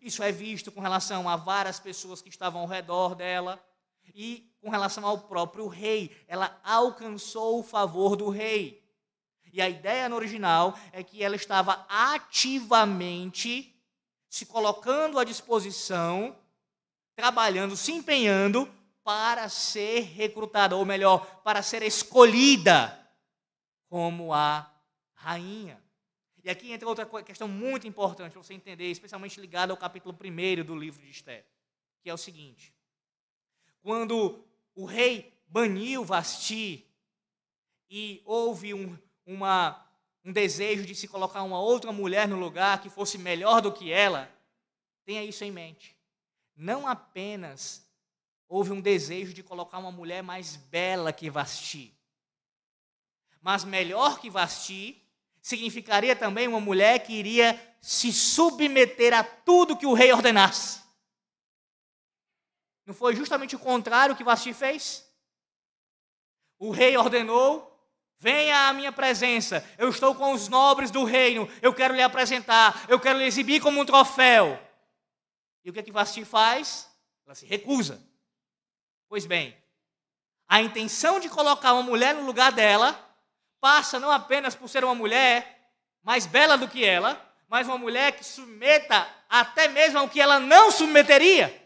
Isso 0.00 0.22
é 0.22 0.32
visto 0.32 0.72
com 0.72 0.80
relação 0.80 1.28
a 1.28 1.36
várias 1.36 1.78
pessoas 1.78 2.20
que 2.20 2.28
estavam 2.28 2.62
ao 2.62 2.66
redor 2.66 3.14
dela. 3.14 3.62
E 4.14 4.52
com 4.60 4.70
relação 4.70 5.06
ao 5.06 5.18
próprio 5.18 5.68
rei. 5.68 6.16
Ela 6.26 6.58
alcançou 6.64 7.60
o 7.60 7.62
favor 7.62 8.16
do 8.16 8.28
rei. 8.28 8.84
E 9.52 9.62
a 9.62 9.68
ideia 9.68 10.08
no 10.08 10.16
original 10.16 10.78
é 10.92 11.02
que 11.02 11.22
ela 11.22 11.36
estava 11.36 11.86
ativamente 11.88 13.72
se 14.28 14.44
colocando 14.44 15.18
à 15.18 15.24
disposição, 15.24 16.36
trabalhando, 17.14 17.76
se 17.76 17.92
empenhando 17.92 18.68
para 19.02 19.48
ser 19.48 20.00
recrutada, 20.00 20.76
ou 20.76 20.84
melhor, 20.84 21.24
para 21.42 21.62
ser 21.62 21.82
escolhida 21.82 23.00
como 23.88 24.34
a 24.34 24.70
rainha. 25.16 25.82
E 26.44 26.48
aqui 26.48 26.70
entra 26.70 26.86
outra 26.86 27.04
questão 27.24 27.48
muito 27.48 27.88
importante 27.88 28.32
para 28.32 28.42
você 28.42 28.54
entender, 28.54 28.88
especialmente 28.90 29.40
ligada 29.40 29.72
ao 29.72 29.76
capítulo 29.76 30.14
1 30.14 30.64
do 30.64 30.76
livro 30.76 31.02
de 31.02 31.10
Esther, 31.10 31.44
que 32.00 32.08
é 32.08 32.14
o 32.14 32.18
seguinte: 32.18 32.72
quando 33.82 34.44
o 34.74 34.84
rei 34.84 35.36
baniu 35.48 36.04
Vasti 36.04 36.86
e 37.90 38.22
houve 38.24 38.74
um, 38.74 38.96
uma, 39.24 39.84
um 40.24 40.32
desejo 40.32 40.84
de 40.84 40.94
se 40.94 41.08
colocar 41.08 41.42
uma 41.42 41.60
outra 41.60 41.90
mulher 41.90 42.28
no 42.28 42.38
lugar 42.38 42.80
que 42.80 42.90
fosse 42.90 43.18
melhor 43.18 43.60
do 43.60 43.72
que 43.72 43.90
ela, 43.90 44.30
tenha 45.04 45.24
isso 45.24 45.42
em 45.42 45.50
mente. 45.50 45.96
Não 46.54 46.86
apenas 46.86 47.84
houve 48.48 48.70
um 48.70 48.80
desejo 48.80 49.34
de 49.34 49.42
colocar 49.42 49.78
uma 49.78 49.90
mulher 49.90 50.22
mais 50.22 50.56
bela 50.56 51.12
que 51.12 51.28
Vasti, 51.28 51.92
mas 53.40 53.64
melhor 53.64 54.20
que 54.20 54.30
Vasti 54.30 55.05
significaria 55.46 56.16
também 56.16 56.48
uma 56.48 56.58
mulher 56.58 56.98
que 57.06 57.12
iria 57.12 57.56
se 57.80 58.12
submeter 58.12 59.14
a 59.14 59.22
tudo 59.22 59.76
que 59.76 59.86
o 59.86 59.92
rei 59.92 60.12
ordenasse. 60.12 60.82
Não 62.84 62.92
foi 62.92 63.14
justamente 63.14 63.54
o 63.54 63.58
contrário 63.60 64.16
que 64.16 64.24
Vasti 64.24 64.52
fez? 64.52 65.08
O 66.58 66.72
rei 66.72 66.96
ordenou: 66.96 67.80
venha 68.18 68.68
à 68.68 68.72
minha 68.72 68.90
presença, 68.90 69.64
eu 69.78 69.88
estou 69.88 70.16
com 70.16 70.32
os 70.32 70.48
nobres 70.48 70.90
do 70.90 71.04
reino, 71.04 71.48
eu 71.62 71.72
quero 71.72 71.94
lhe 71.94 72.02
apresentar, 72.02 72.84
eu 72.88 72.98
quero 72.98 73.20
lhe 73.20 73.24
exibir 73.24 73.62
como 73.62 73.80
um 73.80 73.86
troféu. 73.86 74.60
E 75.64 75.70
o 75.70 75.72
que 75.72 75.78
é 75.78 75.82
que 75.84 75.92
Vasti 75.92 76.24
faz? 76.24 76.90
Ela 77.24 77.36
se 77.36 77.46
recusa. 77.46 78.04
Pois 79.08 79.26
bem, 79.26 79.56
a 80.48 80.60
intenção 80.60 81.20
de 81.20 81.28
colocar 81.28 81.72
uma 81.72 81.84
mulher 81.84 82.16
no 82.16 82.26
lugar 82.26 82.50
dela 82.50 83.05
passa 83.60 83.98
não 83.98 84.10
apenas 84.10 84.54
por 84.54 84.68
ser 84.68 84.84
uma 84.84 84.94
mulher 84.94 85.70
mais 86.02 86.26
bela 86.26 86.56
do 86.56 86.68
que 86.68 86.84
ela, 86.84 87.20
mas 87.48 87.66
uma 87.66 87.78
mulher 87.78 88.16
que 88.16 88.24
submeta 88.24 89.08
até 89.28 89.68
mesmo 89.68 89.98
ao 89.98 90.08
que 90.08 90.20
ela 90.20 90.38
não 90.38 90.70
submeteria. 90.70 91.64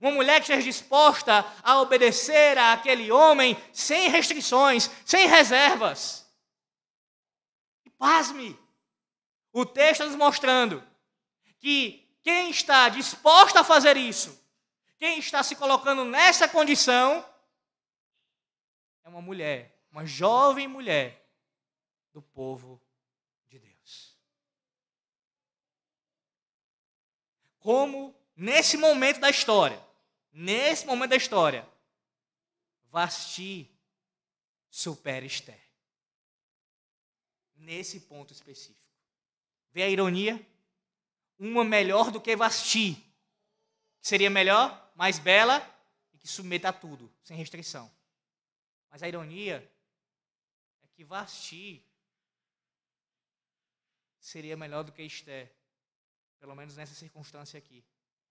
Uma 0.00 0.12
mulher 0.12 0.36
que 0.36 0.44
esteja 0.44 0.62
disposta 0.62 1.44
a 1.62 1.80
obedecer 1.80 2.56
àquele 2.56 3.12
homem 3.12 3.54
sem 3.72 4.08
restrições, 4.08 4.90
sem 5.04 5.26
reservas. 5.26 6.26
E 7.84 7.90
pasme, 7.90 8.58
o 9.52 9.66
texto 9.66 10.00
está 10.00 10.06
nos 10.06 10.16
mostrando 10.16 10.82
que 11.58 12.08
quem 12.22 12.50
está 12.50 12.88
disposto 12.88 13.58
a 13.58 13.64
fazer 13.64 13.96
isso, 13.98 14.42
quem 14.98 15.18
está 15.18 15.42
se 15.42 15.54
colocando 15.56 16.04
nessa 16.04 16.48
condição, 16.48 17.24
é 19.04 19.08
uma 19.08 19.20
mulher 19.20 19.79
uma 19.90 20.06
jovem 20.06 20.68
mulher 20.68 21.28
do 22.12 22.22
povo 22.22 22.80
de 23.48 23.58
Deus. 23.58 24.16
Como 27.58 28.14
nesse 28.34 28.76
momento 28.76 29.20
da 29.20 29.30
história, 29.30 29.82
nesse 30.32 30.86
momento 30.86 31.10
da 31.10 31.16
história, 31.16 31.68
Vasti 32.84 33.70
supera 34.68 35.24
Esther. 35.24 35.60
Nesse 37.54 38.00
ponto 38.00 38.32
específico. 38.32 38.80
Vê 39.70 39.82
a 39.82 39.88
ironia? 39.88 40.44
Uma 41.38 41.64
melhor 41.64 42.10
do 42.10 42.20
que 42.20 42.34
Vasti. 42.34 43.06
Seria 44.00 44.30
melhor, 44.30 44.92
mais 44.94 45.18
bela 45.18 45.62
e 46.12 46.18
que 46.18 46.26
submeta 46.26 46.70
a 46.70 46.72
tudo, 46.72 47.12
sem 47.22 47.36
restrição. 47.36 47.90
Mas 48.90 49.02
a 49.02 49.08
ironia 49.08 49.70
que 51.00 51.04
Vasti 51.04 51.82
seria 54.18 54.54
melhor 54.54 54.84
do 54.84 54.92
que 54.92 55.02
Esther, 55.02 55.50
pelo 56.38 56.54
menos 56.54 56.76
nessa 56.76 56.94
circunstância 56.94 57.56
aqui, 57.56 57.82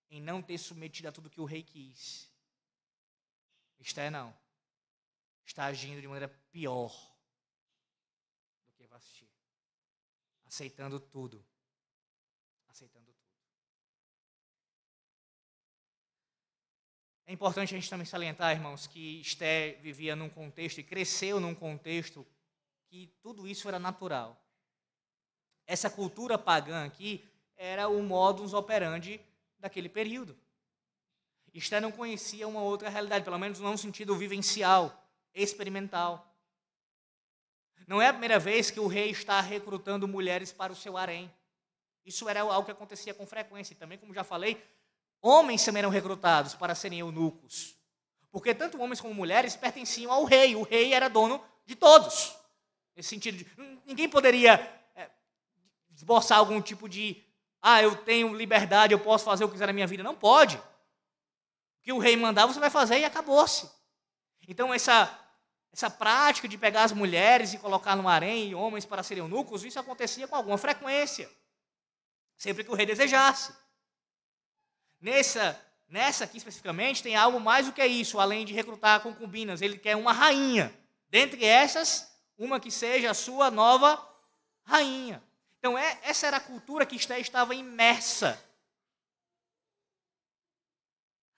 em 0.08 0.22
não 0.22 0.40
ter 0.40 0.60
submetido 0.60 1.08
a 1.08 1.12
tudo 1.12 1.32
que 1.32 1.42
o 1.42 1.46
rei 1.46 1.64
quis. 1.64 2.30
Esther 3.80 4.12
não. 4.12 4.38
Está 5.44 5.66
agindo 5.66 6.00
de 6.00 6.08
maneira 6.08 6.30
pior 6.52 6.92
do 8.68 8.74
que 8.76 8.86
Vasti. 8.86 9.28
Aceitando 10.46 11.00
tudo. 11.00 11.44
Aceitando 12.68 13.08
tudo. 13.08 13.18
É 17.26 17.34
importante 17.34 17.74
a 17.74 17.78
gente 17.80 17.90
também 17.90 18.06
salientar, 18.06 18.56
irmãos, 18.56 18.86
que 18.86 19.22
Esther 19.22 19.82
vivia 19.82 20.16
num 20.16 20.30
contexto 20.30 20.78
e 20.78 20.84
cresceu 20.84 21.40
num 21.40 21.56
contexto 21.56 22.24
que 22.90 23.14
tudo 23.22 23.48
isso 23.48 23.68
era 23.68 23.80
natural. 23.80 24.42
Essa 25.66 25.90
cultura 25.90 26.38
pagã 26.38 26.86
aqui 26.86 27.24
era 27.56 27.88
o 27.88 28.02
modus 28.02 28.54
operandi 28.54 29.22
daquele 29.60 29.88
período. 29.88 30.38
Esther 31.54 31.82
não 31.82 31.92
conhecia 31.92 32.48
uma 32.48 32.62
outra 32.62 32.90
realidade, 32.90 33.26
pelo 33.26 33.38
menos 33.38 33.60
não 33.60 33.72
no 33.72 33.78
sentido 33.78 34.16
vivencial, 34.16 35.08
experimental. 35.34 36.26
Não 37.88 38.02
é 38.02 38.08
a 38.08 38.14
primeira 38.14 38.38
vez 38.38 38.70
que 38.70 38.80
o 38.80 38.88
rei 38.88 39.10
está 39.10 39.42
recrutando 39.42 40.08
mulheres 40.08 40.52
para 40.52 40.72
o 40.72 40.76
seu 40.76 40.96
harém. 40.96 41.32
Isso 42.06 42.30
era 42.30 42.42
algo 42.42 42.66
que 42.66 42.72
acontecia 42.72 43.14
com 43.14 43.26
frequência. 43.26 43.74
E 43.74 43.78
também, 43.78 43.98
como 43.98 44.14
já 44.14 44.24
falei, 44.24 44.64
Homens 45.22 45.64
também 45.66 45.82
eram 45.82 45.90
recrutados 45.90 46.56
para 46.56 46.74
serem 46.74 47.00
eunucos. 47.00 47.76
Porque 48.32 48.54
tanto 48.54 48.80
homens 48.82 49.02
como 49.02 49.14
mulheres 49.14 49.56
pertenciam 49.56 50.12
ao 50.12 50.24
rei. 50.24 50.56
O 50.56 50.64
rei 50.64 50.94
era 50.94 51.10
dono 51.10 51.44
de 51.66 51.76
todos. 51.76 52.36
Nesse 52.96 53.10
sentido, 53.10 53.38
de, 53.38 53.48
ninguém 53.86 54.10
poderia 54.10 54.56
é, 54.96 55.10
esboçar 55.96 56.38
algum 56.38 56.62
tipo 56.62 56.88
de. 56.88 57.24
Ah, 57.62 57.82
eu 57.82 57.96
tenho 57.96 58.34
liberdade, 58.34 58.94
eu 58.94 59.00
posso 59.00 59.26
fazer 59.26 59.44
o 59.44 59.48
que 59.48 59.54
quiser 59.54 59.68
na 59.68 59.74
minha 59.74 59.88
vida. 59.88 60.04
Não 60.04 60.16
pode. 60.16 60.58
O 60.58 60.62
que 61.82 61.94
o 61.94 62.00
rei 62.00 62.16
mandar, 62.16 62.46
você 62.46 62.60
vai 62.60 62.70
fazer 62.70 63.00
e 63.00 63.06
acabou-se. 63.06 63.70
Então, 64.48 64.74
essa, 64.74 65.16
essa 65.72 65.90
prática 65.90 66.48
de 66.48 66.58
pegar 66.58 66.84
as 66.84 66.92
mulheres 66.92 67.54
e 67.54 67.60
colocar 67.60 67.96
no 67.96 68.08
harém 68.08 68.50
e 68.50 68.56
homens 68.56 68.84
para 68.86 69.04
serem 69.04 69.24
eunucos, 69.24 69.64
isso 69.64 69.80
acontecia 69.80 70.28
com 70.28 70.36
alguma 70.36 70.58
frequência. 70.58 71.30
Sempre 72.36 72.64
que 72.64 72.72
o 72.72 72.74
rei 72.74 72.86
desejasse. 72.86 73.54
Nessa, 75.00 75.60
nessa 75.88 76.24
aqui 76.24 76.38
especificamente, 76.38 77.04
tem 77.04 77.16
algo 77.16 77.40
mais 77.40 77.68
do 77.68 77.72
que 77.72 77.86
isso, 77.86 78.20
além 78.20 78.46
de 78.46 78.54
recrutar 78.54 79.02
concubinas. 79.02 79.62
Ele 79.62 79.78
quer 79.78 79.96
uma 79.96 80.12
rainha. 80.12 80.74
Dentre 81.10 81.46
essas, 81.46 82.10
uma 82.40 82.60
que 82.60 82.72
seja 82.72 83.12
a 83.12 83.14
sua 83.14 83.52
nova 83.52 84.02
rainha. 84.64 85.22
Então, 85.60 85.78
é, 85.78 86.00
essa 86.04 86.26
era 86.26 86.38
a 86.38 86.42
cultura 86.42 86.86
que 86.86 86.96
Esté 86.96 87.20
estava 87.20 87.54
imersa. 87.54 88.42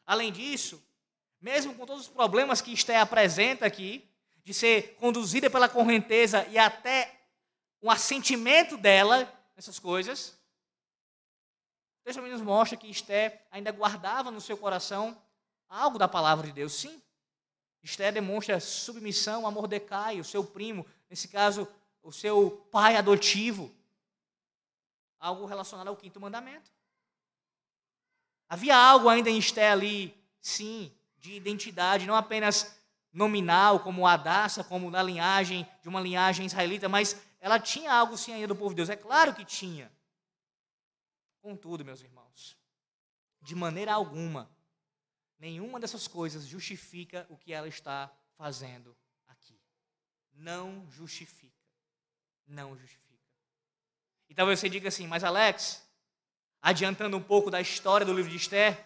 Além 0.06 0.32
disso, 0.32 0.82
mesmo 1.42 1.74
com 1.74 1.88
todos 1.88 2.04
os 2.04 2.08
problemas 2.08 2.62
que 2.62 2.72
Esté 2.72 2.98
apresenta 2.98 3.66
aqui, 3.66 4.08
de 4.44 4.54
ser 4.54 4.96
conduzida 4.96 5.50
pela 5.50 5.68
correnteza 5.68 6.46
e 6.50 6.58
até 6.58 7.20
um 7.82 7.90
assentimento 7.90 8.78
dela 8.78 9.32
nessas 9.56 9.80
coisas, 9.80 10.40
o 12.00 12.04
texto 12.04 12.22
nos 12.22 12.42
mostra 12.42 12.78
que 12.78 12.90
Esté 12.90 13.46
ainda 13.50 13.72
guardava 13.72 14.30
no 14.30 14.42
seu 14.42 14.58
coração 14.58 15.20
algo 15.68 15.98
da 15.98 16.08
palavra 16.08 16.46
de 16.46 16.54
Deus. 16.54 16.74
Sim, 16.74 17.02
Esté 17.84 18.12
demonstra 18.12 18.60
submissão 18.60 19.48
a 19.48 19.52
Mordecai, 19.52 20.20
o 20.20 20.24
seu 20.24 20.44
primo, 20.44 20.86
nesse 21.10 21.28
caso, 21.28 21.68
o 22.04 22.12
seu 22.12 22.52
pai 22.72 22.96
adotivo. 22.96 23.74
Algo 25.20 25.46
relacionado 25.46 25.88
ao 25.88 25.96
quinto 25.96 26.20
mandamento. 26.20 26.72
Havia 28.48 28.76
algo 28.76 29.10
ainda 29.10 29.30
em 29.30 29.38
Esté 29.38 29.72
ali, 29.72 30.16
sim, 30.40 30.92
de 31.18 31.34
identidade, 31.34 32.06
não 32.06 32.16
apenas 32.16 32.78
nominal, 33.14 33.80
como 33.80 34.08
Adassa, 34.08 34.64
como 34.64 34.92
da 34.92 35.02
linhagem, 35.02 35.68
de 35.82 35.90
uma 35.90 36.02
linhagem 36.02 36.46
israelita, 36.46 36.88
mas 36.88 37.16
ela 37.40 37.60
tinha 37.60 37.94
algo 37.94 38.18
sim 38.18 38.34
ainda 38.34 38.48
do 38.48 38.56
povo 38.56 38.70
de 38.70 38.78
Deus. 38.78 38.90
É 38.90 38.96
claro 38.96 39.34
que 39.34 39.44
tinha. 39.44 39.92
Contudo, 41.42 41.84
meus 41.84 42.02
irmãos, 42.02 42.56
de 43.42 43.56
maneira 43.56 43.94
alguma, 43.94 44.50
nenhuma 45.42 45.80
dessas 45.80 46.08
coisas 46.08 46.46
justifica 46.46 47.26
o 47.28 47.36
que 47.36 47.52
ela 47.52 47.68
está 47.68 48.14
fazendo 48.38 48.96
aqui. 49.28 49.60
Não 50.34 50.86
justifica. 50.92 51.52
Não 52.46 52.78
justifica. 52.78 53.02
E 54.30 54.36
talvez 54.36 54.60
você 54.60 54.70
diga 54.70 54.88
assim, 54.88 55.08
mas 55.08 55.24
Alex, 55.24 55.84
adiantando 56.62 57.18
um 57.18 57.24
pouco 57.24 57.50
da 57.50 57.60
história 57.60 58.06
do 58.06 58.14
livro 58.14 58.30
de 58.30 58.38
Esther, 58.38 58.86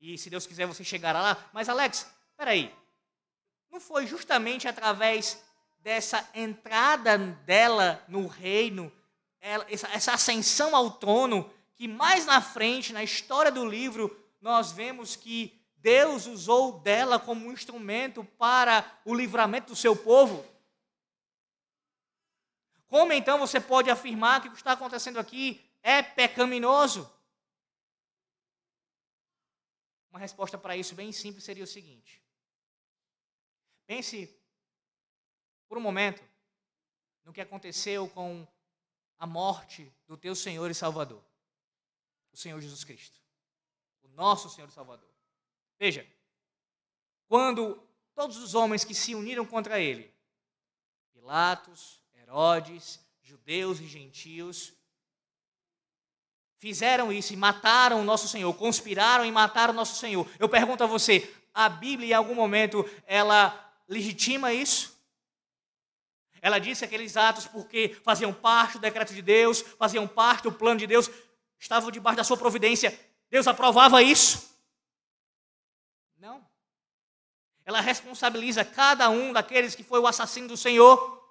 e 0.00 0.16
se 0.16 0.30
Deus 0.30 0.46
quiser 0.46 0.66
você 0.66 0.82
chegará 0.82 1.20
lá, 1.20 1.50
mas 1.52 1.68
Alex, 1.68 2.10
peraí, 2.34 2.74
não 3.70 3.78
foi 3.78 4.06
justamente 4.06 4.66
através 4.66 5.44
dessa 5.80 6.26
entrada 6.34 7.18
dela 7.18 8.02
no 8.08 8.26
reino, 8.26 8.90
essa 9.38 10.14
ascensão 10.14 10.74
ao 10.74 10.92
trono, 10.92 11.52
que 11.74 11.86
mais 11.86 12.24
na 12.24 12.40
frente, 12.40 12.92
na 12.92 13.04
história 13.04 13.52
do 13.52 13.66
livro, 13.66 14.16
nós 14.40 14.72
vemos 14.72 15.14
que 15.14 15.59
Deus 15.80 16.26
usou 16.26 16.80
dela 16.80 17.18
como 17.18 17.46
um 17.46 17.52
instrumento 17.52 18.24
para 18.24 19.00
o 19.04 19.14
livramento 19.14 19.68
do 19.68 19.76
seu 19.76 19.96
povo. 19.96 20.44
Como 22.86 23.12
então 23.12 23.38
você 23.38 23.60
pode 23.60 23.90
afirmar 23.90 24.42
que 24.42 24.48
o 24.48 24.50
que 24.52 24.56
está 24.56 24.72
acontecendo 24.72 25.18
aqui 25.18 25.64
é 25.82 26.02
pecaminoso? 26.02 27.10
Uma 30.10 30.18
resposta 30.18 30.58
para 30.58 30.76
isso 30.76 30.94
bem 30.94 31.12
simples 31.12 31.44
seria 31.44 31.64
o 31.64 31.68
seguinte: 31.68 32.22
pense 33.86 34.28
por 35.68 35.78
um 35.78 35.80
momento 35.80 36.22
no 37.24 37.32
que 37.32 37.40
aconteceu 37.40 38.08
com 38.08 38.46
a 39.18 39.26
morte 39.26 39.92
do 40.06 40.16
teu 40.16 40.34
Senhor 40.34 40.70
e 40.70 40.74
Salvador 40.74 41.22
o 42.32 42.36
Senhor 42.36 42.60
Jesus 42.60 42.84
Cristo, 42.84 43.18
o 44.02 44.08
nosso 44.08 44.48
Senhor 44.48 44.68
e 44.68 44.72
Salvador. 44.72 45.09
Veja, 45.80 46.06
quando 47.26 47.82
todos 48.14 48.36
os 48.36 48.54
homens 48.54 48.84
que 48.84 48.94
se 48.94 49.14
uniram 49.14 49.46
contra 49.46 49.80
ele, 49.80 50.14
Pilatos, 51.14 52.04
Herodes, 52.14 53.00
judeus 53.22 53.80
e 53.80 53.86
gentios, 53.86 54.74
fizeram 56.58 57.10
isso 57.10 57.32
e 57.32 57.36
mataram 57.36 57.98
o 57.98 58.04
nosso 58.04 58.28
Senhor, 58.28 58.52
conspiraram 58.52 59.24
e 59.24 59.32
mataram 59.32 59.72
o 59.72 59.76
nosso 59.76 59.98
Senhor. 59.98 60.28
Eu 60.38 60.50
pergunto 60.50 60.84
a 60.84 60.86
você, 60.86 61.34
a 61.54 61.66
Bíblia 61.70 62.10
em 62.10 62.12
algum 62.12 62.34
momento 62.34 62.84
ela 63.06 63.72
legitima 63.88 64.52
isso? 64.52 65.00
Ela 66.42 66.58
disse 66.58 66.84
aqueles 66.84 67.16
atos 67.16 67.46
porque 67.46 67.96
faziam 68.04 68.34
parte 68.34 68.74
do 68.74 68.80
decreto 68.80 69.14
de 69.14 69.22
Deus, 69.22 69.62
faziam 69.62 70.06
parte 70.06 70.42
do 70.42 70.52
plano 70.52 70.78
de 70.78 70.86
Deus 70.86 71.10
estavam 71.58 71.90
debaixo 71.90 72.18
da 72.18 72.24
sua 72.24 72.36
providência, 72.36 72.98
Deus 73.30 73.46
aprovava 73.46 74.02
isso? 74.02 74.50
Não. 76.20 76.46
Ela 77.70 77.80
responsabiliza 77.80 78.64
cada 78.64 79.08
um 79.08 79.32
daqueles 79.32 79.76
que 79.76 79.84
foi 79.84 80.00
o 80.00 80.06
assassino 80.08 80.48
do 80.48 80.56
Senhor. 80.56 81.24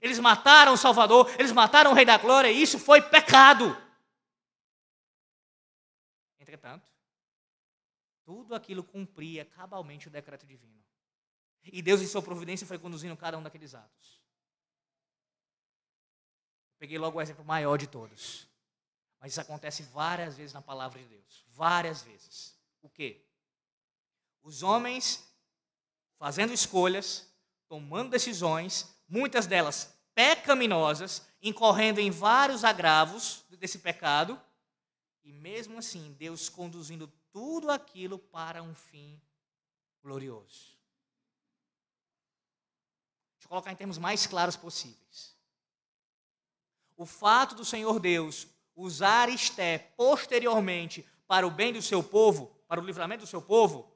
Eles 0.00 0.20
mataram 0.20 0.72
o 0.72 0.76
Salvador, 0.76 1.28
eles 1.36 1.50
mataram 1.50 1.90
o 1.90 1.94
Rei 1.94 2.04
da 2.04 2.16
Glória, 2.16 2.48
e 2.48 2.62
isso 2.62 2.78
foi 2.78 3.02
pecado. 3.02 3.76
Entretanto, 6.38 6.88
tudo 8.24 8.54
aquilo 8.54 8.84
cumpria 8.84 9.44
cabalmente 9.44 10.06
o 10.06 10.12
decreto 10.12 10.46
divino. 10.46 10.80
E 11.64 11.82
Deus, 11.82 12.00
em 12.00 12.06
sua 12.06 12.22
providência, 12.22 12.64
foi 12.64 12.78
conduzindo 12.78 13.16
cada 13.16 13.36
um 13.36 13.42
daqueles 13.42 13.74
atos. 13.74 14.22
Peguei 16.78 16.98
logo 16.98 17.18
o 17.18 17.20
exemplo 17.20 17.44
maior 17.44 17.76
de 17.76 17.88
todos. 17.88 18.46
Mas 19.18 19.32
isso 19.32 19.40
acontece 19.40 19.82
várias 19.82 20.36
vezes 20.36 20.52
na 20.52 20.62
palavra 20.62 21.00
de 21.00 21.08
Deus. 21.08 21.44
Várias 21.48 22.00
vezes. 22.00 22.56
O 22.80 22.88
quê? 22.88 23.26
Os 24.42 24.62
homens 24.62 25.26
fazendo 26.18 26.52
escolhas, 26.52 27.26
tomando 27.68 28.10
decisões, 28.10 28.94
muitas 29.08 29.46
delas 29.46 29.94
pecaminosas, 30.14 31.26
incorrendo 31.40 32.00
em 32.00 32.10
vários 32.10 32.64
agravos 32.64 33.44
desse 33.58 33.78
pecado, 33.78 34.40
e 35.24 35.32
mesmo 35.32 35.78
assim 35.78 36.12
Deus 36.18 36.48
conduzindo 36.48 37.06
tudo 37.32 37.70
aquilo 37.70 38.18
para 38.18 38.62
um 38.62 38.74
fim 38.74 39.20
glorioso. 40.02 40.78
Deixa 43.36 43.46
eu 43.46 43.48
colocar 43.48 43.72
em 43.72 43.76
termos 43.76 43.98
mais 43.98 44.26
claros 44.26 44.56
possíveis. 44.56 45.36
O 46.96 47.06
fato 47.06 47.54
do 47.54 47.64
Senhor 47.64 47.98
Deus 47.98 48.46
usar 48.76 49.28
Esté 49.28 49.78
posteriormente 49.78 51.06
para 51.26 51.46
o 51.46 51.50
bem 51.50 51.72
do 51.72 51.80
seu 51.80 52.02
povo, 52.02 52.46
para 52.66 52.80
o 52.80 52.84
livramento 52.84 53.24
do 53.24 53.28
seu 53.28 53.40
povo, 53.40 53.89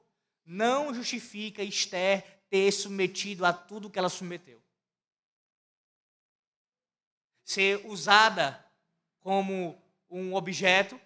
não 0.45 0.93
justifica 0.93 1.63
Esther 1.63 2.23
ter 2.49 2.71
submetido 2.71 3.45
a 3.45 3.51
tudo 3.51 3.89
que 3.89 3.97
ela 3.97 4.09
submeteu. 4.09 4.61
ser 7.43 7.85
usada 7.85 8.65
como 9.21 9.79
um 10.09 10.33
objeto, 10.33 10.99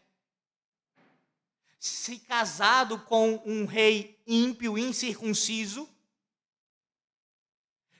se 1.78 2.19
casado 2.19 2.99
com 2.99 3.41
um 3.45 3.65
rei 3.65 4.21
ímpio, 4.25 4.78
incircunciso, 4.78 5.88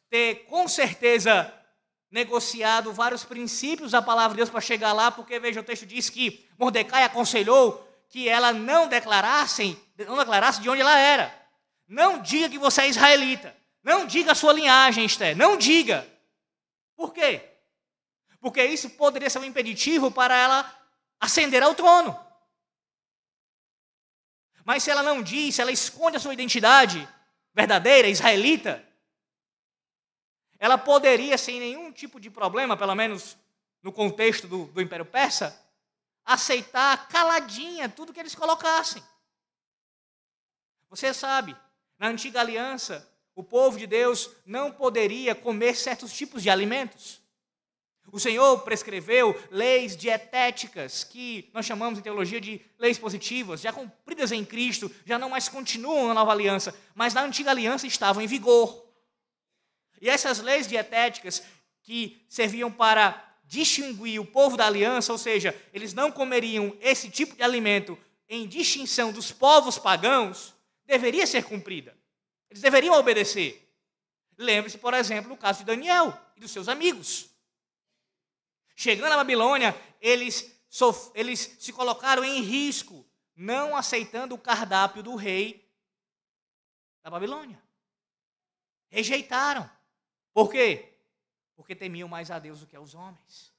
ter 0.10 0.46
com 0.46 0.68
certeza 0.68 1.54
negociado 2.10 2.94
vários 2.94 3.24
princípios 3.24 3.92
da 3.92 4.02
palavra 4.02 4.32
de 4.32 4.38
Deus 4.38 4.50
para 4.50 4.62
chegar 4.62 4.94
lá, 4.94 5.12
porque 5.12 5.40
veja, 5.40 5.60
o 5.60 5.64
texto 5.64 5.86
diz 5.86 6.10
que 6.10 6.50
Mordecai 6.58 7.04
aconselhou 7.04 7.89
que 8.10 8.28
ela 8.28 8.52
não 8.52 8.88
declarasse, 8.88 9.78
não 9.98 10.18
declarasse 10.18 10.62
de 10.62 10.70
onde 10.70 10.82
ela 10.82 10.98
era. 10.98 11.34
Não 11.88 12.22
diga 12.22 12.50
que 12.50 12.58
você 12.58 12.82
é 12.82 12.90
israelita. 12.90 13.56
Não 13.84 14.06
diga 14.06 14.32
a 14.32 14.36
sua 14.36 14.52
linhagem, 14.52 15.06
Esther. 15.06 15.38
Não 15.38 15.58
diga. 15.58 16.08
Por 16.96 17.14
quê? 17.14 17.42
Porque 18.42 18.64
isso 18.64 18.90
poderia 18.92 19.30
ser 19.30 19.40
um 19.40 19.44
impeditivo 19.44 20.12
para 20.12 20.36
ela 20.36 20.80
ascender 21.20 21.62
ao 21.62 21.76
trono. 21.76 22.20
Mas 24.66 24.84
se 24.84 24.92
ela 24.92 25.04
não 25.04 25.22
diz, 25.22 25.56
se 25.56 25.62
ela 25.62 25.72
esconde 25.72 26.18
a 26.18 26.20
sua 26.20 26.34
identidade 26.34 27.08
verdadeira, 27.54 28.08
israelita, 28.08 28.84
ela 30.60 30.78
poderia, 30.78 31.38
sem 31.38 31.60
nenhum 31.60 31.92
tipo 31.92 32.20
de 32.20 32.30
problema, 32.30 32.76
pelo 32.76 32.94
menos 32.94 33.38
no 33.82 33.92
contexto 33.92 34.48
do, 34.48 34.66
do 34.66 34.82
Império 34.82 35.06
Persa, 35.06 35.60
aceitar 36.30 37.08
caladinha 37.08 37.90
tudo 37.90 38.14
que 38.14 38.20
eles 38.20 38.36
colocassem. 38.36 39.04
Você 40.88 41.12
sabe, 41.12 41.58
na 41.98 42.08
antiga 42.08 42.40
aliança, 42.40 43.12
o 43.34 43.44
povo 43.44 43.80
de 43.80 43.88
Deus 43.88 44.30
não 44.46 44.72
poderia 44.72 45.34
comer 45.34 45.76
certos 45.76 46.14
tipos 46.14 46.44
de 46.44 46.50
alimentos. 46.50 47.20
O 48.12 48.20
Senhor 48.20 48.60
prescreveu 48.60 49.36
leis 49.50 49.98
dietéticas, 49.98 51.04
que 51.04 51.50
nós 51.52 51.66
chamamos 51.66 51.98
em 51.98 52.04
teologia 52.04 52.40
de 52.40 52.62
leis 52.78 53.00
positivas, 53.00 53.62
já 53.62 53.74
cumpridas 53.74 54.32
em 54.32 54.46
Cristo, 54.46 54.94
já 55.06 55.18
não 55.18 55.30
mais 55.32 55.50
continuam 55.50 56.10
na 56.10 56.14
nova 56.14 56.32
aliança, 56.32 56.80
mas 56.94 57.14
na 57.14 57.22
antiga 57.22 57.50
aliança 57.50 57.88
estavam 57.88 58.22
em 58.22 58.28
vigor. 58.28 58.88
E 60.00 60.08
essas 60.08 60.40
leis 60.40 60.68
dietéticas 60.68 61.44
que 61.82 62.24
serviam 62.30 62.72
para 62.72 63.29
distinguir 63.50 64.22
o 64.22 64.26
povo 64.26 64.56
da 64.56 64.68
aliança, 64.68 65.12
ou 65.12 65.18
seja, 65.18 65.60
eles 65.74 65.92
não 65.92 66.12
comeriam 66.12 66.78
esse 66.80 67.10
tipo 67.10 67.36
de 67.36 67.42
alimento 67.42 67.98
em 68.30 68.48
distinção 68.48 69.12
dos 69.12 69.32
povos 69.32 69.80
pagãos, 69.80 70.54
deveria 70.86 71.26
ser 71.26 71.44
cumprida. 71.44 71.98
Eles 72.48 72.62
deveriam 72.62 72.94
obedecer. 72.94 73.68
Lembre-se, 74.38 74.78
por 74.78 74.94
exemplo, 74.94 75.30
no 75.30 75.36
caso 75.36 75.60
de 75.60 75.66
Daniel 75.66 76.16
e 76.38 76.40
dos 76.40 76.52
seus 76.52 76.70
amigos. 76.70 77.28
Chegando 78.76 79.14
à 79.14 79.18
Babilônia, 79.18 79.76
eles, 80.00 80.56
eles 81.16 81.58
se 81.60 81.74
colocaram 81.74 82.24
em 82.24 82.44
risco, 82.44 83.04
não 83.36 83.76
aceitando 83.76 84.36
o 84.36 84.40
cardápio 84.40 85.02
do 85.02 85.16
rei 85.16 85.68
da 87.02 87.10
Babilônia. 87.10 87.60
Rejeitaram. 88.90 89.68
Por 90.34 90.52
quê? 90.52 90.89
Porque 91.60 91.76
temiam 91.76 92.08
mais 92.08 92.32
a 92.32 92.40
Deus 92.40 92.62
do 92.62 92.66
que 92.66 92.74
aos 92.78 92.96
homens. 92.96 93.54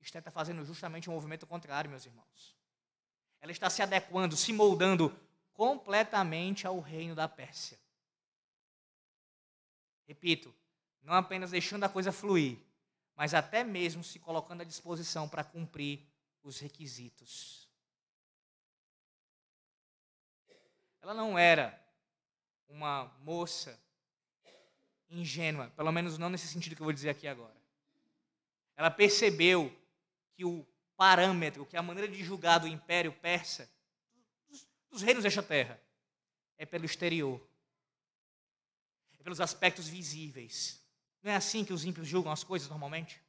Esther 0.00 0.20
está 0.20 0.30
fazendo 0.30 0.64
justamente 0.64 1.10
um 1.10 1.12
movimento 1.12 1.46
contrário, 1.46 1.90
meus 1.90 2.06
irmãos. 2.06 2.56
Ela 3.38 3.52
está 3.52 3.68
se 3.68 3.82
adequando, 3.82 4.34
se 4.34 4.50
moldando 4.50 5.14
completamente 5.52 6.66
ao 6.66 6.80
reino 6.80 7.14
da 7.14 7.28
Pérsia. 7.28 7.78
Repito, 10.08 10.54
não 11.02 11.12
apenas 11.12 11.50
deixando 11.50 11.84
a 11.84 11.88
coisa 11.90 12.10
fluir, 12.10 12.58
mas 13.14 13.34
até 13.34 13.62
mesmo 13.62 14.02
se 14.02 14.18
colocando 14.18 14.62
à 14.62 14.64
disposição 14.64 15.28
para 15.28 15.44
cumprir 15.44 16.02
os 16.42 16.58
requisitos. 16.60 17.68
Ela 21.02 21.12
não 21.12 21.38
era 21.38 21.78
uma 22.66 23.04
moça 23.18 23.78
ingênua, 25.10 25.70
pelo 25.70 25.92
menos 25.92 26.18
não 26.18 26.28
nesse 26.28 26.48
sentido 26.48 26.74
que 26.74 26.82
eu 26.82 26.86
vou 26.86 26.92
dizer 26.92 27.10
aqui 27.10 27.26
agora. 27.26 27.56
Ela 28.76 28.90
percebeu 28.90 29.74
que 30.34 30.44
o 30.44 30.66
parâmetro, 30.96 31.66
que 31.66 31.76
a 31.76 31.82
maneira 31.82 32.10
de 32.10 32.22
julgar 32.22 32.58
do 32.58 32.68
império 32.68 33.12
persa, 33.12 33.70
dos 34.90 35.02
reinos 35.02 35.22
desta 35.22 35.42
terra, 35.42 35.80
é 36.58 36.64
pelo 36.64 36.84
exterior, 36.84 37.40
é 39.18 39.22
pelos 39.22 39.40
aspectos 39.40 39.88
visíveis. 39.88 40.82
Não 41.22 41.32
é 41.32 41.36
assim 41.36 41.64
que 41.64 41.72
os 41.72 41.84
ímpios 41.84 42.06
julgam 42.06 42.32
as 42.32 42.44
coisas 42.44 42.68
normalmente? 42.68 43.20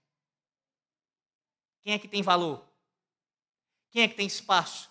Quem 1.82 1.94
é 1.94 2.00
que 2.00 2.08
tem 2.08 2.22
valor? 2.22 2.68
Quem 3.90 4.04
é 4.04 4.08
que 4.08 4.16
tem 4.16 4.28
espaço? 4.28 4.90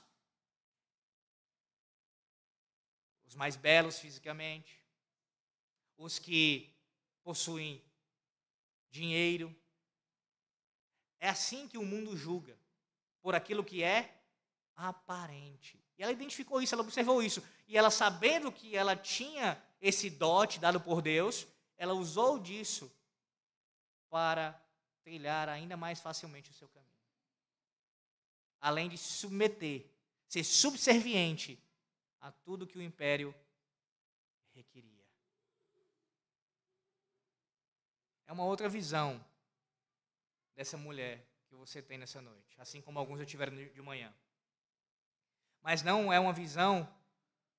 Os 3.26 3.34
mais 3.34 3.56
belos 3.56 3.98
fisicamente, 3.98 4.80
os 5.96 6.18
que 6.18 6.75
possuem 7.26 7.82
dinheiro. 8.88 9.52
É 11.18 11.28
assim 11.28 11.66
que 11.66 11.76
o 11.76 11.84
mundo 11.84 12.16
julga, 12.16 12.56
por 13.20 13.34
aquilo 13.34 13.64
que 13.64 13.82
é 13.82 14.22
aparente. 14.76 15.84
E 15.98 16.04
ela 16.04 16.12
identificou 16.12 16.62
isso, 16.62 16.72
ela 16.72 16.84
observou 16.84 17.20
isso. 17.20 17.42
E 17.66 17.76
ela, 17.76 17.90
sabendo 17.90 18.52
que 18.52 18.76
ela 18.76 18.94
tinha 18.94 19.60
esse 19.80 20.08
dote 20.08 20.60
dado 20.60 20.80
por 20.80 21.02
Deus, 21.02 21.48
ela 21.76 21.94
usou 21.94 22.38
disso 22.38 22.88
para 24.08 24.52
trilhar 25.02 25.48
ainda 25.48 25.76
mais 25.76 25.98
facilmente 25.98 26.52
o 26.52 26.54
seu 26.54 26.68
caminho. 26.68 26.92
Além 28.60 28.88
de 28.88 28.96
se 28.96 29.14
submeter, 29.14 29.84
ser 30.28 30.44
subserviente 30.44 31.60
a 32.20 32.30
tudo 32.30 32.68
que 32.68 32.78
o 32.78 32.82
império 32.82 33.34
requeria. 34.54 35.05
É 38.26 38.32
uma 38.32 38.44
outra 38.44 38.68
visão 38.68 39.24
dessa 40.54 40.76
mulher 40.76 41.24
que 41.46 41.54
você 41.54 41.80
tem 41.80 41.96
nessa 41.96 42.20
noite, 42.20 42.60
assim 42.60 42.80
como 42.80 42.98
alguns 42.98 43.20
já 43.20 43.24
tiveram 43.24 43.54
de 43.54 43.82
manhã. 43.82 44.12
Mas 45.62 45.82
não 45.82 46.12
é 46.12 46.18
uma 46.18 46.32
visão 46.32 46.88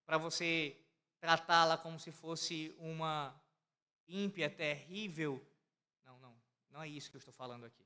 para 0.05 0.17
você 0.17 0.77
tratá-la 1.19 1.77
como 1.77 1.99
se 1.99 2.11
fosse 2.11 2.75
uma 2.79 3.33
ímpia, 4.07 4.49
terrível. 4.49 5.45
Não, 6.03 6.19
não, 6.19 6.35
não 6.69 6.83
é 6.83 6.87
isso 6.87 7.09
que 7.09 7.15
eu 7.15 7.19
estou 7.19 7.33
falando 7.33 7.65
aqui. 7.65 7.85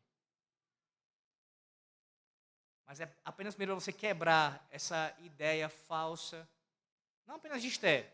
Mas 2.85 2.99
é 2.99 3.15
apenas 3.23 3.53
primeiro 3.53 3.79
você 3.79 3.93
quebrar 3.93 4.67
essa 4.71 5.15
ideia 5.19 5.69
falsa, 5.69 6.49
não 7.25 7.35
apenas 7.35 7.61
de 7.61 7.67
Esther, 7.67 8.11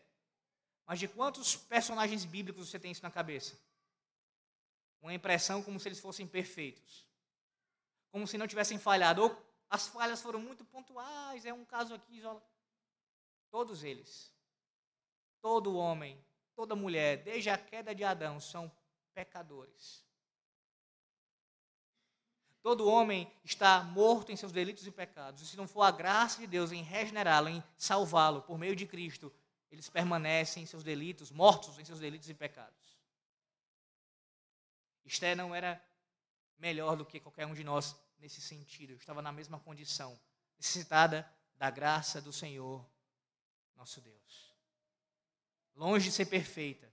mas 0.86 0.98
de 0.98 1.08
quantos 1.08 1.56
personagens 1.56 2.24
bíblicos 2.24 2.68
você 2.68 2.78
tem 2.78 2.92
isso 2.92 3.02
na 3.02 3.10
cabeça 3.10 3.58
uma 5.00 5.14
impressão 5.14 5.62
como 5.62 5.78
se 5.78 5.88
eles 5.88 6.00
fossem 6.00 6.26
perfeitos. 6.26 7.06
Como 8.10 8.26
se 8.26 8.38
não 8.38 8.46
tivessem 8.46 8.78
falhado. 8.78 9.22
Ou 9.22 9.48
as 9.70 9.86
falhas 9.86 10.22
foram 10.22 10.40
muito 10.40 10.64
pontuais, 10.64 11.44
é 11.44 11.52
um 11.52 11.64
caso 11.64 11.94
aqui. 11.94 12.22
Todos 13.50 13.84
eles, 13.84 14.32
todo 15.40 15.76
homem, 15.76 16.22
toda 16.54 16.74
mulher, 16.74 17.18
desde 17.18 17.50
a 17.50 17.58
queda 17.58 17.94
de 17.94 18.04
Adão, 18.04 18.40
são 18.40 18.70
pecadores. 19.14 20.04
Todo 22.62 22.88
homem 22.88 23.30
está 23.44 23.82
morto 23.82 24.32
em 24.32 24.36
seus 24.36 24.52
delitos 24.52 24.86
e 24.86 24.90
pecados. 24.90 25.40
E 25.40 25.46
se 25.46 25.56
não 25.56 25.66
for 25.66 25.82
a 25.82 25.90
graça 25.90 26.40
de 26.40 26.46
Deus 26.46 26.72
em 26.72 26.82
regenerá-lo, 26.82 27.48
em 27.48 27.62
salvá-lo 27.76 28.42
por 28.42 28.58
meio 28.58 28.74
de 28.76 28.86
Cristo, 28.86 29.32
eles 29.70 29.88
permanecem 29.88 30.62
em 30.62 30.66
seus 30.66 30.82
delitos, 30.82 31.30
mortos 31.30 31.78
em 31.78 31.84
seus 31.84 32.00
delitos 32.00 32.28
e 32.28 32.34
pecados. 32.34 32.87
Esther 35.08 35.36
não 35.36 35.54
era 35.54 35.82
melhor 36.58 36.96
do 36.96 37.04
que 37.04 37.18
qualquer 37.18 37.46
um 37.46 37.54
de 37.54 37.64
nós 37.64 37.96
nesse 38.18 38.40
sentido. 38.40 38.92
Estava 38.94 39.22
na 39.22 39.32
mesma 39.32 39.58
condição, 39.58 40.18
necessitada 40.56 41.28
da 41.56 41.70
graça 41.70 42.20
do 42.20 42.32
Senhor, 42.32 42.88
nosso 43.74 44.00
Deus. 44.00 44.54
Longe 45.74 46.06
de 46.06 46.12
ser 46.12 46.26
perfeita. 46.26 46.92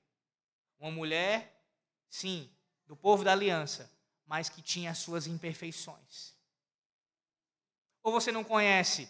Uma 0.80 0.92
mulher, 0.92 1.64
sim, 2.10 2.52
do 2.86 2.96
povo 2.96 3.24
da 3.24 3.32
aliança, 3.32 3.92
mas 4.26 4.50
que 4.50 4.62
tinha 4.62 4.92
as 4.92 5.00
suas 5.00 5.28
imperfeições. 5.28 6.34
Ou 8.02 8.12
você 8.12 8.32
não 8.32 8.44
conhece 8.44 9.10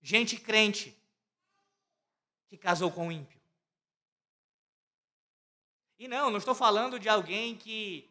gente 0.00 0.36
crente 0.36 0.96
que 2.48 2.56
casou 2.56 2.90
com 2.90 3.08
um 3.08 3.12
ímpio? 3.12 3.37
E 5.98 6.06
não, 6.06 6.30
não 6.30 6.38
estou 6.38 6.54
falando 6.54 6.98
de 6.98 7.08
alguém 7.08 7.56
que 7.56 8.08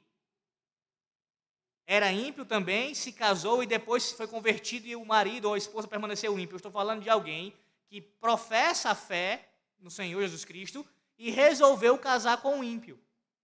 era 1.86 2.12
ímpio 2.12 2.44
também, 2.44 2.94
se 2.94 3.14
casou 3.14 3.64
e 3.64 3.66
depois 3.66 4.12
foi 4.12 4.28
convertido 4.28 4.88
e 4.88 4.96
o 4.96 5.06
marido 5.06 5.46
ou 5.46 5.54
a 5.54 5.58
esposa 5.58 5.88
permaneceu 5.88 6.38
ímpio. 6.38 6.56
Eu 6.56 6.58
estou 6.58 6.72
falando 6.72 7.02
de 7.02 7.10
alguém 7.10 7.54
que 7.88 8.02
professa 8.02 8.90
a 8.90 8.96
fé 8.96 9.48
no 9.80 9.90
Senhor 9.90 10.22
Jesus 10.22 10.44
Cristo 10.44 10.86
e 11.18 11.32
resolveu 11.32 11.98
casar 11.98 12.42
com 12.42 12.58
um 12.58 12.64
ímpio. 12.64 13.00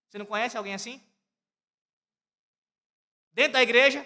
Você 0.09 0.17
não 0.17 0.25
conhece 0.25 0.57
alguém 0.57 0.73
assim? 0.73 1.01
Dentro 3.31 3.53
da 3.53 3.63
igreja, 3.63 4.05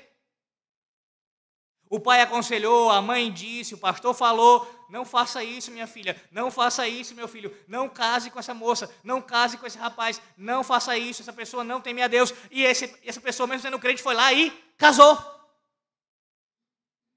o 1.90 2.00
pai 2.00 2.22
aconselhou, 2.22 2.90
a 2.92 3.02
mãe 3.02 3.32
disse, 3.32 3.74
o 3.74 3.78
pastor 3.78 4.14
falou: 4.14 4.68
não 4.90 5.04
faça 5.06 5.44
isso, 5.44 5.72
minha 5.72 5.88
filha, 5.88 6.22
não 6.32 6.50
faça 6.50 6.88
isso, 6.88 7.14
meu 7.14 7.28
filho, 7.28 7.56
não 7.68 7.90
case 7.90 8.30
com 8.30 8.40
essa 8.40 8.54
moça, 8.54 8.94
não 9.04 9.22
case 9.22 9.58
com 9.58 9.66
esse 9.66 9.78
rapaz, 9.78 10.22
não 10.38 10.64
faça 10.64 10.98
isso, 10.98 11.22
essa 11.22 11.34
pessoa 11.34 11.64
não 11.64 11.82
teme 11.82 12.02
a 12.02 12.08
Deus. 12.08 12.34
E 12.50 12.64
esse, 12.64 12.98
essa 13.04 13.22
pessoa, 13.22 13.48
mesmo 13.48 13.64
sendo 13.64 13.80
crente, 13.80 14.02
foi 14.02 14.16
lá 14.16 14.32
e 14.32 14.52
casou 14.78 15.18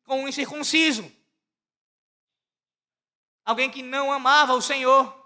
com 0.04 0.22
um 0.22 0.28
incircunciso. 0.28 1.10
Alguém 3.44 3.70
que 3.70 3.82
não 3.82 4.12
amava 4.12 4.54
o 4.54 4.62
Senhor. 4.62 5.16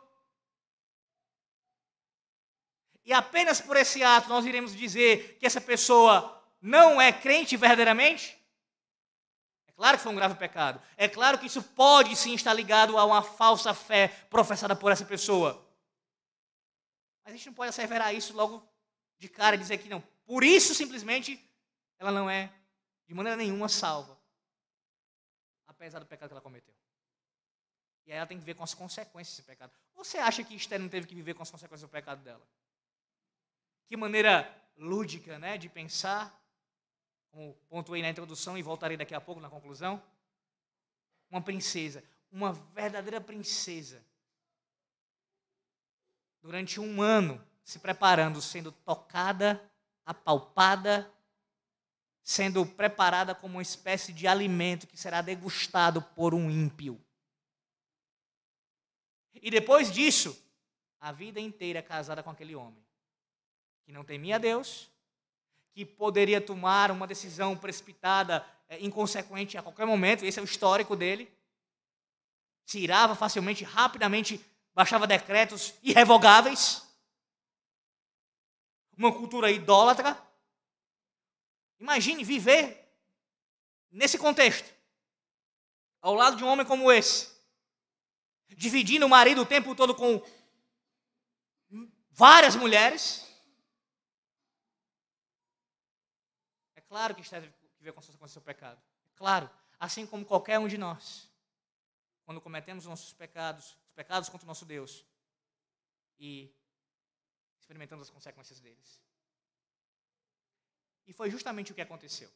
E 3.05 3.13
apenas 3.13 3.61
por 3.61 3.77
esse 3.77 4.03
ato 4.03 4.29
nós 4.29 4.47
iremos 4.47 4.75
dizer 4.75 5.37
que 5.39 5.47
essa 5.47 5.61
pessoa 5.61 6.43
não 6.61 7.01
é 7.01 7.13
crente 7.13 7.57
verdadeiramente? 7.57 8.39
Claro 9.77 9.97
que 9.97 10.03
foi 10.03 10.13
um 10.13 10.17
grave 10.17 10.35
pecado. 10.37 10.81
É 10.97 11.09
claro 11.09 11.39
que 11.39 11.47
isso 11.47 11.63
pode 11.63 12.15
sim 12.17 12.35
estar 12.35 12.53
ligado 12.53 12.97
a 12.99 13.05
uma 13.05 13.23
falsa 13.23 13.75
fé 13.75 14.09
professada 14.29 14.75
por 14.75 14.93
essa 14.93 15.05
pessoa. 15.05 15.65
Mas 17.25 17.35
a 17.35 17.37
gente 17.37 17.47
não 17.47 17.55
pode 17.55 17.71
asseverar 17.71 18.15
isso 18.15 18.35
logo 18.35 18.63
de 19.19 19.29
cara 19.29 19.57
e 19.57 19.59
dizer 19.59 19.79
que 19.79 19.89
não. 19.89 20.03
Por 20.25 20.45
isso, 20.45 20.75
simplesmente, 20.75 21.43
ela 21.99 22.11
não 22.11 22.29
é 22.29 22.53
de 23.07 23.15
maneira 23.15 23.37
nenhuma 23.37 23.69
salva. 23.69 24.19
Apesar 25.67 25.99
do 25.99 26.07
pecado 26.07 26.29
que 26.29 26.35
ela 26.35 26.41
cometeu. 26.41 26.75
E 28.07 28.13
aí 28.13 28.19
ela 28.19 28.27
tem 28.27 28.37
que 28.37 28.45
viver 28.45 28.55
com 28.55 28.65
as 28.65 28.75
consequências 28.75 29.37
desse 29.37 29.47
pecado. 29.47 29.73
Você 29.95 30.19
acha 30.19 30.45
que 30.45 30.55
Esther 30.55 30.79
não 30.79 30.89
teve 30.89 31.07
que 31.07 31.15
viver 31.15 31.35
com 31.35 31.43
as 31.43 31.51
consequências 31.51 31.89
do 31.89 31.89
pecado 31.89 32.23
dela? 32.23 32.47
Que 33.87 33.97
maneira 33.97 34.51
lúdica 34.77 35.39
né, 35.39 35.57
de 35.57 35.69
pensar 35.69 36.44
como 37.35 37.53
pontuei 37.69 38.01
na 38.01 38.09
introdução 38.09 38.57
e 38.57 38.63
voltarei 38.63 38.97
daqui 38.97 39.13
a 39.13 39.21
pouco 39.21 39.41
na 39.41 39.51
conclusão, 39.51 40.01
uma 41.29 41.43
princesa, 41.43 42.05
uma 42.31 42.53
verdadeira 42.53 43.21
princesa, 43.21 44.01
durante 46.41 46.79
um 46.79 47.03
ano 47.03 47.45
se 47.65 47.81
preparando, 47.81 48.41
sendo 48.41 48.71
tocada, 48.71 49.61
apalpada, 50.07 51.13
sendo 52.23 52.65
preparada 52.65 53.35
como 53.35 53.57
uma 53.57 53.63
espécie 53.63 54.13
de 54.13 54.29
alimento 54.29 54.87
que 54.87 54.97
será 54.97 55.21
degustado 55.21 56.01
por 56.01 56.35
um 56.35 56.49
ímpio. 56.49 57.05
E 59.35 59.51
depois 59.51 59.91
disso, 59.91 60.41
a 61.01 61.11
vida 61.11 61.41
inteira 61.41 61.83
casada 61.83 62.23
com 62.23 62.31
aquele 62.31 62.55
homem, 62.55 62.83
que 63.85 63.91
não 63.91 64.05
temia 64.05 64.39
Deus, 64.39 64.89
que 65.75 65.85
poderia 65.85 66.41
tomar 66.41 66.93
uma 66.93 67.07
decisão 67.07 67.57
precipitada, 67.57 68.47
é, 68.69 68.79
inconsequente 68.79 69.59
a 69.59 69.63
qualquer 69.63 69.85
momento, 69.85 70.25
esse 70.25 70.39
é 70.39 70.43
o 70.43 70.45
histórico 70.45 70.95
dele. 70.95 71.31
Se 72.65 72.79
irava 72.79 73.17
facilmente, 73.17 73.65
rapidamente, 73.65 74.41
baixava 74.73 75.07
decretos 75.07 75.75
irrevogáveis. 75.83 76.83
Uma 78.97 79.13
cultura 79.13 79.51
idólatra. 79.51 80.17
Imagine 81.81 82.23
viver 82.23 82.89
nesse 83.91 84.17
contexto, 84.17 84.73
ao 86.01 86.15
lado 86.15 86.37
de 86.37 86.45
um 86.45 86.49
homem 86.49 86.65
como 86.65 86.91
esse, 86.91 87.31
dividindo 88.49 89.07
o 89.07 89.09
marido 89.09 89.43
o 89.43 89.47
tempo 89.47 89.75
todo 89.75 89.95
com 89.95 90.23
várias 92.11 92.55
mulheres 92.55 93.24
Claro 96.95 97.13
que 97.13 97.23
está 97.23 97.41
que 97.41 97.83
ver 97.83 97.93
com 97.93 98.01
do 98.01 98.29
seu 98.29 98.41
pecado. 98.41 98.81
Claro, 99.17 99.51
assim 99.81 100.07
como 100.07 100.25
qualquer 100.25 100.61
um 100.61 100.69
de 100.69 100.79
nós. 100.79 101.29
Quando 102.25 102.41
cometemos 102.41 102.87
nossos 102.87 103.13
pecados, 103.13 103.77
os 103.89 103.93
pecados 103.97 104.29
contra 104.29 104.45
o 104.45 104.47
nosso 104.47 104.65
Deus 104.65 105.05
e 106.21 106.55
experimentamos 107.59 108.07
as 108.07 108.15
consequências 108.15 108.61
deles. 108.61 109.01
E 111.05 111.13
foi 111.13 111.33
justamente 111.33 111.73
o 111.73 111.75
que 111.75 111.81
aconteceu 111.81 112.31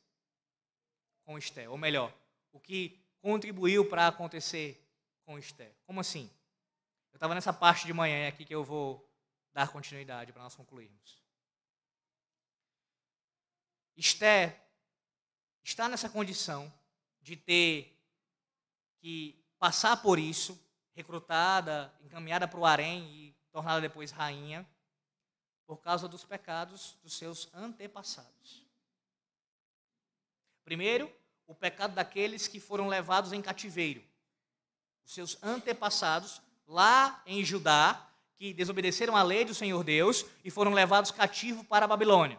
com 1.24 1.38
Esté, 1.38 1.68
ou 1.68 1.78
melhor, 1.78 2.12
o 2.50 2.58
que 2.58 3.00
contribuiu 3.20 3.88
para 3.88 4.08
acontecer 4.08 4.84
com 5.24 5.38
Esté. 5.38 5.72
Como 5.86 6.00
assim? 6.00 6.28
Eu 7.12 7.16
estava 7.16 7.32
nessa 7.32 7.52
parte 7.52 7.86
de 7.86 7.92
manhã 7.92 8.26
aqui 8.26 8.44
que 8.44 8.56
eu 8.56 8.64
vou 8.64 9.08
dar 9.52 9.68
continuidade 9.68 10.32
para 10.32 10.42
nós 10.42 10.56
concluirmos. 10.56 11.27
Esté 13.98 14.64
está 15.64 15.88
nessa 15.88 16.08
condição 16.08 16.72
de 17.20 17.34
ter 17.34 18.00
que 19.00 19.44
passar 19.58 19.96
por 19.96 20.20
isso, 20.20 20.56
recrutada, 20.94 21.92
encaminhada 22.00 22.46
para 22.46 22.60
o 22.60 22.64
harém 22.64 23.02
e 23.12 23.36
tornada 23.50 23.80
depois 23.80 24.12
rainha, 24.12 24.64
por 25.66 25.78
causa 25.78 26.06
dos 26.06 26.24
pecados 26.24 26.96
dos 27.02 27.18
seus 27.18 27.52
antepassados. 27.52 28.64
Primeiro, 30.64 31.12
o 31.48 31.54
pecado 31.54 31.96
daqueles 31.96 32.46
que 32.46 32.60
foram 32.60 32.86
levados 32.86 33.32
em 33.32 33.42
cativeiro. 33.42 34.04
Os 35.04 35.12
seus 35.12 35.42
antepassados, 35.42 36.40
lá 36.68 37.20
em 37.26 37.44
Judá, 37.44 38.08
que 38.36 38.54
desobedeceram 38.54 39.16
a 39.16 39.24
lei 39.24 39.44
do 39.44 39.54
Senhor 39.56 39.82
Deus 39.82 40.24
e 40.44 40.52
foram 40.52 40.72
levados 40.72 41.10
cativos 41.10 41.66
para 41.66 41.84
a 41.84 41.88
Babilônia. 41.88 42.38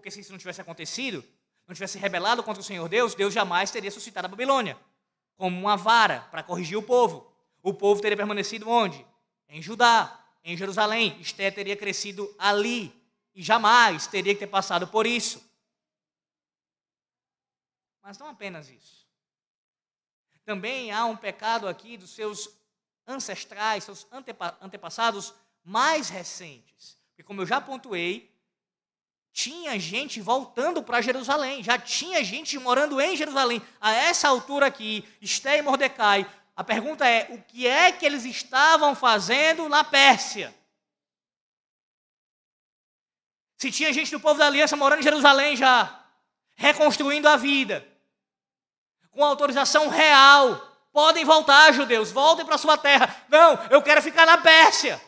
Porque 0.00 0.10
se 0.10 0.20
isso 0.20 0.32
não 0.32 0.38
tivesse 0.38 0.62
acontecido, 0.62 1.22
não 1.68 1.74
tivesse 1.74 1.98
rebelado 1.98 2.42
contra 2.42 2.60
o 2.60 2.64
Senhor 2.64 2.88
Deus, 2.88 3.14
Deus 3.14 3.34
jamais 3.34 3.70
teria 3.70 3.90
suscitado 3.90 4.24
a 4.24 4.30
Babilônia 4.30 4.78
como 5.36 5.58
uma 5.58 5.76
vara 5.76 6.22
para 6.30 6.42
corrigir 6.42 6.78
o 6.78 6.82
povo. 6.82 7.30
O 7.62 7.74
povo 7.74 8.00
teria 8.00 8.16
permanecido 8.16 8.68
onde? 8.68 9.06
Em 9.46 9.60
Judá, 9.60 10.18
em 10.42 10.56
Jerusalém. 10.56 11.18
Esté 11.20 11.50
teria 11.50 11.76
crescido 11.76 12.34
ali 12.38 12.94
e 13.34 13.42
jamais 13.42 14.06
teria 14.06 14.34
que 14.34 14.40
ter 14.40 14.46
passado 14.46 14.88
por 14.88 15.06
isso. 15.06 15.42
Mas 18.02 18.18
não 18.18 18.28
apenas 18.28 18.70
isso. 18.70 19.06
Também 20.46 20.90
há 20.90 21.04
um 21.04 21.16
pecado 21.16 21.68
aqui 21.68 21.96
dos 21.98 22.10
seus 22.10 22.48
ancestrais, 23.06 23.84
seus 23.84 24.06
antepassados 24.60 25.34
mais 25.62 26.08
recentes. 26.08 26.98
Porque, 27.10 27.22
como 27.22 27.42
eu 27.42 27.46
já 27.46 27.60
pontuei, 27.60 28.34
tinha 29.32 29.78
gente 29.78 30.20
voltando 30.20 30.82
para 30.82 31.00
Jerusalém, 31.00 31.62
já 31.62 31.78
tinha 31.78 32.22
gente 32.24 32.58
morando 32.58 33.00
em 33.00 33.16
Jerusalém. 33.16 33.62
A 33.80 33.92
essa 33.92 34.28
altura 34.28 34.66
aqui, 34.66 35.04
Esté 35.20 35.58
e 35.58 35.62
Mordecai, 35.62 36.26
a 36.56 36.64
pergunta 36.64 37.06
é: 37.06 37.28
o 37.30 37.42
que 37.42 37.66
é 37.66 37.92
que 37.92 38.04
eles 38.04 38.24
estavam 38.24 38.94
fazendo 38.94 39.68
na 39.68 39.84
Pérsia? 39.84 40.54
Se 43.56 43.70
tinha 43.70 43.92
gente 43.92 44.10
do 44.10 44.20
povo 44.20 44.38
da 44.38 44.46
aliança 44.46 44.76
morando 44.76 45.00
em 45.00 45.04
Jerusalém 45.04 45.54
já, 45.54 46.02
reconstruindo 46.56 47.28
a 47.28 47.36
vida, 47.36 47.86
com 49.10 49.24
autorização 49.24 49.88
real, 49.88 50.66
podem 50.92 51.24
voltar, 51.24 51.72
judeus, 51.72 52.10
voltem 52.10 52.44
para 52.44 52.58
sua 52.58 52.76
terra. 52.76 53.14
Não, 53.28 53.54
eu 53.70 53.82
quero 53.82 54.02
ficar 54.02 54.26
na 54.26 54.38
Pérsia. 54.38 55.00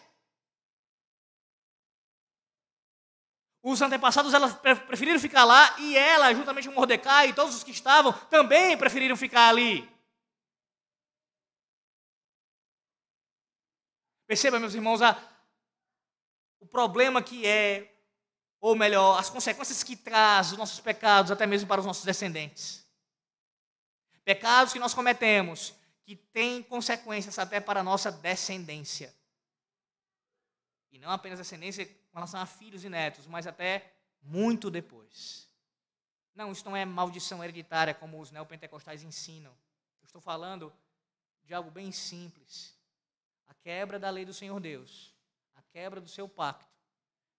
Os 3.63 3.81
antepassados 3.81 4.35
elas 4.35 4.55
preferiram 4.55 5.21
ficar 5.21 5.45
lá 5.45 5.79
e 5.79 5.97
ela, 5.97 6.35
juntamente 6.35 6.69
com 6.69 6.75
Mordecai 6.75 7.29
e 7.29 7.33
todos 7.33 7.55
os 7.55 7.63
que 7.63 7.71
estavam, 7.71 8.13
também 8.29 8.77
preferiram 8.77 9.17
ficar 9.17 9.49
ali. 9.49 9.89
Perceba, 14.27 14.59
meus 14.59 14.75
irmãos, 14.75 15.01
a, 15.01 15.17
o 16.59 16.67
problema 16.67 17.23
que 17.23 17.47
é, 17.47 17.95
ou 18.61 18.75
melhor, 18.75 19.19
as 19.19 19.31
consequências 19.31 19.85
que 19.85 19.95
traz 19.95 20.51
os 20.53 20.59
nossos 20.59 20.81
pecados, 20.81 21.31
até 21.31 21.47
mesmo 21.47 21.69
para 21.69 21.81
os 21.81 21.87
nossos 21.87 22.05
descendentes. 22.05 22.85
Pecados 24.25 24.73
que 24.73 24.79
nós 24.79 24.95
cometemos, 24.95 25.73
que 26.05 26.17
têm 26.17 26.63
consequências 26.65 27.39
até 27.39 27.61
para 27.61 27.81
a 27.81 27.85
nossa 27.85 28.11
descendência. 28.11 29.15
E 30.93 30.99
não 30.99 31.11
apenas 31.11 31.39
descendência 31.39 31.87
com 31.87 32.19
relação 32.19 32.41
a 32.41 32.47
filhos 32.47 32.85
e 32.85 32.89
netos, 32.89 33.27
mas 33.27 33.47
até 33.47 33.93
muito 34.23 34.71
depois. 34.71 35.49
Não, 36.35 36.53
isso 36.53 36.65
não 36.65 36.77
é 36.77 36.85
maldição 36.85 37.43
hereditária 37.43 37.95
como 37.95 38.21
os 38.21 38.31
neopentecostais 38.31 39.03
ensinam. 39.03 39.53
Eu 40.01 40.07
estou 40.07 40.21
falando 40.21 40.73
de 41.45 41.55
algo 41.55 41.71
bem 41.71 41.91
simples. 41.91 42.77
A 43.47 43.55
quebra 43.55 43.99
da 43.99 44.11
lei 44.11 44.25
do 44.25 44.33
Senhor 44.33 44.59
Deus, 44.61 45.15
a 45.55 45.63
quebra 45.63 46.01
do 46.01 46.09
seu 46.09 46.29
pacto, 46.29 46.71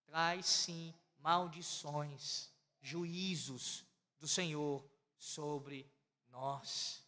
traz 0.05 0.45
sim 0.45 0.93
maldições, 1.17 2.49
juízos 2.81 3.85
do 4.19 4.27
Senhor 4.27 4.85
sobre 5.17 5.89
nós. 6.29 7.03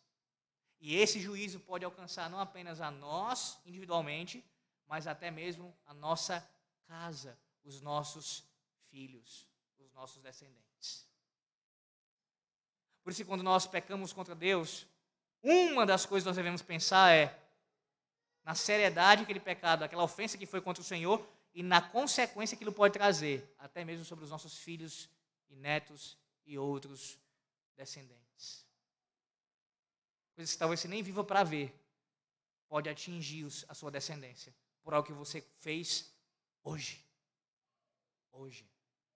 E 0.80 0.96
esse 0.96 1.20
juízo 1.20 1.60
pode 1.60 1.86
alcançar 1.86 2.30
não 2.30 2.40
apenas 2.40 2.82
a 2.82 2.90
nós 2.92 3.60
individualmente, 3.66 4.44
mas 4.88 5.08
até 5.08 5.32
mesmo 5.32 5.76
a 5.86 5.94
nossa 5.94 6.48
casa, 6.88 7.38
os 7.64 7.82
nossos 7.82 8.44
filhos, 8.90 9.48
os 9.80 9.92
nossos 9.94 10.22
descendentes. 10.22 11.08
Por 13.04 13.12
isso, 13.12 13.26
quando 13.26 13.44
nós 13.44 13.68
pecamos 13.68 14.14
contra 14.14 14.34
Deus, 14.34 14.88
uma 15.42 15.86
das 15.86 16.06
coisas 16.06 16.24
que 16.24 16.30
nós 16.30 16.38
devemos 16.38 16.62
pensar 16.62 17.14
é 17.14 17.40
na 18.44 18.56
seriedade 18.56 19.22
daquele 19.22 19.40
pecado, 19.40 19.84
aquela 19.84 20.04
ofensa 20.04 20.38
que 20.38 20.46
foi 20.46 20.62
contra 20.62 20.82
o 20.82 20.86
Senhor 20.86 21.28
e 21.54 21.64
na 21.64 21.82
consequência 21.82 22.58
que 22.58 22.64
ele 22.64 22.72
pode 22.72 22.94
trazer, 22.94 23.54
até 23.58 23.84
mesmo 23.84 24.06
sobre 24.06 24.24
os 24.26 24.32
nossos 24.32 24.58
filhos 24.58 25.10
e 25.50 25.56
netos 25.56 26.18
e 26.46 26.58
outros 26.58 27.20
descendentes. 27.76 28.66
Coisas 30.36 30.54
que 30.54 30.60
talvez 30.60 30.80
você 30.80 30.88
nem 30.88 31.02
viva 31.02 31.24
para 31.24 31.44
ver, 31.44 31.74
pode 32.68 32.90
atingir 32.90 33.48
a 33.68 33.74
sua 33.74 33.90
descendência 33.90 34.54
por 34.86 34.94
algo 34.94 35.08
que 35.08 35.14
você 35.14 35.42
fez 35.58 36.16
hoje. 36.64 37.04
Hoje. 38.32 38.70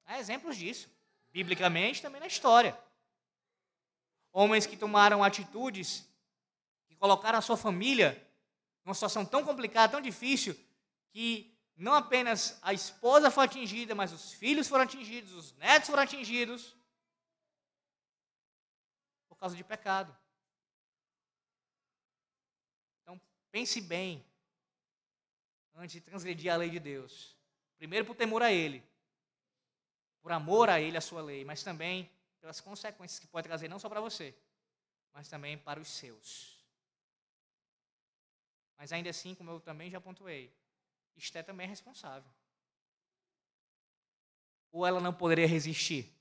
Há 0.04 0.18
exemplos 0.18 0.58
disso, 0.58 0.90
biblicamente 1.30 2.02
também 2.02 2.20
na 2.20 2.26
história. 2.26 2.78
Homens 4.32 4.66
que 4.66 4.76
tomaram 4.76 5.24
atitudes, 5.24 6.10
que 6.88 6.96
colocaram 6.96 7.38
a 7.38 7.42
sua 7.42 7.56
família 7.56 8.20
numa 8.84 8.96
situação 8.96 9.24
tão 9.24 9.46
complicada, 9.46 9.92
tão 9.92 10.02
difícil, 10.02 10.60
que 11.12 11.56
não 11.76 11.94
apenas 11.94 12.58
a 12.64 12.74
esposa 12.74 13.30
foi 13.30 13.46
atingida, 13.46 13.94
mas 13.94 14.12
os 14.12 14.34
filhos 14.34 14.68
foram 14.68 14.86
atingidos, 14.86 15.34
os 15.34 15.54
netos 15.54 15.88
foram 15.88 16.02
atingidos 16.02 16.76
por 19.28 19.36
causa 19.36 19.56
de 19.56 19.64
pecado. 19.64 20.18
Então, 23.04 23.22
pense 23.52 23.80
bem 23.80 24.26
antes 25.80 25.94
de 25.94 26.02
transgredir 26.02 26.54
a 26.54 26.58
lei 26.58 26.70
de 26.70 26.80
Deus. 26.80 27.36
Primeiro, 27.78 28.06
por 28.06 28.16
temor 28.16 28.44
a 28.44 28.52
Ele, 28.52 28.84
por 30.22 30.32
amor 30.32 30.70
a 30.70 30.80
Ele, 30.80 30.98
a 30.98 31.02
sua 31.02 31.22
lei, 31.22 31.46
mas 31.46 31.64
também 31.64 32.12
pelas 32.42 32.60
consequências 32.60 33.20
que 33.20 33.28
pode 33.28 33.48
trazer 33.48 33.70
não 33.70 33.80
só 33.80 33.88
para 33.88 34.02
você, 34.02 34.36
mas 35.14 35.30
também 35.30 35.58
para 35.58 35.80
os 35.80 35.88
seus. 35.88 36.60
Mas 38.78 38.92
ainda 38.92 39.10
assim, 39.10 39.34
como 39.34 39.52
eu 39.52 39.60
também 39.60 39.90
já 39.90 40.00
pontuei, 40.00 40.54
Esté 41.16 41.44
também 41.44 41.66
é 41.66 41.70
responsável. 41.70 42.30
Ou 44.72 44.86
ela 44.86 45.02
não 45.02 45.14
poderia 45.14 45.48
resistir? 45.48 46.14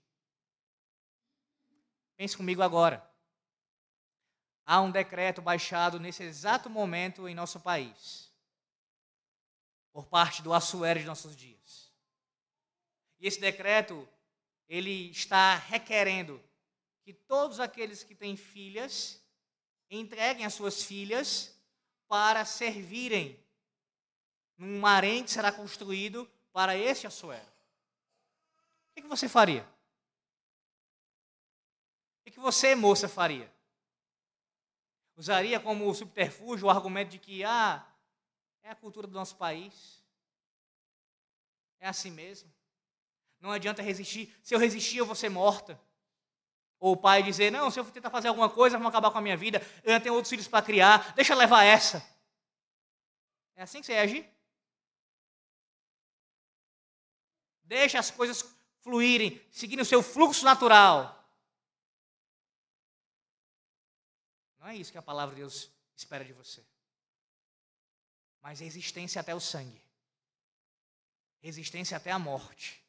Pense 2.17 2.37
comigo 2.37 2.63
agora. 2.63 3.09
Há 4.67 4.81
um 4.81 4.91
decreto 4.91 5.41
baixado 5.41 6.01
nesse 6.01 6.25
exato 6.25 6.69
momento 6.69 7.29
em 7.29 7.35
nosso 7.35 7.61
país, 7.61 8.28
por 9.99 10.07
parte 10.07 10.43
do 10.43 10.55
Assuero 10.55 11.01
de 11.01 11.07
nossos 11.07 11.35
dias. 11.37 11.93
E 13.19 13.27
esse 13.27 13.41
decreto 13.41 14.09
ele 14.69 15.11
está 15.11 15.57
requerendo 15.57 16.41
que 17.03 17.13
todos 17.13 17.59
aqueles 17.59 18.05
que 18.05 18.15
têm 18.15 18.37
filhas 18.37 19.21
entreguem 19.91 20.47
as 20.47 20.55
suas 20.55 20.85
filhas 20.85 21.53
para 22.07 22.45
servirem 22.45 23.45
num 24.57 24.87
harém 24.87 25.25
que 25.25 25.33
será 25.33 25.51
construído 25.51 26.31
para 26.53 26.77
este 26.77 27.09
Assuero. 27.09 27.53
O 28.97 29.03
que 29.03 29.09
você 29.09 29.29
faria? 29.29 29.69
O 32.25 32.31
que 32.31 32.39
você, 32.39 32.77
moça, 32.77 33.09
faria? 33.09 33.53
Usaria 35.17 35.59
como 35.59 35.93
subterfúgio 35.93 36.69
o 36.69 36.71
argumento 36.71 37.11
de 37.11 37.19
que 37.19 37.43
ah, 37.43 37.85
é 38.63 38.71
a 38.71 38.75
cultura 38.75 39.07
do 39.07 39.15
nosso 39.15 39.37
país, 39.37 40.03
é 41.81 41.89
assim 41.89 42.11
mesmo. 42.11 42.53
Não 43.41 43.53
adianta 43.53 43.83
resistir. 43.83 44.35
Se 44.43 44.55
eu 44.55 44.59
resistir, 44.59 44.99
eu 44.99 45.07
vou 45.07 45.15
ser 45.15 45.29
morta. 45.29 45.81
Ou 46.81 46.93
o 46.93 46.97
pai 46.97 47.23
dizer: 47.23 47.51
Não, 47.51 47.71
se 47.71 47.79
eu 47.79 47.85
tentar 47.85 48.11
fazer 48.11 48.29
alguma 48.29 48.51
coisa, 48.51 48.79
vão 48.79 48.89
acabar 48.89 49.11
com 49.11 49.19
a 49.19 49.23
minha 49.23 49.37
vida. 49.37 49.61
Eu 49.83 49.93
ainda 49.93 50.03
tenho 50.03 50.15
outros 50.15 50.31
filhos 50.31 50.49
para 50.49 50.65
criar. 50.65 51.15
Deixa 51.15 51.33
eu 51.33 51.39
levar 51.39 51.65
essa. 51.65 52.05
É 53.55 53.63
assim 53.63 53.81
que 53.81 53.87
você 53.87 53.95
agir? 53.95 54.29
Deixa 57.65 57.99
as 57.99 58.11
coisas 58.11 58.45
fluírem, 58.81 59.41
seguindo 59.51 59.81
o 59.81 59.85
seu 59.85 60.03
fluxo 60.03 60.45
natural. 60.45 61.15
Não 64.59 64.69
é 64.69 64.77
isso 64.77 64.91
que 64.93 64.99
a 64.99 65.03
palavra 65.03 65.35
de 65.35 65.43
Deus 65.43 65.71
espera 65.97 66.25
de 66.25 66.33
você. 66.33 66.65
Mas 68.41 68.61
resistência 68.61 69.21
até 69.21 69.35
o 69.35 69.41
sangue. 69.41 69.83
Resistência 71.41 71.97
até 71.97 72.11
a 72.11 72.19
morte. 72.19 72.83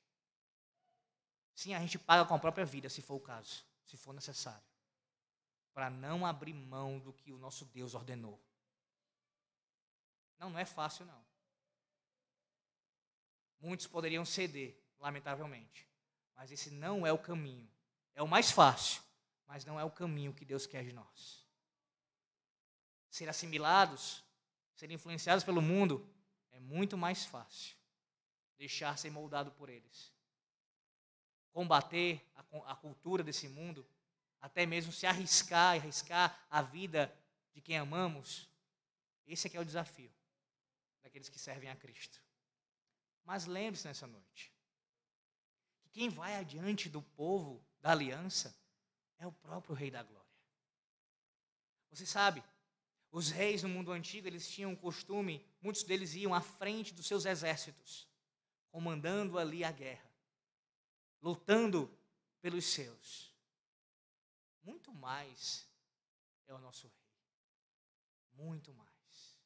Sim, 1.54 1.74
a 1.74 1.80
gente 1.80 2.00
paga 2.00 2.26
com 2.26 2.34
a 2.34 2.40
própria 2.40 2.66
vida, 2.66 2.90
se 2.90 3.02
for 3.02 3.16
o 3.16 3.20
caso, 3.20 3.66
se 3.86 3.98
for 3.98 4.14
necessário, 4.14 4.64
para 5.74 5.90
não 5.90 6.26
abrir 6.26 6.54
mão 6.54 7.00
do 7.00 7.12
que 7.12 7.34
o 7.34 7.38
nosso 7.38 7.66
Deus 7.66 7.94
ordenou. 7.94 8.42
Não, 10.40 10.50
não 10.50 10.60
é 10.60 10.64
fácil, 10.64 11.06
não. 11.06 11.22
Muitos 13.60 13.88
poderiam 13.88 14.24
ceder, 14.24 14.82
lamentavelmente, 15.00 15.86
mas 16.34 16.50
esse 16.50 16.72
não 16.72 17.06
é 17.06 17.12
o 17.12 17.18
caminho. 17.18 17.70
É 18.16 18.24
o 18.24 18.28
mais 18.28 18.52
fácil, 18.52 19.02
mas 19.46 19.66
não 19.66 19.78
é 19.78 19.84
o 19.84 19.92
caminho 19.92 20.34
que 20.34 20.46
Deus 20.46 20.66
quer 20.66 20.86
de 20.86 20.94
nós. 20.94 21.46
Ser 23.10 23.28
assimilados, 23.28 24.24
ser 24.80 24.90
influenciados 24.92 25.44
pelo 25.44 25.62
mundo, 25.62 26.08
é 26.52 26.60
muito 26.60 26.98
mais 26.98 27.26
fácil. 27.26 27.76
Deixar 28.58 28.98
ser 28.98 29.10
moldado 29.10 29.52
por 29.52 29.70
eles 29.70 30.14
combater 31.52 32.26
a, 32.36 32.72
a 32.72 32.76
cultura 32.76 33.24
desse 33.24 33.50
mundo, 33.50 33.86
até 34.40 34.66
mesmo 34.66 34.92
se 34.92 35.06
arriscar 35.06 35.76
e 35.76 35.80
arriscar 35.80 36.46
a 36.50 36.62
vida 36.62 37.14
de 37.54 37.62
quem 37.62 37.78
amamos, 37.78 38.50
esse 39.28 39.48
é 39.48 39.50
que 39.50 39.58
é 39.58 39.60
o 39.60 39.66
desafio 39.66 40.10
daqueles 41.02 41.28
que 41.28 41.38
servem 41.38 41.70
a 41.70 41.76
Cristo. 41.76 42.22
Mas 43.26 43.46
lembre-se 43.46 43.88
nessa 43.88 44.08
noite 44.08 44.54
que 45.82 45.90
quem 45.90 46.10
vai 46.10 46.36
adiante 46.36 46.88
do 46.88 47.02
povo 47.02 47.62
da 47.82 47.92
aliança 47.92 48.56
é 49.18 49.28
o 49.28 49.32
próprio 49.32 49.76
Rei 49.76 49.92
da 49.92 50.02
Glória. 50.02 50.30
Você 51.90 52.06
sabe, 52.06 52.44
os 53.12 53.30
reis 53.30 53.64
no 53.64 53.70
mundo 53.70 53.92
antigo, 53.92 54.28
eles 54.28 54.50
tinham 54.50 54.72
um 54.72 54.76
costume, 54.76 55.46
muitos 55.62 55.84
deles 55.84 56.14
iam 56.16 56.34
à 56.34 56.42
frente 56.42 56.94
dos 56.94 57.08
seus 57.08 57.26
exércitos, 57.26 58.08
comandando 58.72 59.40
ali 59.40 59.64
a 59.64 59.72
guerra 59.72 60.10
lutando 61.22 61.92
pelos 62.42 62.66
seus. 62.66 63.34
Muito 64.64 64.94
mais 64.94 65.68
é 66.48 66.54
o 66.54 66.60
nosso 66.60 66.88
rei. 66.88 68.46
Muito 68.46 68.74
mais. 68.74 69.38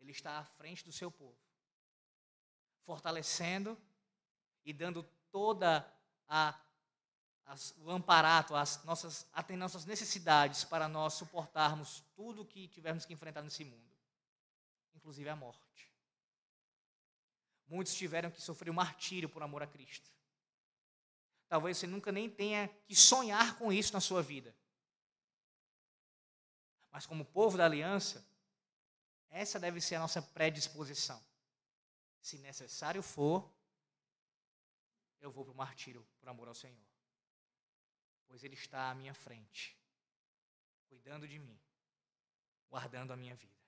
Ele 0.00 0.12
está 0.12 0.38
à 0.38 0.44
frente 0.44 0.84
do 0.84 0.92
seu 0.92 1.10
povo, 1.10 1.38
fortalecendo 2.82 3.80
e 4.64 4.72
dando 4.72 5.02
toda 5.30 5.86
a 6.28 6.58
as, 7.46 7.74
o 7.78 7.90
amparato, 7.90 8.54
as 8.54 8.82
nossas, 8.84 9.26
até 9.32 9.56
nossas 9.56 9.84
necessidades 9.84 10.64
para 10.64 10.88
nós 10.88 11.14
suportarmos 11.14 12.02
tudo 12.14 12.42
o 12.42 12.46
que 12.46 12.68
tivermos 12.68 13.04
que 13.04 13.12
enfrentar 13.12 13.42
nesse 13.42 13.64
mundo, 13.64 13.96
inclusive 14.94 15.28
a 15.28 15.36
morte. 15.36 15.90
Muitos 17.66 17.94
tiveram 17.94 18.30
que 18.30 18.40
sofrer 18.40 18.70
o 18.70 18.72
um 18.72 18.76
martírio 18.76 19.28
por 19.28 19.42
amor 19.42 19.62
a 19.62 19.66
Cristo. 19.66 20.10
Talvez 21.48 21.78
você 21.78 21.86
nunca 21.86 22.10
nem 22.10 22.30
tenha 22.30 22.68
que 22.86 22.94
sonhar 22.94 23.56
com 23.58 23.72
isso 23.72 23.92
na 23.92 24.00
sua 24.00 24.22
vida. 24.22 24.54
Mas, 26.90 27.06
como 27.06 27.24
povo 27.24 27.56
da 27.56 27.64
aliança, 27.64 28.26
essa 29.30 29.58
deve 29.58 29.80
ser 29.80 29.94
a 29.94 30.00
nossa 30.00 30.20
predisposição. 30.20 31.22
Se 32.20 32.38
necessário 32.38 33.02
for, 33.02 33.50
eu 35.20 35.30
vou 35.30 35.44
para 35.44 35.52
o 35.54 35.56
martírio 35.56 36.06
por 36.20 36.28
amor 36.28 36.48
ao 36.48 36.54
Senhor. 36.54 36.91
Pois 38.32 38.42
Ele 38.42 38.54
está 38.54 38.90
à 38.90 38.94
minha 38.94 39.12
frente, 39.12 39.76
cuidando 40.88 41.28
de 41.28 41.38
mim, 41.38 41.60
guardando 42.70 43.12
a 43.12 43.16
minha 43.16 43.34
vida. 43.34 43.60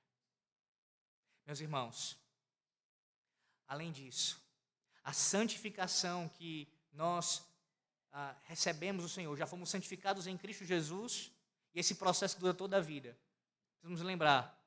Meus 1.45 1.61
irmãos, 1.61 2.19
além 3.67 3.93
disso, 3.93 4.43
a 5.03 5.13
santificação 5.13 6.31
que 6.31 6.67
nós 6.91 7.47
ah, 8.11 8.35
recebemos 8.45 9.05
o 9.05 9.09
Senhor, 9.11 9.37
já 9.37 9.47
fomos 9.47 9.69
santificados 9.69 10.27
em 10.27 10.39
Cristo 10.39 10.65
Jesus, 10.65 11.31
e 11.75 11.81
esse 11.81 11.97
processo 11.97 12.41
dura 12.41 12.55
toda 12.55 12.79
a 12.79 12.81
vida. 12.81 13.15
Precisamos 13.75 14.01
lembrar, 14.01 14.59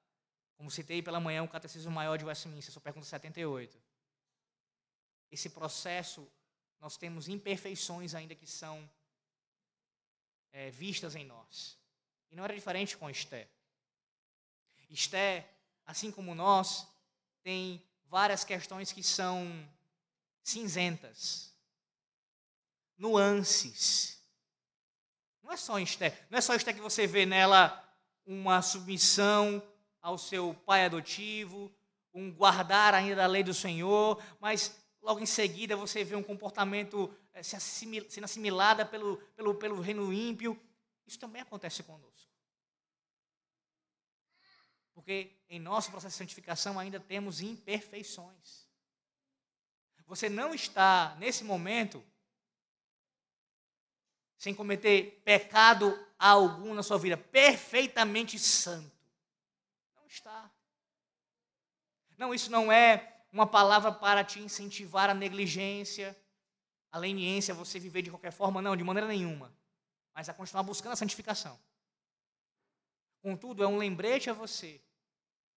como 0.57 0.69
citei 0.69 1.01
pela 1.01 1.19
manhã, 1.19 1.41
o 1.41 1.49
Catecismo 1.49 1.91
Maior 1.91 2.19
de 2.19 2.25
Westminster, 2.25 2.71
sua 2.71 2.83
pergunta 2.83 3.07
78. 3.07 3.81
Esse 5.31 5.49
processo, 5.49 6.31
nós 6.79 6.97
temos 6.97 7.27
imperfeições 7.27 8.13
ainda 8.13 8.35
que 8.35 8.45
são 8.45 8.87
é, 10.57 10.71
vistas 10.71 11.15
em 11.15 11.23
nós. 11.23 11.77
E 12.31 12.35
não 12.35 12.43
era 12.43 12.55
diferente 12.55 12.97
com 12.97 13.07
Esté. 13.07 13.47
Esté, 14.89 15.47
assim 15.85 16.11
como 16.11 16.33
nós, 16.33 16.87
tem 17.43 17.83
várias 18.05 18.43
questões 18.43 18.91
que 18.91 19.03
são 19.03 19.47
cinzentas 20.43 21.53
nuances. 22.97 24.19
Não 25.43 25.51
é 25.51 25.57
só 25.57 25.79
Esther, 25.79 26.25
não 26.29 26.39
é 26.39 26.41
só 26.41 26.55
Esther 26.55 26.73
que 26.73 26.81
você 26.81 27.05
vê 27.05 27.25
nela 27.25 27.83
uma 28.25 28.61
submissão 28.63 29.61
ao 30.01 30.17
seu 30.17 30.55
pai 30.65 30.85
adotivo, 30.85 31.71
um 32.11 32.31
guardar 32.31 32.95
ainda 32.95 33.17
da 33.17 33.27
lei 33.27 33.43
do 33.43 33.53
Senhor, 33.53 34.21
mas 34.39 34.75
logo 35.07 35.21
em 35.21 35.25
seguida 35.25 35.77
você 35.77 36.03
vê 36.03 36.17
um 36.17 36.23
comportamento 36.23 37.15
é, 37.33 37.41
sendo 37.41 38.25
assimilada 38.25 38.85
pelo, 38.85 39.15
pelo, 39.37 39.55
pelo 39.55 39.79
reino 39.79 40.11
ímpio. 40.11 40.61
Isso 41.05 41.17
também 41.17 41.41
acontece 41.41 41.81
conosco. 41.81 42.29
Porque 44.93 45.31
em 45.49 45.59
nosso 45.59 45.89
processo 45.91 46.13
de 46.13 46.17
santificação 46.17 46.77
ainda 46.77 46.99
temos 46.99 47.39
imperfeições. 47.39 48.67
Você 50.05 50.27
não 50.27 50.53
está, 50.53 51.15
nesse 51.19 51.45
momento, 51.45 52.03
sem 54.37 54.53
cometer 54.53 55.21
pecado 55.23 55.97
algum 56.19 56.73
na 56.73 56.83
sua 56.83 56.97
vida, 56.97 57.15
perfeitamente 57.15 58.37
santo. 58.37 58.91
Não 59.95 60.05
está. 60.05 60.51
Não, 62.17 62.33
isso 62.33 62.51
não 62.51 62.69
é 62.69 63.16
uma 63.37 63.45
palavra 63.45 63.91
para 63.91 64.23
te 64.23 64.39
incentivar 64.39 65.09
a 65.11 65.13
negligência, 65.13 66.17
a 66.91 66.97
leniência, 66.97 67.53
a 67.53 67.57
você 67.57 67.77
viver 67.77 68.01
de 68.01 68.09
qualquer 68.09 68.31
forma, 68.31 68.61
não, 68.63 68.75
de 68.75 68.83
maneira 68.83 69.07
nenhuma. 69.07 69.53
Mas 70.13 70.27
a 70.27 70.33
continuar 70.33 70.63
buscando 70.63 70.93
a 70.93 70.95
santificação. 70.95 71.59
Contudo, 73.21 73.63
é 73.63 73.67
um 73.67 73.77
lembrete 73.77 74.29
a 74.29 74.33
você 74.33 74.81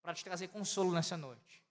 para 0.03 0.13
te 0.13 0.23
trazer 0.23 0.49
consolo 0.49 0.93
nessa 0.93 1.17
noite. 1.17 1.65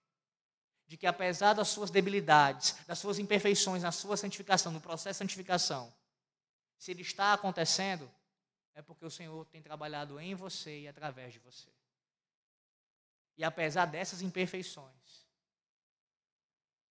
De 0.88 0.96
que 0.96 1.06
apesar 1.06 1.52
das 1.52 1.68
suas 1.68 1.90
debilidades, 1.90 2.76
das 2.88 2.98
suas 2.98 3.20
imperfeições 3.20 3.84
na 3.84 3.92
sua 3.92 4.16
santificação, 4.16 4.72
no 4.72 4.80
processo 4.80 5.18
de 5.18 5.18
santificação, 5.18 5.94
se 6.76 6.90
ele 6.90 7.02
está 7.02 7.34
acontecendo, 7.34 8.10
é 8.74 8.82
porque 8.82 9.04
o 9.04 9.10
Senhor 9.10 9.46
tem 9.46 9.62
trabalhado 9.62 10.18
em 10.18 10.34
você 10.34 10.80
e 10.80 10.88
através 10.88 11.32
de 11.32 11.38
você. 11.38 11.70
E 13.36 13.44
apesar 13.44 13.86
dessas 13.86 14.22
imperfeições, 14.22 15.19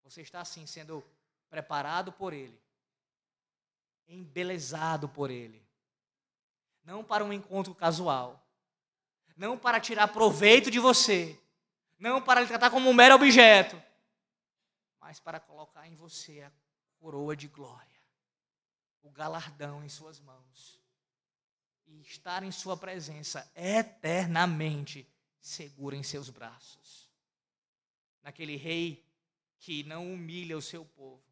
você 0.10 0.22
está 0.22 0.42
assim 0.42 0.66
sendo 0.66 1.06
preparado 1.50 2.12
por 2.12 2.34
Ele, 2.34 2.60
embelezado 4.08 5.08
por 5.08 5.30
Ele. 5.30 5.64
Não 6.84 7.04
para 7.04 7.24
um 7.24 7.32
encontro 7.32 7.76
casual, 7.76 8.44
não 9.38 9.56
para 9.56 9.80
tirar 9.80 10.08
proveito 10.08 10.72
de 10.72 10.80
você, 10.80 11.40
não 12.00 12.20
para 12.20 12.42
lhe 12.42 12.48
tratar 12.48 12.72
como 12.72 12.90
um 12.90 12.94
mero 12.94 13.14
objeto, 13.14 13.82
mas 15.00 15.20
para 15.20 15.40
colocar 15.40 15.88
em 15.88 15.94
você 15.94 16.42
a 16.42 16.52
coroa 16.98 17.36
de 17.36 17.48
glória, 17.48 18.02
o 19.04 19.12
galardão 19.12 19.84
em 19.84 19.90
suas 19.90 20.20
mãos 20.20 20.82
e 21.86 22.02
estar 22.02 22.42
em 22.42 22.52
sua 22.52 22.76
presença 22.76 23.50
eternamente 23.56 25.08
seguro 25.40 25.96
em 25.96 26.02
seus 26.02 26.32
braços. 26.32 27.08
Naquele 28.24 28.56
rei 28.56 29.09
que 29.60 29.84
não 29.84 30.14
humilha 30.14 30.58
o 30.58 30.62
seu 30.62 30.86
povo, 30.86 31.24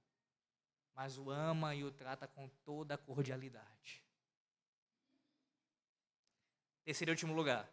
mas 0.94 1.18
o 1.18 1.30
ama 1.30 1.74
e 1.74 1.84
o 1.84 1.92
trata 1.92 2.28
com 2.28 2.48
toda 2.64 2.96
a 2.96 2.98
cordialidade. 2.98 4.04
Terceiro 6.84 7.12
e 7.12 7.14
último 7.14 7.34
lugar. 7.34 7.70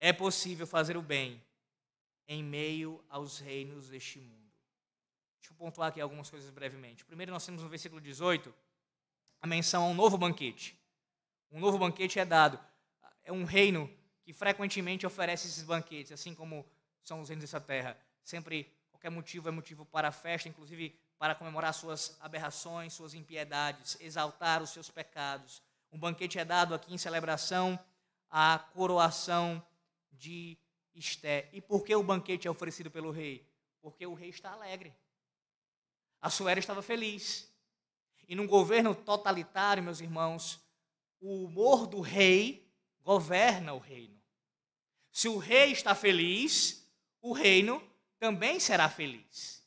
É 0.00 0.12
possível 0.12 0.66
fazer 0.66 0.96
o 0.96 1.02
bem 1.02 1.42
em 2.26 2.42
meio 2.42 3.04
aos 3.08 3.38
reinos 3.38 3.88
deste 3.88 4.20
mundo. 4.20 4.52
Deixa 5.40 5.52
eu 5.52 5.56
pontuar 5.56 5.88
aqui 5.88 6.00
algumas 6.00 6.28
coisas 6.28 6.50
brevemente. 6.50 7.04
Primeiro, 7.04 7.32
nós 7.32 7.44
temos 7.44 7.62
no 7.62 7.68
versículo 7.68 8.00
18 8.00 8.54
a 9.40 9.46
menção 9.46 9.84
a 9.84 9.88
um 9.88 9.94
novo 9.94 10.18
banquete. 10.18 10.78
Um 11.50 11.58
novo 11.58 11.78
banquete 11.78 12.18
é 12.18 12.24
dado. 12.24 12.60
É 13.24 13.32
um 13.32 13.44
reino 13.44 13.90
que 14.22 14.32
frequentemente 14.32 15.06
oferece 15.06 15.48
esses 15.48 15.62
banquetes, 15.62 16.12
assim 16.12 16.34
como 16.34 16.66
são 17.02 17.20
os 17.20 17.28
reinos 17.28 17.44
dessa 17.44 17.60
terra. 17.60 17.98
Sempre, 18.22 18.70
qualquer 18.98 19.10
motivo 19.10 19.48
é 19.48 19.52
motivo 19.52 19.86
para 19.86 20.08
a 20.08 20.12
festa, 20.12 20.48
inclusive 20.48 20.98
para 21.18 21.32
comemorar 21.32 21.72
suas 21.72 22.16
aberrações, 22.20 22.92
suas 22.92 23.14
impiedades, 23.14 23.96
exaltar 24.00 24.60
os 24.60 24.70
seus 24.70 24.90
pecados. 24.90 25.62
Um 25.92 25.98
banquete 25.98 26.38
é 26.38 26.44
dado 26.44 26.74
aqui 26.74 26.92
em 26.92 26.98
celebração 26.98 27.78
à 28.28 28.58
coroação 28.58 29.64
de 30.10 30.58
Esté. 30.92 31.48
E 31.52 31.60
por 31.60 31.84
que 31.84 31.94
o 31.94 32.02
banquete 32.02 32.48
é 32.48 32.50
oferecido 32.50 32.90
pelo 32.90 33.12
rei? 33.12 33.48
Porque 33.80 34.04
o 34.04 34.14
rei 34.14 34.30
está 34.30 34.50
alegre. 34.50 34.92
A 36.20 36.28
Suéria 36.28 36.58
estava 36.58 36.82
feliz. 36.82 37.48
E 38.26 38.34
num 38.34 38.48
governo 38.48 38.96
totalitário, 38.96 39.82
meus 39.82 40.00
irmãos, 40.00 40.60
o 41.20 41.44
humor 41.44 41.86
do 41.86 42.00
rei 42.00 42.68
governa 43.02 43.72
o 43.74 43.78
reino. 43.78 44.20
Se 45.12 45.28
o 45.28 45.38
rei 45.38 45.70
está 45.70 45.94
feliz, 45.94 46.84
o 47.22 47.32
reino 47.32 47.80
também 48.18 48.58
será 48.58 48.88
feliz. 48.88 49.62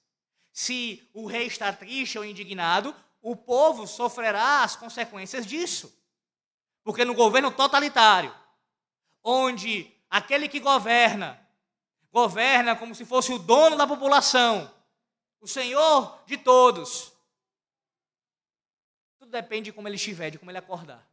Se 0.51 1.09
o 1.13 1.25
rei 1.25 1.47
está 1.47 1.71
triste 1.71 2.17
ou 2.17 2.25
indignado, 2.25 2.95
o 3.21 3.35
povo 3.35 3.87
sofrerá 3.87 4.63
as 4.63 4.75
consequências 4.75 5.45
disso. 5.45 5.93
Porque 6.83 7.05
no 7.05 7.13
governo 7.13 7.51
totalitário, 7.51 8.35
onde 9.23 9.91
aquele 10.09 10.49
que 10.49 10.59
governa, 10.59 11.39
governa 12.11 12.75
como 12.75 12.93
se 12.93 13.05
fosse 13.05 13.31
o 13.31 13.39
dono 13.39 13.77
da 13.77 13.87
população, 13.87 14.73
o 15.39 15.47
senhor 15.47 16.21
de 16.25 16.37
todos, 16.37 17.11
tudo 19.17 19.31
depende 19.31 19.65
de 19.65 19.73
como 19.73 19.87
ele 19.87 19.95
estiver, 19.95 20.31
de 20.31 20.37
como 20.37 20.51
ele 20.51 20.57
acordar. 20.57 21.07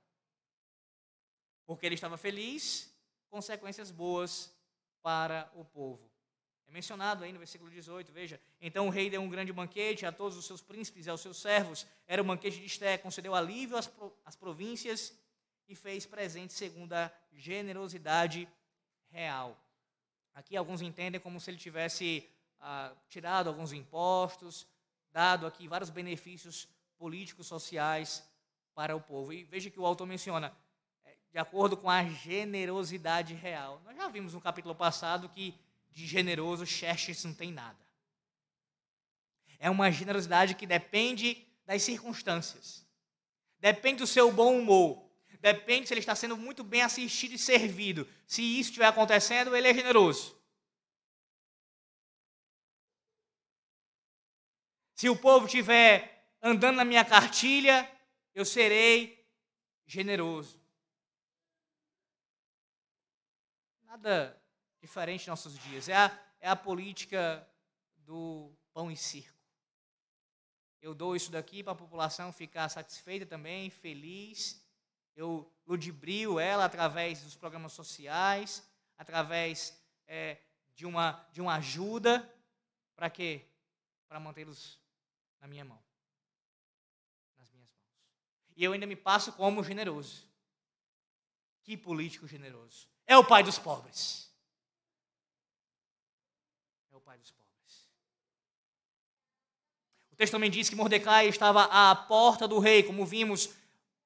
Porque 1.66 1.84
ele 1.84 1.94
estava 1.94 2.16
feliz, 2.16 2.90
consequências 3.30 3.90
boas 3.90 4.50
para 5.02 5.50
o 5.54 5.64
povo. 5.64 6.10
É 6.68 6.70
mencionado 6.70 7.24
aí 7.24 7.32
no 7.32 7.38
versículo 7.38 7.70
18, 7.70 8.12
veja. 8.12 8.38
Então 8.60 8.86
o 8.86 8.90
rei 8.90 9.08
deu 9.08 9.22
um 9.22 9.28
grande 9.28 9.52
banquete 9.52 10.04
a 10.04 10.12
todos 10.12 10.36
os 10.36 10.44
seus 10.44 10.60
príncipes 10.60 11.06
e 11.06 11.10
aos 11.10 11.22
seus 11.22 11.38
servos. 11.38 11.86
Era 12.06 12.20
o 12.20 12.24
banquete 12.24 12.58
de 12.58 12.66
Esté, 12.66 12.98
concedeu 12.98 13.34
alívio 13.34 13.78
às, 13.78 13.90
às 14.24 14.36
províncias 14.36 15.14
e 15.66 15.74
fez 15.74 16.04
presente 16.04 16.52
segundo 16.52 16.92
a 16.92 17.10
generosidade 17.32 18.46
real. 19.10 19.58
Aqui 20.34 20.56
alguns 20.56 20.82
entendem 20.82 21.20
como 21.20 21.40
se 21.40 21.50
ele 21.50 21.56
tivesse 21.56 22.28
ah, 22.60 22.92
tirado 23.08 23.48
alguns 23.48 23.72
impostos, 23.72 24.66
dado 25.10 25.46
aqui 25.46 25.66
vários 25.66 25.88
benefícios 25.88 26.68
políticos, 26.98 27.46
sociais 27.46 28.28
para 28.74 28.94
o 28.94 29.00
povo. 29.00 29.32
E 29.32 29.44
veja 29.44 29.70
que 29.70 29.80
o 29.80 29.86
autor 29.86 30.06
menciona, 30.06 30.54
de 31.32 31.38
acordo 31.38 31.78
com 31.78 31.88
a 31.88 32.04
generosidade 32.04 33.32
real. 33.32 33.80
Nós 33.84 33.96
já 33.96 34.06
vimos 34.08 34.34
no 34.34 34.40
capítulo 34.40 34.74
passado 34.74 35.30
que 35.30 35.58
de 35.98 36.06
generoso 36.06 36.64
Xerxes 36.64 37.24
não 37.24 37.34
tem 37.34 37.50
nada. 37.50 37.76
É 39.58 39.68
uma 39.68 39.90
generosidade 39.90 40.54
que 40.54 40.64
depende 40.64 41.44
das 41.66 41.82
circunstâncias. 41.82 42.86
Depende 43.58 43.98
do 43.98 44.06
seu 44.06 44.30
bom 44.30 44.56
humor. 44.56 45.10
Depende 45.40 45.88
se 45.88 45.94
ele 45.94 46.00
está 46.00 46.14
sendo 46.14 46.36
muito 46.36 46.62
bem 46.62 46.82
assistido 46.82 47.32
e 47.32 47.38
servido. 47.38 48.08
Se 48.26 48.42
isso 48.42 48.70
estiver 48.70 48.86
acontecendo, 48.86 49.56
ele 49.56 49.68
é 49.68 49.74
generoso. 49.74 50.40
Se 54.94 55.08
o 55.08 55.16
povo 55.16 55.46
estiver 55.46 56.28
andando 56.40 56.76
na 56.76 56.84
minha 56.84 57.04
cartilha, 57.04 57.90
eu 58.34 58.44
serei 58.44 59.26
generoso. 59.84 60.58
nada 63.84 64.40
diferente 64.88 65.28
nos 65.28 65.44
nossos 65.44 65.58
dias. 65.64 65.88
É 65.88 65.96
a, 65.96 66.18
é 66.40 66.48
a 66.48 66.56
política 66.56 67.46
do 67.98 68.50
pão 68.72 68.90
e 68.90 68.96
circo. 68.96 69.36
Eu 70.80 70.94
dou 70.94 71.14
isso 71.14 71.30
daqui 71.30 71.62
para 71.62 71.72
a 71.72 71.76
população 71.76 72.32
ficar 72.32 72.68
satisfeita 72.70 73.26
também, 73.26 73.68
feliz. 73.68 74.64
Eu 75.14 75.52
ludibrio 75.66 76.40
ela 76.40 76.64
através 76.64 77.22
dos 77.22 77.36
programas 77.36 77.72
sociais, 77.72 78.66
através 78.96 79.78
é, 80.06 80.38
de, 80.74 80.86
uma, 80.86 81.26
de 81.32 81.40
uma 81.42 81.56
ajuda. 81.56 82.12
Para 82.96 83.10
quê? 83.10 83.44
Para 84.08 84.18
mantê-los 84.18 84.80
na 85.40 85.46
minha 85.46 85.64
mão. 85.64 85.82
Nas 87.36 87.50
minhas 87.50 87.70
mãos. 87.70 87.84
E 88.56 88.64
eu 88.64 88.72
ainda 88.72 88.86
me 88.86 88.96
passo 88.96 89.32
como 89.32 89.62
generoso. 89.62 90.26
Que 91.62 91.76
político 91.76 92.26
generoso 92.26 92.88
é 93.08 93.16
o 93.16 93.24
pai 93.24 93.42
dos 93.42 93.58
pobres. 93.58 94.30
É 96.92 96.96
o 96.96 97.00
pai 97.00 97.18
dos 97.18 97.30
pobres. 97.30 97.90
O 100.07 100.07
texto 100.18 100.32
também 100.32 100.50
diz 100.50 100.68
que 100.68 100.74
Mordecai 100.74 101.28
estava 101.28 101.62
à 101.64 101.94
porta 101.94 102.48
do 102.48 102.58
rei, 102.58 102.82
como 102.82 103.06
vimos, 103.06 103.50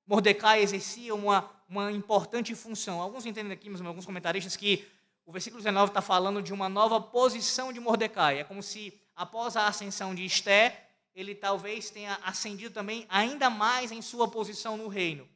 Mordecai 0.06 0.60
exercia 0.62 1.14
uma, 1.14 1.50
uma 1.66 1.90
importante 1.90 2.54
função. 2.54 3.00
Alguns 3.00 3.24
entendem 3.24 3.52
aqui, 3.52 3.70
mas 3.70 3.80
alguns 3.80 4.04
comentaristas, 4.04 4.54
que 4.54 4.86
o 5.24 5.32
versículo 5.32 5.62
19 5.62 5.88
está 5.88 6.02
falando 6.02 6.42
de 6.42 6.52
uma 6.52 6.68
nova 6.68 7.00
posição 7.00 7.72
de 7.72 7.80
Mordecai. 7.80 8.40
É 8.40 8.44
como 8.44 8.62
se, 8.62 8.92
após 9.16 9.56
a 9.56 9.66
ascensão 9.66 10.14
de 10.14 10.26
Esté, 10.26 10.86
ele 11.14 11.34
talvez 11.34 11.88
tenha 11.88 12.18
ascendido 12.22 12.74
também 12.74 13.06
ainda 13.08 13.48
mais 13.48 13.90
em 13.90 14.02
sua 14.02 14.28
posição 14.28 14.76
no 14.76 14.88
reino. 14.88 15.26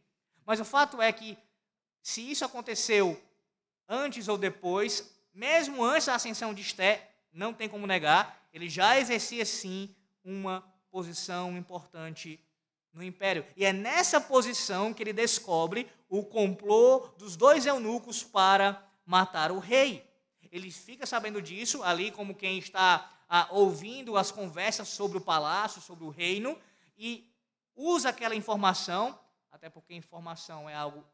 Mas 0.45 0.61
o 0.61 0.65
fato 0.65 1.01
é 1.01 1.11
que, 1.11 1.39
se 2.03 2.31
isso 2.31 2.45
aconteceu 2.45 3.19
antes 3.89 4.29
ou 4.29 4.37
depois, 4.37 5.11
mesmo 5.33 5.83
antes 5.83 6.05
da 6.05 6.17
ascensão 6.17 6.53
de 6.53 6.61
Esté, 6.61 7.11
não 7.33 7.55
tem 7.55 7.67
como 7.67 7.87
negar, 7.87 8.47
ele 8.53 8.69
já 8.69 8.99
exercia 9.01 9.47
sim 9.47 9.95
uma 10.27 10.61
posição 10.91 11.57
importante 11.57 12.41
no 12.93 13.03
império. 13.03 13.47
E 13.57 13.65
é 13.65 13.73
nessa 13.73 14.21
posição 14.21 14.93
que 14.93 15.03
ele 15.03 15.13
descobre 15.13 15.89
o 16.09 16.25
complô 16.25 17.09
dos 17.17 17.37
dois 17.37 17.65
eunucos 17.65 18.25
para 18.25 18.83
matar 19.05 19.53
o 19.53 19.61
rei. 19.61 20.05
Ele 20.51 20.71
fica 20.71 21.07
sabendo 21.07 21.41
disso, 21.41 21.83
ali 21.83 22.11
como 22.11 22.35
quem 22.35 22.59
está 22.59 23.11
ah, 23.29 23.47
ouvindo 23.51 24.17
as 24.17 24.31
conversas 24.31 24.89
sobre 24.89 25.19
o 25.19 25.21
palácio, 25.21 25.81
sobre 25.81 26.05
o 26.05 26.11
reino, 26.11 26.59
e 26.97 27.31
usa 27.75 28.09
aquela 28.09 28.35
informação, 28.35 29.19
até 29.53 29.69
porque 29.69 29.95
informação 29.95 30.69
é 30.69 30.75
algo 30.75 31.05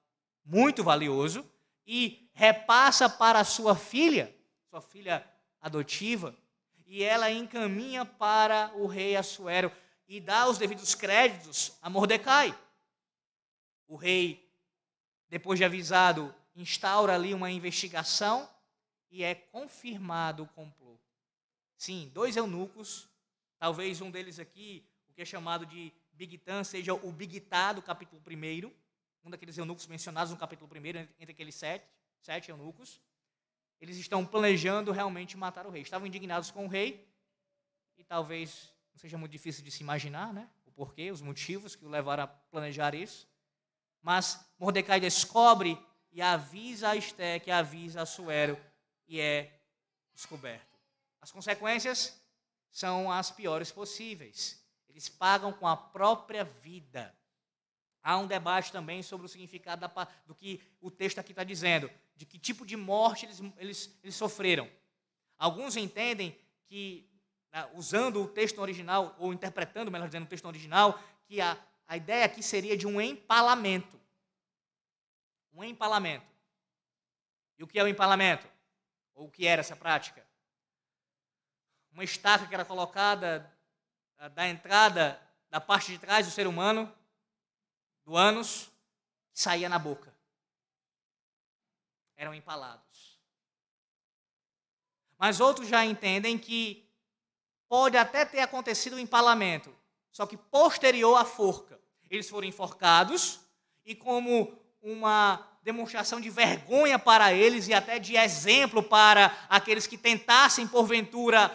muito 0.44 0.84
valioso, 0.84 1.44
e 1.86 2.30
repassa 2.32 3.08
para 3.08 3.42
sua 3.44 3.74
filha, 3.74 4.34
sua 4.70 4.80
filha 4.80 5.26
adotiva, 5.60 6.36
e 6.93 7.03
ela 7.03 7.30
encaminha 7.30 8.05
para 8.05 8.70
o 8.74 8.86
rei 8.86 9.16
Assuero 9.16 9.72
e 10.07 10.20
dá 10.20 10.47
os 10.47 10.59
devidos 10.59 10.95
créditos 10.95 11.72
a 11.80 11.88
Mordecai. 11.88 12.55
O 13.88 13.97
rei, 13.97 14.47
depois 15.26 15.59
de 15.59 15.64
avisado, 15.64 16.34
instaura 16.55 17.14
ali 17.14 17.32
uma 17.32 17.51
investigação 17.51 18.47
e 19.11 19.24
é 19.24 19.34
confirmado 19.34 20.43
o 20.43 20.49
complô. 20.49 20.99
Sim, 21.78 22.11
dois 22.12 22.36
eunucos, 22.36 23.09
talvez 23.59 24.03
um 24.03 24.11
deles 24.11 24.38
aqui, 24.38 24.86
o 25.09 25.14
que 25.14 25.22
é 25.22 25.24
chamado 25.24 25.64
de 25.64 25.90
Bigtan, 26.12 26.62
seja 26.62 26.93
o 26.93 27.11
Bigtá 27.11 27.72
do 27.72 27.80
capítulo 27.80 28.20
1, 28.20 28.70
um 29.24 29.30
daqueles 29.30 29.57
eunucos 29.57 29.86
mencionados 29.86 30.30
no 30.30 30.36
capítulo 30.36 30.70
1, 30.70 31.09
entre 31.18 31.30
aqueles 31.30 31.55
sete, 31.55 31.86
sete 32.20 32.51
eunucos. 32.51 33.01
Eles 33.82 33.96
estão 33.96 34.24
planejando 34.24 34.92
realmente 34.92 35.36
matar 35.36 35.66
o 35.66 35.70
rei. 35.70 35.82
Estavam 35.82 36.06
indignados 36.06 36.52
com 36.52 36.66
o 36.66 36.68
rei, 36.68 37.04
e 37.98 38.04
talvez 38.04 38.72
não 38.92 38.98
seja 39.00 39.18
muito 39.18 39.32
difícil 39.32 39.64
de 39.64 39.72
se 39.72 39.82
imaginar, 39.82 40.32
né? 40.32 40.48
O 40.64 40.70
porquê, 40.70 41.10
os 41.10 41.20
motivos 41.20 41.74
que 41.74 41.84
o 41.84 41.88
levaram 41.88 42.22
a 42.22 42.26
planejar 42.28 42.94
isso. 42.94 43.28
Mas 44.00 44.38
Mordecai 44.56 45.00
descobre 45.00 45.76
e 46.12 46.22
avisa 46.22 46.90
a 46.90 46.96
Esté, 46.96 47.40
que 47.40 47.50
avisa 47.50 48.02
a 48.02 48.06
Suero, 48.06 48.56
e 49.08 49.20
é 49.20 49.60
descoberto. 50.14 50.78
As 51.20 51.32
consequências 51.32 52.22
são 52.70 53.10
as 53.10 53.32
piores 53.32 53.72
possíveis. 53.72 54.64
Eles 54.88 55.08
pagam 55.08 55.52
com 55.52 55.66
a 55.66 55.76
própria 55.76 56.44
vida. 56.44 57.12
Há 58.00 58.16
um 58.16 58.28
debate 58.28 58.70
também 58.70 59.02
sobre 59.02 59.26
o 59.26 59.28
significado 59.28 59.80
da, 59.80 60.08
do 60.24 60.36
que 60.36 60.62
o 60.80 60.88
texto 60.88 61.18
aqui 61.18 61.32
está 61.32 61.42
dizendo, 61.42 61.90
de 62.22 62.26
que 62.26 62.38
tipo 62.38 62.64
de 62.64 62.76
morte 62.76 63.26
eles, 63.26 63.42
eles, 63.56 63.98
eles 64.00 64.14
sofreram. 64.14 64.70
Alguns 65.36 65.76
entendem 65.76 66.38
que, 66.66 67.10
né, 67.52 67.68
usando 67.74 68.22
o 68.22 68.28
texto 68.28 68.60
original, 68.60 69.16
ou 69.18 69.32
interpretando, 69.32 69.90
melhor 69.90 70.06
dizendo, 70.06 70.26
o 70.26 70.28
texto 70.28 70.44
original, 70.44 71.02
que 71.24 71.40
a, 71.40 71.58
a 71.84 71.96
ideia 71.96 72.24
aqui 72.24 72.40
seria 72.40 72.76
de 72.76 72.86
um 72.86 73.00
empalamento. 73.00 74.00
Um 75.52 75.64
empalamento. 75.64 76.32
E 77.58 77.64
o 77.64 77.66
que 77.66 77.76
é 77.76 77.82
o 77.82 77.88
empalamento? 77.88 78.46
Ou 79.14 79.26
o 79.26 79.30
que 79.30 79.44
era 79.44 79.58
essa 79.58 79.74
prática? 79.74 80.24
uma 81.92 82.04
estaca 82.04 82.46
que 82.46 82.54
era 82.54 82.64
colocada 82.64 83.52
ah, 84.16 84.28
da 84.28 84.48
entrada 84.48 85.20
da 85.50 85.60
parte 85.60 85.90
de 85.90 85.98
trás 85.98 86.24
do 86.24 86.32
ser 86.32 86.46
humano, 86.46 86.90
do 88.04 88.16
ânus, 88.16 88.70
saía 89.32 89.68
na 89.68 89.78
boca. 89.78 90.11
Eram 92.22 92.32
empalados. 92.32 93.18
Mas 95.18 95.40
outros 95.40 95.66
já 95.66 95.84
entendem 95.84 96.38
que 96.38 96.88
pode 97.68 97.96
até 97.96 98.24
ter 98.24 98.38
acontecido 98.38 98.94
o 98.94 99.00
empalamento, 99.00 99.76
só 100.12 100.24
que 100.24 100.36
posterior 100.36 101.16
à 101.16 101.24
forca. 101.24 101.80
Eles 102.08 102.30
foram 102.30 102.46
enforcados 102.46 103.40
e, 103.84 103.96
como 103.96 104.56
uma 104.80 105.44
demonstração 105.64 106.20
de 106.20 106.30
vergonha 106.30 106.96
para 106.96 107.32
eles 107.32 107.66
e 107.66 107.74
até 107.74 107.98
de 107.98 108.14
exemplo 108.14 108.84
para 108.84 109.26
aqueles 109.48 109.88
que 109.88 109.98
tentassem, 109.98 110.68
porventura, 110.68 111.50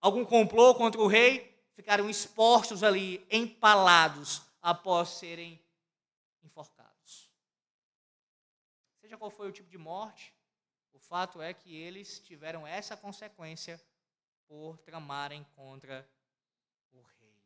algum 0.00 0.24
complô 0.24 0.76
contra 0.76 1.00
o 1.00 1.08
rei, 1.08 1.60
ficaram 1.72 2.08
expostos 2.08 2.84
ali, 2.84 3.26
empalados, 3.28 4.42
após 4.62 5.08
serem 5.08 5.60
enforcados. 6.40 6.84
Seja 9.00 9.13
qual 9.24 9.30
foi 9.30 9.48
o 9.48 9.52
tipo 9.52 9.70
de 9.70 9.78
morte, 9.78 10.34
o 10.92 10.98
fato 10.98 11.40
é 11.40 11.54
que 11.54 11.74
eles 11.74 12.18
tiveram 12.18 12.66
essa 12.66 12.94
consequência 12.94 13.82
por 14.46 14.76
tramarem 14.76 15.42
contra 15.56 16.06
o 16.92 17.00
rei. 17.00 17.42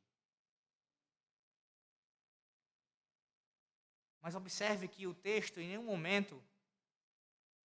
Mas 4.20 4.34
observe 4.34 4.88
que 4.88 5.06
o 5.06 5.14
texto 5.14 5.60
em 5.60 5.68
nenhum 5.68 5.84
momento 5.84 6.42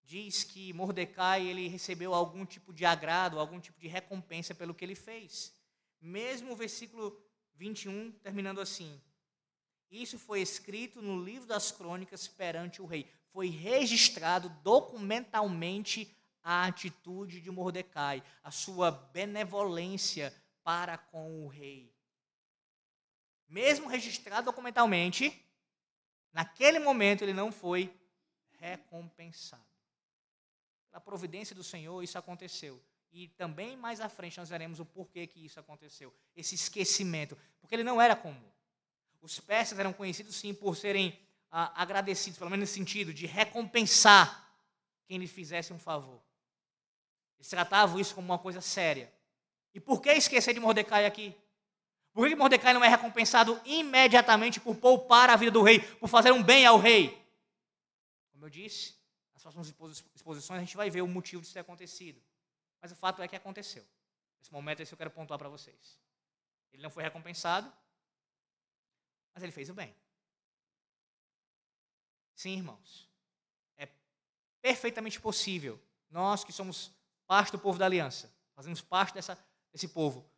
diz 0.03 0.43
que 0.43 0.71
Mordecai 0.73 1.47
ele 1.47 1.67
recebeu 1.67 2.13
algum 2.13 2.45
tipo 2.45 2.71
de 2.71 2.85
agrado, 2.85 3.39
algum 3.39 3.59
tipo 3.59 3.79
de 3.79 3.87
recompensa 3.87 4.53
pelo 4.53 4.75
que 4.75 4.85
ele 4.85 4.93
fez. 4.93 5.55
Mesmo 5.99 6.51
o 6.51 6.55
versículo 6.55 7.19
21 7.55 8.11
terminando 8.11 8.61
assim: 8.61 9.01
Isso 9.89 10.19
foi 10.19 10.39
escrito 10.39 11.01
no 11.01 11.19
livro 11.19 11.47
das 11.47 11.71
crônicas 11.71 12.27
perante 12.27 12.79
o 12.79 12.85
rei. 12.85 13.11
Foi 13.33 13.49
registrado 13.49 14.47
documentalmente 14.63 16.15
a 16.41 16.65
atitude 16.65 17.41
de 17.41 17.51
Mordecai, 17.51 18.23
a 18.43 18.51
sua 18.51 18.91
benevolência 18.91 20.33
para 20.63 20.97
com 20.97 21.43
o 21.43 21.47
rei. 21.47 21.93
Mesmo 23.49 23.89
registrado 23.89 24.45
documentalmente, 24.45 25.45
naquele 26.31 26.79
momento 26.79 27.23
ele 27.23 27.33
não 27.33 27.51
foi 27.51 27.93
recompensado 28.59 29.73
da 30.93 31.01
providência 31.01 31.55
do 31.55 31.63
Senhor, 31.63 32.03
isso 32.03 32.19
aconteceu. 32.19 32.79
E 33.11 33.27
também 33.29 33.75
mais 33.75 33.99
à 33.99 34.07
frente 34.07 34.37
nós 34.37 34.49
veremos 34.49 34.79
o 34.79 34.85
porquê 34.85 35.25
que 35.25 35.43
isso 35.43 35.59
aconteceu. 35.59 36.13
Esse 36.35 36.53
esquecimento. 36.53 37.37
Porque 37.59 37.75
ele 37.75 37.83
não 37.83 37.99
era 37.99 38.15
comum. 38.15 38.51
Os 39.19 39.39
persas 39.39 39.79
eram 39.79 39.91
conhecidos, 39.91 40.35
sim, 40.35 40.53
por 40.53 40.75
serem 40.75 41.19
ah, 41.55 41.71
agradecidos, 41.79 42.39
pelo 42.39 42.49
menos 42.49 42.67
no 42.67 42.73
sentido 42.73 43.13
de 43.13 43.27
recompensar 43.27 44.51
quem 45.05 45.19
lhe 45.19 45.27
fizesse 45.27 45.71
um 45.71 45.77
favor. 45.77 46.19
Eles 47.37 47.47
tratavam 47.47 47.99
isso 47.99 48.15
como 48.15 48.25
uma 48.25 48.39
coisa 48.39 48.59
séria. 48.59 49.13
E 49.71 49.79
por 49.79 50.01
que 50.01 50.11
esquecer 50.11 50.53
de 50.53 50.59
Mordecai 50.59 51.05
aqui? 51.05 51.35
Por 52.11 52.27
que 52.27 52.35
Mordecai 52.35 52.73
não 52.73 52.83
é 52.83 52.87
recompensado 52.89 53.61
imediatamente 53.65 54.59
por 54.59 54.75
poupar 54.77 55.29
a 55.29 55.35
vida 55.35 55.51
do 55.51 55.61
rei, 55.61 55.79
por 55.79 56.07
fazer 56.07 56.31
um 56.31 56.41
bem 56.41 56.65
ao 56.65 56.79
rei? 56.79 57.23
Como 58.31 58.45
eu 58.45 58.49
disse, 58.49 58.95
próximas 59.43 59.67
exposições 60.15 60.57
a 60.57 60.63
gente 60.63 60.75
vai 60.75 60.89
ver 60.89 61.01
o 61.01 61.07
motivo 61.07 61.41
disso 61.41 61.53
ter 61.53 61.59
acontecido. 61.59 62.19
Mas 62.81 62.91
o 62.91 62.95
fato 62.95 63.21
é 63.21 63.27
que 63.27 63.35
aconteceu. 63.35 63.85
Nesse 64.39 64.51
momento, 64.51 64.79
esse 64.79 64.91
eu 64.91 64.97
quero 64.97 65.11
pontuar 65.11 65.37
para 65.37 65.49
vocês. 65.49 65.99
Ele 66.71 66.81
não 66.81 66.89
foi 66.89 67.03
recompensado, 67.03 67.71
mas 69.33 69.43
ele 69.43 69.51
fez 69.51 69.69
o 69.69 69.73
bem. 69.73 69.93
Sim, 72.35 72.57
irmãos. 72.57 73.09
É 73.77 73.87
perfeitamente 74.61 75.19
possível, 75.19 75.81
nós 76.09 76.43
que 76.43 76.51
somos 76.51 76.91
parte 77.27 77.51
do 77.51 77.59
povo 77.59 77.79
da 77.79 77.85
aliança, 77.85 78.33
fazemos 78.53 78.81
parte 78.81 79.13
dessa, 79.13 79.37
desse 79.71 79.87
povo, 79.87 80.29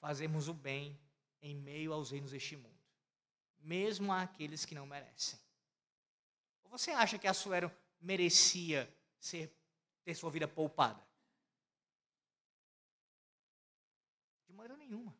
fazermos 0.00 0.48
o 0.48 0.54
bem 0.54 0.98
em 1.42 1.54
meio 1.54 1.92
aos 1.92 2.10
reinos 2.10 2.30
deste 2.30 2.56
mundo, 2.56 2.78
mesmo 3.58 4.12
àqueles 4.12 4.64
que 4.64 4.74
não 4.74 4.86
merecem. 4.86 5.38
Ou 6.64 6.70
você 6.70 6.90
acha 6.90 7.18
que 7.18 7.26
Assuero 7.26 7.70
merecia 8.00 8.92
ser, 9.18 9.52
ter 10.04 10.14
sua 10.14 10.30
vida 10.30 10.46
poupada? 10.46 11.04
De 14.46 14.52
maneira 14.52 14.76
nenhuma. 14.76 15.14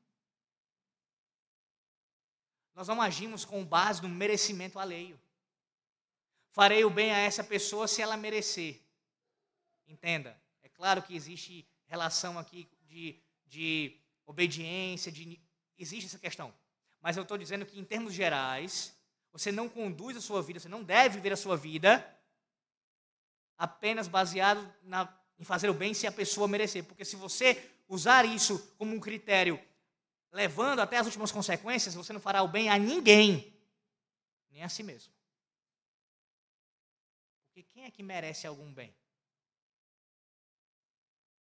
Nós 2.75 2.89
não 2.89 3.01
agimos 3.03 3.45
com 3.45 3.65
base 3.65 4.01
no 4.01 4.09
merecimento 4.09 4.79
alheio. 4.79 5.21
Farei 6.51 6.85
o 6.85 6.91
bem 6.91 7.13
a 7.13 7.19
essa 7.19 7.45
pessoa 7.45 7.87
se 7.87 8.03
ela 8.03 8.17
merecer. 8.17 8.81
Entenda, 9.87 10.41
é 10.63 10.69
claro 10.69 11.03
que 11.03 11.15
existe 11.15 11.67
relação 11.87 12.39
aqui 12.39 12.69
de, 12.83 13.17
de 13.47 13.97
obediência, 14.27 15.11
de, 15.11 15.41
existe 15.79 16.07
essa 16.07 16.19
questão. 16.19 16.53
Mas 17.01 17.17
eu 17.17 17.23
estou 17.23 17.39
dizendo 17.39 17.65
que, 17.65 17.79
em 17.79 17.85
termos 17.85 18.13
gerais, 18.13 18.95
você 19.33 19.51
não 19.51 19.69
conduz 19.69 20.17
a 20.17 20.21
sua 20.21 20.43
vida, 20.43 20.61
você 20.61 20.69
não 20.69 20.83
deve 20.83 21.17
viver 21.17 21.33
a 21.33 21.37
sua 21.37 21.57
vida 21.57 22.05
apenas 23.57 24.09
baseado 24.09 24.73
na, 24.83 25.13
em 25.39 25.45
fazer 25.45 25.69
o 25.69 25.75
bem 25.75 25.95
se 25.95 26.07
a 26.07 26.13
pessoa 26.13 26.49
merecer. 26.49 26.85
Porque 26.85 27.05
se 27.05 27.17
você 27.17 27.71
usar 27.89 28.25
isso 28.25 28.75
como 28.77 28.95
um 28.95 29.01
critério 29.01 29.61
levando 30.33 30.81
até 30.81 30.97
as 30.97 31.07
últimas 31.07 31.33
consequências, 31.33 31.95
você 31.95 32.13
não 32.13 32.21
fará 32.21 32.43
o 32.43 32.49
bem 32.49 32.71
a 32.71 32.79
ninguém, 32.79 33.53
nem 34.51 34.63
a 34.63 34.69
si 34.69 34.83
mesmo. 34.83 35.13
Porque 37.61 37.75
quem 37.75 37.85
é 37.85 37.91
que 37.91 38.03
merece 38.03 38.47
algum 38.47 38.73
bem? 38.73 38.95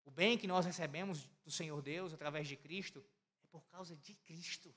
O 0.04 0.10
bem 0.10 0.36
que 0.36 0.48
nós 0.48 0.66
recebemos 0.66 1.28
do 1.44 1.50
Senhor 1.50 1.80
Deus 1.80 2.12
através 2.12 2.48
de 2.48 2.56
Cristo 2.56 3.04
é 3.44 3.46
por 3.46 3.62
causa 3.66 3.94
de 3.94 4.14
Cristo. 4.14 4.74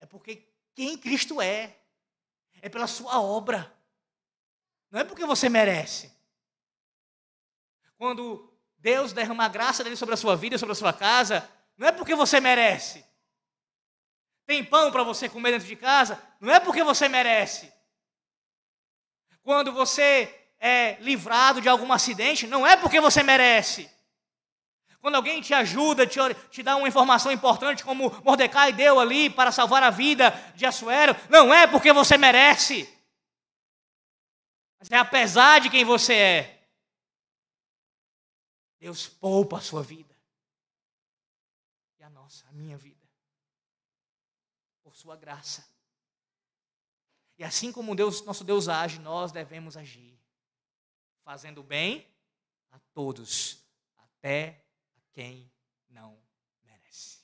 É 0.00 0.06
porque 0.06 0.52
quem 0.74 0.98
Cristo 0.98 1.40
é, 1.40 1.78
é 2.60 2.68
pela 2.68 2.86
sua 2.86 3.22
obra. 3.22 3.74
Não 4.90 5.00
é 5.00 5.04
porque 5.04 5.24
você 5.24 5.48
merece. 5.48 6.12
Quando 7.96 8.52
Deus 8.76 9.14
derrama 9.14 9.46
a 9.46 9.48
graça 9.48 9.82
dele 9.82 9.96
sobre 9.96 10.14
a 10.14 10.18
sua 10.18 10.36
vida, 10.36 10.58
sobre 10.58 10.72
a 10.72 10.76
sua 10.76 10.92
casa, 10.92 11.50
não 11.74 11.88
é 11.88 11.92
porque 11.92 12.14
você 12.14 12.38
merece. 12.38 13.02
Tem 14.44 14.62
pão 14.62 14.92
para 14.92 15.04
você 15.04 15.26
comer 15.26 15.52
dentro 15.52 15.66
de 15.66 15.76
casa, 15.76 16.22
não 16.38 16.52
é 16.52 16.60
porque 16.60 16.84
você 16.84 17.08
merece. 17.08 17.77
Quando 19.48 19.72
você 19.72 20.46
é 20.60 20.98
livrado 21.00 21.62
de 21.62 21.70
algum 21.70 21.90
acidente, 21.90 22.46
não 22.46 22.66
é 22.66 22.76
porque 22.76 23.00
você 23.00 23.22
merece. 23.22 23.90
Quando 25.00 25.14
alguém 25.14 25.40
te 25.40 25.54
ajuda, 25.54 26.06
te, 26.06 26.18
te 26.50 26.62
dá 26.62 26.76
uma 26.76 26.86
informação 26.86 27.32
importante, 27.32 27.82
como 27.82 28.10
Mordecai 28.22 28.74
deu 28.74 29.00
ali 29.00 29.30
para 29.30 29.50
salvar 29.50 29.82
a 29.82 29.88
vida 29.88 30.32
de 30.54 30.66
Assuero, 30.66 31.16
não 31.30 31.54
é 31.54 31.66
porque 31.66 31.94
você 31.94 32.18
merece, 32.18 32.86
mas 34.78 34.90
é 34.90 34.98
apesar 34.98 35.62
de 35.62 35.70
quem 35.70 35.82
você 35.82 36.12
é. 36.12 36.68
Deus 38.78 39.08
poupa 39.08 39.56
a 39.56 39.62
sua 39.62 39.82
vida 39.82 40.14
e 41.98 42.02
a 42.04 42.10
nossa, 42.10 42.46
a 42.48 42.52
minha 42.52 42.76
vida, 42.76 43.08
por 44.82 44.94
sua 44.94 45.16
graça. 45.16 45.66
E 47.38 47.44
assim 47.44 47.70
como 47.70 47.94
Deus, 47.94 48.22
nosso 48.24 48.42
Deus 48.42 48.68
age, 48.68 48.98
nós 48.98 49.30
devemos 49.30 49.76
agir, 49.76 50.18
fazendo 51.22 51.62
bem 51.62 52.04
a 52.72 52.80
todos, 52.92 53.64
até 53.96 54.66
a 54.96 55.00
quem 55.12 55.48
não 55.88 56.20
merece. 56.64 57.22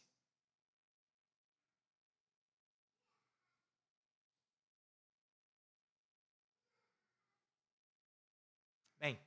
Bem, 9.00 9.18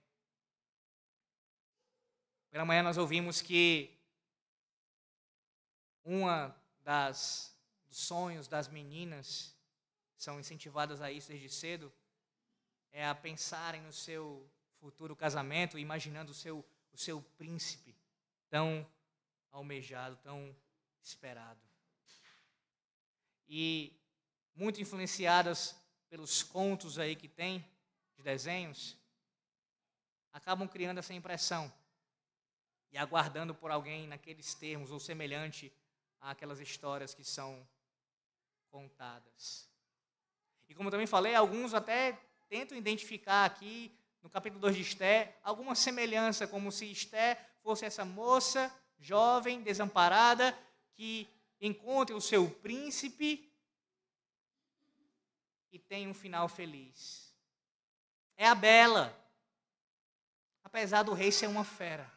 pela 2.49 2.63
manhã 2.63 2.81
nós 2.81 2.97
ouvimos 2.97 3.41
que 3.41 3.93
uma 6.05 6.55
das 6.79 7.53
dos 7.88 7.97
sonhos 7.97 8.47
das 8.47 8.69
meninas 8.69 9.57
são 10.18 10.39
incentivadas 10.39 11.01
a 11.01 11.11
isso 11.11 11.30
desde 11.30 11.49
cedo 11.49 11.93
é 12.91 13.05
a 13.05 13.13
pensarem 13.15 13.82
no 13.82 13.93
seu 13.93 14.49
futuro 14.80 15.15
casamento, 15.15 15.78
imaginando 15.78 16.32
o 16.32 16.36
seu 16.36 16.65
o 16.97 16.99
seu 16.99 17.22
príncipe 17.38 17.95
tão 18.49 18.84
almejado, 19.51 20.18
tão 20.18 20.55
esperado. 20.99 21.61
E 23.47 23.95
muito 24.55 24.82
influenciadas 24.82 25.80
pelos 26.09 26.41
contos 26.41 26.97
aí 26.97 27.15
que 27.15 27.28
tem 27.28 27.63
de 28.15 28.24
desenhos, 28.24 28.97
acabam 30.34 30.68
criando 30.68 30.97
essa 30.97 31.13
impressão 31.13 31.72
e 32.91 32.97
aguardando 32.97 33.53
por 33.53 33.70
alguém 33.70 34.07
naqueles 34.07 34.55
termos 34.55 34.89
ou 34.89 34.99
semelhante 34.99 35.72
àquelas 36.20 36.59
histórias 36.59 37.13
que 37.13 37.24
são 37.24 37.68
contadas. 38.72 39.66
E 40.68 40.76
como 40.76 40.91
também 40.91 41.07
falei, 41.07 41.36
alguns 41.36 41.74
até 41.74 42.20
tentam 42.49 42.78
identificar 42.78 43.45
aqui 43.45 43.91
no 44.22 44.30
capítulo 44.30 44.59
2 44.61 44.76
de 44.76 44.82
Esté 44.82 45.38
alguma 45.43 45.76
semelhança, 45.76 46.47
como 46.47 46.72
se 46.72 46.91
Esté 46.91 47.36
fosse 47.61 47.86
essa 47.86 48.03
moça 48.03 48.74
jovem, 48.99 49.61
desamparada, 49.61 50.57
que 50.93 51.28
encontra 51.61 52.15
o 52.15 52.22
seu 52.22 52.49
príncipe 52.49 53.51
e 55.72 55.80
tem 55.80 56.07
um 56.07 56.13
final 56.13 56.47
feliz. 56.47 57.36
É 58.36 58.47
a 58.47 58.55
Bela, 58.55 59.15
apesar 60.63 61.03
do 61.03 61.13
rei 61.13 61.32
ser 61.32 61.47
uma 61.47 61.63
fera. 61.63 62.11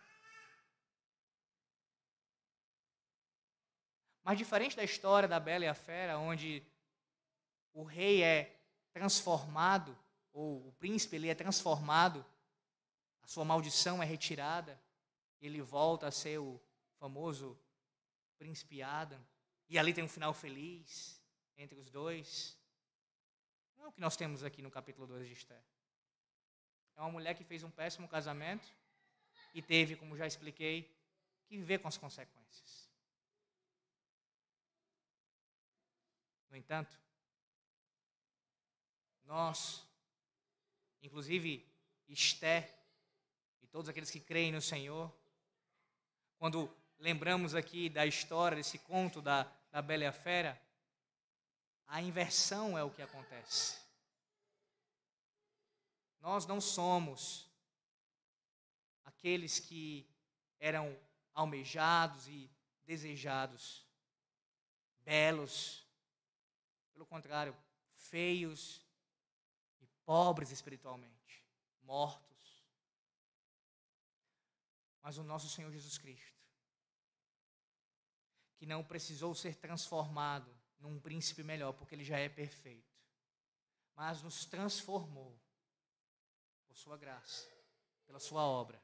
Mas 4.22 4.38
diferente 4.38 4.76
da 4.76 4.84
história 4.84 5.28
da 5.28 5.40
Bela 5.40 5.64
e 5.64 5.68
a 5.68 5.74
Fera, 5.74 6.18
onde 6.18 6.62
o 7.72 7.82
rei 7.82 8.22
é 8.22 8.60
transformado, 8.92 9.96
ou 10.32 10.68
o 10.68 10.72
príncipe 10.72 11.16
ele 11.16 11.28
é 11.28 11.34
transformado, 11.34 12.24
a 13.22 13.26
sua 13.26 13.44
maldição 13.44 14.02
é 14.02 14.06
retirada, 14.06 14.80
ele 15.40 15.60
volta 15.62 16.06
a 16.06 16.10
ser 16.10 16.38
o 16.38 16.60
famoso 16.98 17.58
príncipe 18.38 18.82
Adam, 18.82 19.20
e 19.68 19.78
ali 19.78 19.94
tem 19.94 20.02
um 20.02 20.08
final 20.08 20.34
feliz 20.34 21.20
entre 21.56 21.78
os 21.78 21.90
dois. 21.90 22.58
Não 23.76 23.84
é 23.84 23.88
o 23.88 23.92
que 23.92 24.00
nós 24.00 24.16
temos 24.16 24.42
aqui 24.42 24.60
no 24.62 24.70
capítulo 24.70 25.06
2 25.06 25.28
de 25.28 25.34
Esther. 25.34 25.62
É 26.96 27.00
uma 27.00 27.10
mulher 27.10 27.34
que 27.34 27.44
fez 27.44 27.62
um 27.62 27.70
péssimo 27.70 28.08
casamento 28.08 28.68
e 29.54 29.62
teve, 29.62 29.96
como 29.96 30.16
já 30.16 30.26
expliquei, 30.26 30.94
que 31.46 31.56
viver 31.56 31.78
com 31.78 31.88
as 31.88 31.96
consequências. 31.96 32.90
No 36.50 36.56
entanto, 36.56 36.98
nós, 39.30 39.86
inclusive 41.00 41.64
Esté 42.08 42.76
e 43.62 43.66
todos 43.68 43.88
aqueles 43.88 44.10
que 44.10 44.18
creem 44.18 44.50
no 44.50 44.60
Senhor, 44.60 45.08
quando 46.36 46.68
lembramos 46.98 47.54
aqui 47.54 47.88
da 47.88 48.04
história, 48.04 48.56
desse 48.56 48.76
conto 48.80 49.22
da, 49.22 49.44
da 49.70 49.80
Bela 49.80 50.02
e 50.02 50.06
a 50.08 50.12
Fera, 50.12 50.60
a 51.86 52.02
inversão 52.02 52.76
é 52.76 52.82
o 52.82 52.90
que 52.90 53.02
acontece. 53.02 53.78
Nós 56.20 56.44
não 56.44 56.60
somos 56.60 57.48
aqueles 59.04 59.60
que 59.60 60.10
eram 60.58 60.98
almejados 61.32 62.26
e 62.26 62.50
desejados, 62.84 63.86
belos, 65.04 65.86
pelo 66.92 67.06
contrário, 67.06 67.56
feios 67.94 68.89
pobres 70.10 70.50
espiritualmente, 70.50 71.46
mortos. 71.82 72.64
Mas 75.00 75.16
o 75.18 75.22
nosso 75.22 75.48
Senhor 75.48 75.70
Jesus 75.70 75.98
Cristo, 75.98 76.36
que 78.56 78.66
não 78.66 78.82
precisou 78.82 79.36
ser 79.36 79.54
transformado 79.54 80.52
num 80.80 80.98
príncipe 80.98 81.44
melhor, 81.44 81.74
porque 81.74 81.94
ele 81.94 82.02
já 82.02 82.18
é 82.18 82.28
perfeito, 82.28 82.92
mas 83.94 84.20
nos 84.20 84.44
transformou 84.44 85.40
por 86.66 86.76
sua 86.76 86.96
graça, 86.96 87.48
pela 88.04 88.18
sua 88.18 88.42
obra. 88.42 88.82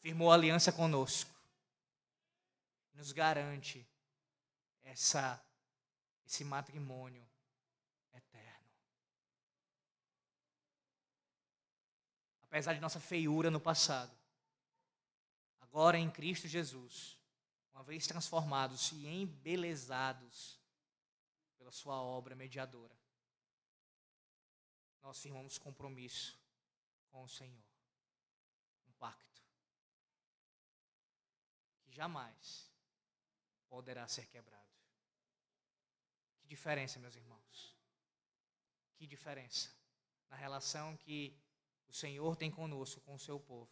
Firmou 0.00 0.30
aliança 0.30 0.70
conosco. 0.70 1.34
Nos 2.92 3.10
garante 3.10 3.88
essa 4.82 5.42
esse 6.26 6.44
matrimônio 6.44 7.25
Apesar 12.56 12.72
de 12.72 12.80
nossa 12.80 12.98
feiura 12.98 13.50
no 13.50 13.60
passado, 13.60 14.16
agora 15.60 15.98
em 15.98 16.10
Cristo 16.10 16.48
Jesus, 16.48 17.20
uma 17.74 17.82
vez 17.82 18.06
transformados 18.06 18.92
e 18.92 19.06
embelezados 19.06 20.58
pela 21.58 21.70
Sua 21.70 22.00
obra 22.00 22.34
mediadora, 22.34 22.98
nós 25.02 25.20
firmamos 25.20 25.58
compromisso 25.58 26.40
com 27.10 27.24
o 27.24 27.28
Senhor, 27.28 27.62
um 28.88 28.92
pacto 28.92 29.42
que 31.82 31.92
jamais 31.92 32.72
poderá 33.68 34.08
ser 34.08 34.26
quebrado. 34.28 34.64
Que 36.38 36.46
diferença, 36.48 36.98
meus 36.98 37.16
irmãos. 37.16 37.76
Que 38.94 39.06
diferença 39.06 39.70
na 40.30 40.36
relação 40.36 40.96
que 40.96 41.38
o 41.88 41.92
Senhor 41.92 42.36
tem 42.36 42.50
conosco, 42.50 43.00
com 43.00 43.14
o 43.14 43.18
seu 43.18 43.38
povo, 43.38 43.70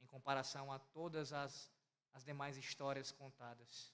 em 0.00 0.06
comparação 0.06 0.72
a 0.72 0.78
todas 0.78 1.32
as, 1.32 1.70
as 2.12 2.24
demais 2.24 2.56
histórias 2.56 3.10
contadas. 3.12 3.92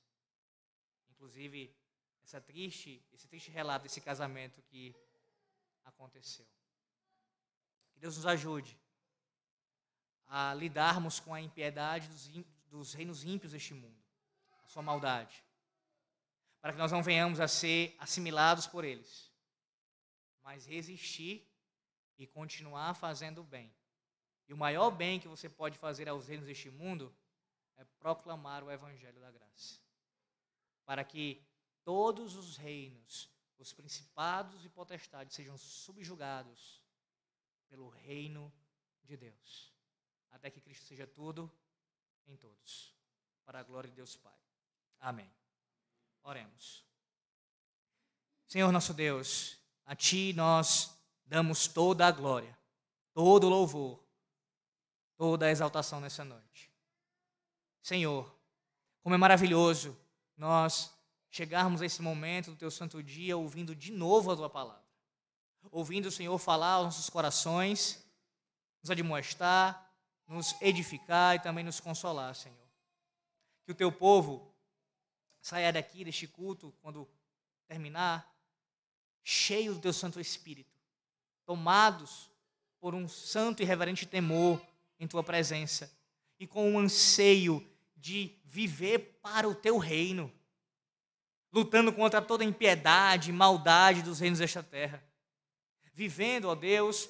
Inclusive, 1.11 1.75
essa 2.23 2.41
triste, 2.41 3.05
esse 3.13 3.27
triste 3.27 3.51
relato 3.51 3.83
desse 3.83 4.01
casamento 4.01 4.63
que 4.63 4.95
aconteceu. 5.85 6.47
Que 7.93 8.01
Deus 8.01 8.17
nos 8.17 8.27
ajude 8.27 8.79
a 10.27 10.55
lidarmos 10.55 11.19
com 11.19 11.35
a 11.35 11.41
impiedade 11.41 12.09
dos, 12.09 12.29
dos 12.69 12.93
reinos 12.95 13.25
ímpios 13.25 13.53
deste 13.53 13.75
mundo, 13.75 14.01
a 14.63 14.69
sua 14.69 14.83
maldade, 14.83 15.45
para 16.61 16.73
que 16.73 16.79
nós 16.79 16.93
não 16.93 17.03
venhamos 17.03 17.41
a 17.41 17.49
ser 17.49 17.97
assimilados 17.99 18.67
por 18.67 18.85
eles, 18.85 19.33
mas 20.43 20.67
resistir 20.67 21.50
e 22.21 22.27
continuar 22.27 22.93
fazendo 22.93 23.41
o 23.41 23.45
bem. 23.45 23.75
E 24.47 24.53
o 24.53 24.57
maior 24.57 24.91
bem 24.91 25.19
que 25.19 25.27
você 25.27 25.49
pode 25.49 25.79
fazer 25.79 26.07
aos 26.07 26.29
reinos 26.29 26.47
deste 26.47 26.69
mundo 26.69 27.17
é 27.79 27.85
proclamar 27.99 28.63
o 28.63 28.71
evangelho 28.71 29.19
da 29.19 29.31
graça, 29.31 29.81
para 30.85 31.03
que 31.03 31.43
todos 31.83 32.37
os 32.37 32.59
reinos, 32.59 33.31
os 33.59 33.73
principados 33.73 34.67
e 34.67 34.69
potestades 34.69 35.35
sejam 35.35 35.57
subjugados 35.57 36.85
pelo 37.71 37.89
reino 37.89 38.53
de 39.03 39.17
Deus, 39.17 39.75
até 40.31 40.51
que 40.51 40.61
Cristo 40.61 40.85
seja 40.85 41.07
tudo 41.07 41.51
em 42.27 42.37
todos, 42.37 42.95
para 43.47 43.61
a 43.61 43.63
glória 43.63 43.89
de 43.89 43.97
Deus 43.97 44.15
Pai. 44.15 44.39
Amém. 44.99 45.33
Oremos. 46.23 46.85
Senhor 48.47 48.71
nosso 48.71 48.93
Deus, 48.93 49.57
a 49.87 49.97
Ti 49.97 50.35
nós 50.35 51.00
damos 51.31 51.69
toda 51.69 52.09
a 52.09 52.11
glória, 52.11 52.59
todo 53.15 53.47
o 53.47 53.49
louvor, 53.49 54.03
toda 55.17 55.47
a 55.47 55.51
exaltação 55.51 56.01
nessa 56.01 56.25
noite. 56.25 56.69
Senhor, 57.81 58.37
como 59.01 59.15
é 59.15 59.19
maravilhoso 59.19 59.97
nós 60.37 60.93
chegarmos 61.31 61.83
a 61.83 61.87
esse 61.87 62.03
momento 62.03 62.51
do 62.51 62.57
Teu 62.57 62.69
santo 62.69 63.01
dia 63.01 63.37
ouvindo 63.37 63.77
de 63.77 63.93
novo 63.93 64.33
a 64.33 64.37
Tua 64.37 64.51
palavra, 64.51 64.85
ouvindo 65.71 66.07
o 66.07 66.11
Senhor 66.11 66.37
falar 66.37 66.73
aos 66.73 66.87
nossos 66.87 67.09
corações, 67.09 68.05
nos 68.83 68.91
admoestar, 68.91 69.89
nos 70.27 70.61
edificar 70.61 71.37
e 71.37 71.41
também 71.41 71.63
nos 71.63 71.79
consolar, 71.79 72.35
Senhor. 72.35 72.59
Que 73.65 73.71
o 73.71 73.75
Teu 73.77 73.93
povo 73.93 74.53
saia 75.41 75.73
daqui, 75.73 76.05
deste 76.05 76.27
culto, 76.27 76.75
quando 76.83 77.09
terminar, 77.69 78.29
cheio 79.23 79.75
do 79.75 79.81
Teu 79.81 79.93
Santo 79.93 80.19
Espírito, 80.19 80.80
tomados 81.51 82.31
por 82.79 82.95
um 82.95 83.09
santo 83.09 83.61
e 83.61 83.67
reverente 83.67 84.07
temor 84.07 84.65
em 85.01 85.09
Tua 85.09 85.25
presença 85.25 85.93
e 86.39 86.47
com 86.47 86.71
um 86.71 86.79
anseio 86.79 87.69
de 87.97 88.39
viver 88.45 89.19
para 89.21 89.49
o 89.49 89.55
Teu 89.55 89.77
reino, 89.77 90.33
lutando 91.53 91.93
contra 91.93 92.23
toda 92.23 92.45
impiedade 92.45 93.31
e 93.31 93.33
maldade 93.33 94.01
dos 94.01 94.21
reinos 94.21 94.39
desta 94.39 94.63
terra, 94.63 95.03
vivendo, 95.93 96.45
ó 96.45 96.55
Deus, 96.55 97.09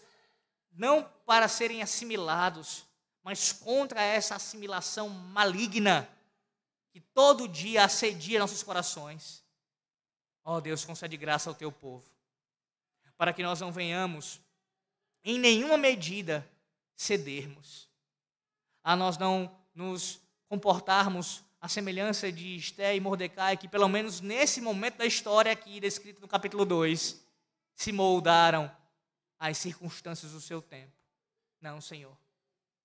não 0.72 1.02
para 1.26 1.46
serem 1.46 1.82
assimilados, 1.82 2.86
mas 3.22 3.52
contra 3.52 4.00
essa 4.00 4.36
assimilação 4.36 5.10
maligna 5.10 6.08
que 6.92 7.00
todo 7.00 7.46
dia 7.46 7.84
assedia 7.84 8.40
nossos 8.40 8.62
corações. 8.62 9.44
Ó 10.42 10.62
Deus, 10.62 10.82
concede 10.82 11.18
graça 11.18 11.50
ao 11.50 11.54
teu 11.54 11.70
povo, 11.70 12.10
para 13.20 13.34
que 13.34 13.42
nós 13.42 13.60
não 13.60 13.70
venhamos, 13.70 14.40
em 15.22 15.38
nenhuma 15.38 15.76
medida, 15.76 16.50
cedermos, 16.96 17.86
a 18.82 18.96
nós 18.96 19.18
não 19.18 19.54
nos 19.74 20.22
comportarmos 20.48 21.44
à 21.60 21.68
semelhança 21.68 22.32
de 22.32 22.56
Esté 22.56 22.96
e 22.96 23.00
Mordecai, 23.00 23.58
que 23.58 23.68
pelo 23.68 23.86
menos 23.90 24.22
nesse 24.22 24.58
momento 24.62 24.96
da 24.96 25.04
história 25.04 25.52
aqui, 25.52 25.78
descrito 25.78 26.18
no 26.22 26.26
capítulo 26.26 26.64
2, 26.64 27.22
se 27.74 27.92
moldaram 27.92 28.74
às 29.38 29.58
circunstâncias 29.58 30.32
do 30.32 30.40
seu 30.40 30.62
tempo. 30.62 30.96
Não, 31.60 31.78
Senhor, 31.78 32.16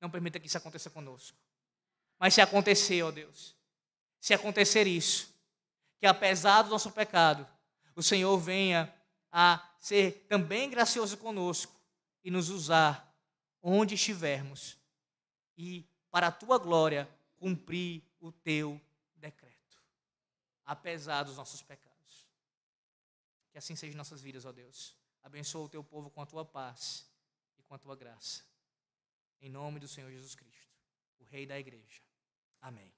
não 0.01 0.09
permita 0.09 0.37
que 0.37 0.47
isso 0.47 0.57
aconteça 0.57 0.89
conosco. 0.89 1.37
Mas 2.19 2.33
se 2.33 2.41
acontecer, 2.41 3.01
ó 3.03 3.09
Deus, 3.09 3.55
se 4.19 4.33
acontecer 4.33 4.85
isso, 4.85 5.33
que 5.97 6.05
apesar 6.05 6.63
do 6.63 6.71
nosso 6.71 6.91
pecado, 6.91 7.47
o 7.95 8.03
Senhor 8.03 8.37
venha 8.37 8.93
a 9.37 9.69
ser 9.77 10.25
também 10.29 10.69
gracioso 10.69 11.17
conosco 11.17 11.77
e 12.23 12.31
nos 12.31 12.49
usar 12.49 13.13
onde 13.61 13.95
estivermos 13.95 14.77
e, 15.57 15.85
para 16.09 16.27
a 16.27 16.31
tua 16.31 16.57
glória, 16.57 17.05
cumprir 17.35 18.01
o 18.21 18.31
teu 18.31 18.79
decreto, 19.13 19.83
apesar 20.63 21.23
dos 21.23 21.35
nossos 21.35 21.61
pecados. 21.61 22.29
Que 23.51 23.57
assim 23.57 23.75
seja 23.75 23.93
em 23.93 23.97
nossas 23.97 24.21
vidas, 24.21 24.45
ó 24.45 24.53
Deus. 24.53 24.95
Abençoa 25.21 25.65
o 25.65 25.69
teu 25.69 25.83
povo 25.83 26.09
com 26.09 26.21
a 26.21 26.25
tua 26.25 26.45
paz 26.45 27.05
e 27.57 27.63
com 27.63 27.75
a 27.75 27.77
tua 27.77 27.93
graça. 27.93 28.41
Em 29.41 29.49
nome 29.49 29.81
do 29.81 29.87
Senhor 29.87 30.09
Jesus 30.11 30.33
Cristo, 30.33 30.71
o 31.19 31.25
Rei 31.25 31.45
da 31.45 31.59
Igreja. 31.59 32.01
Amém. 32.61 32.93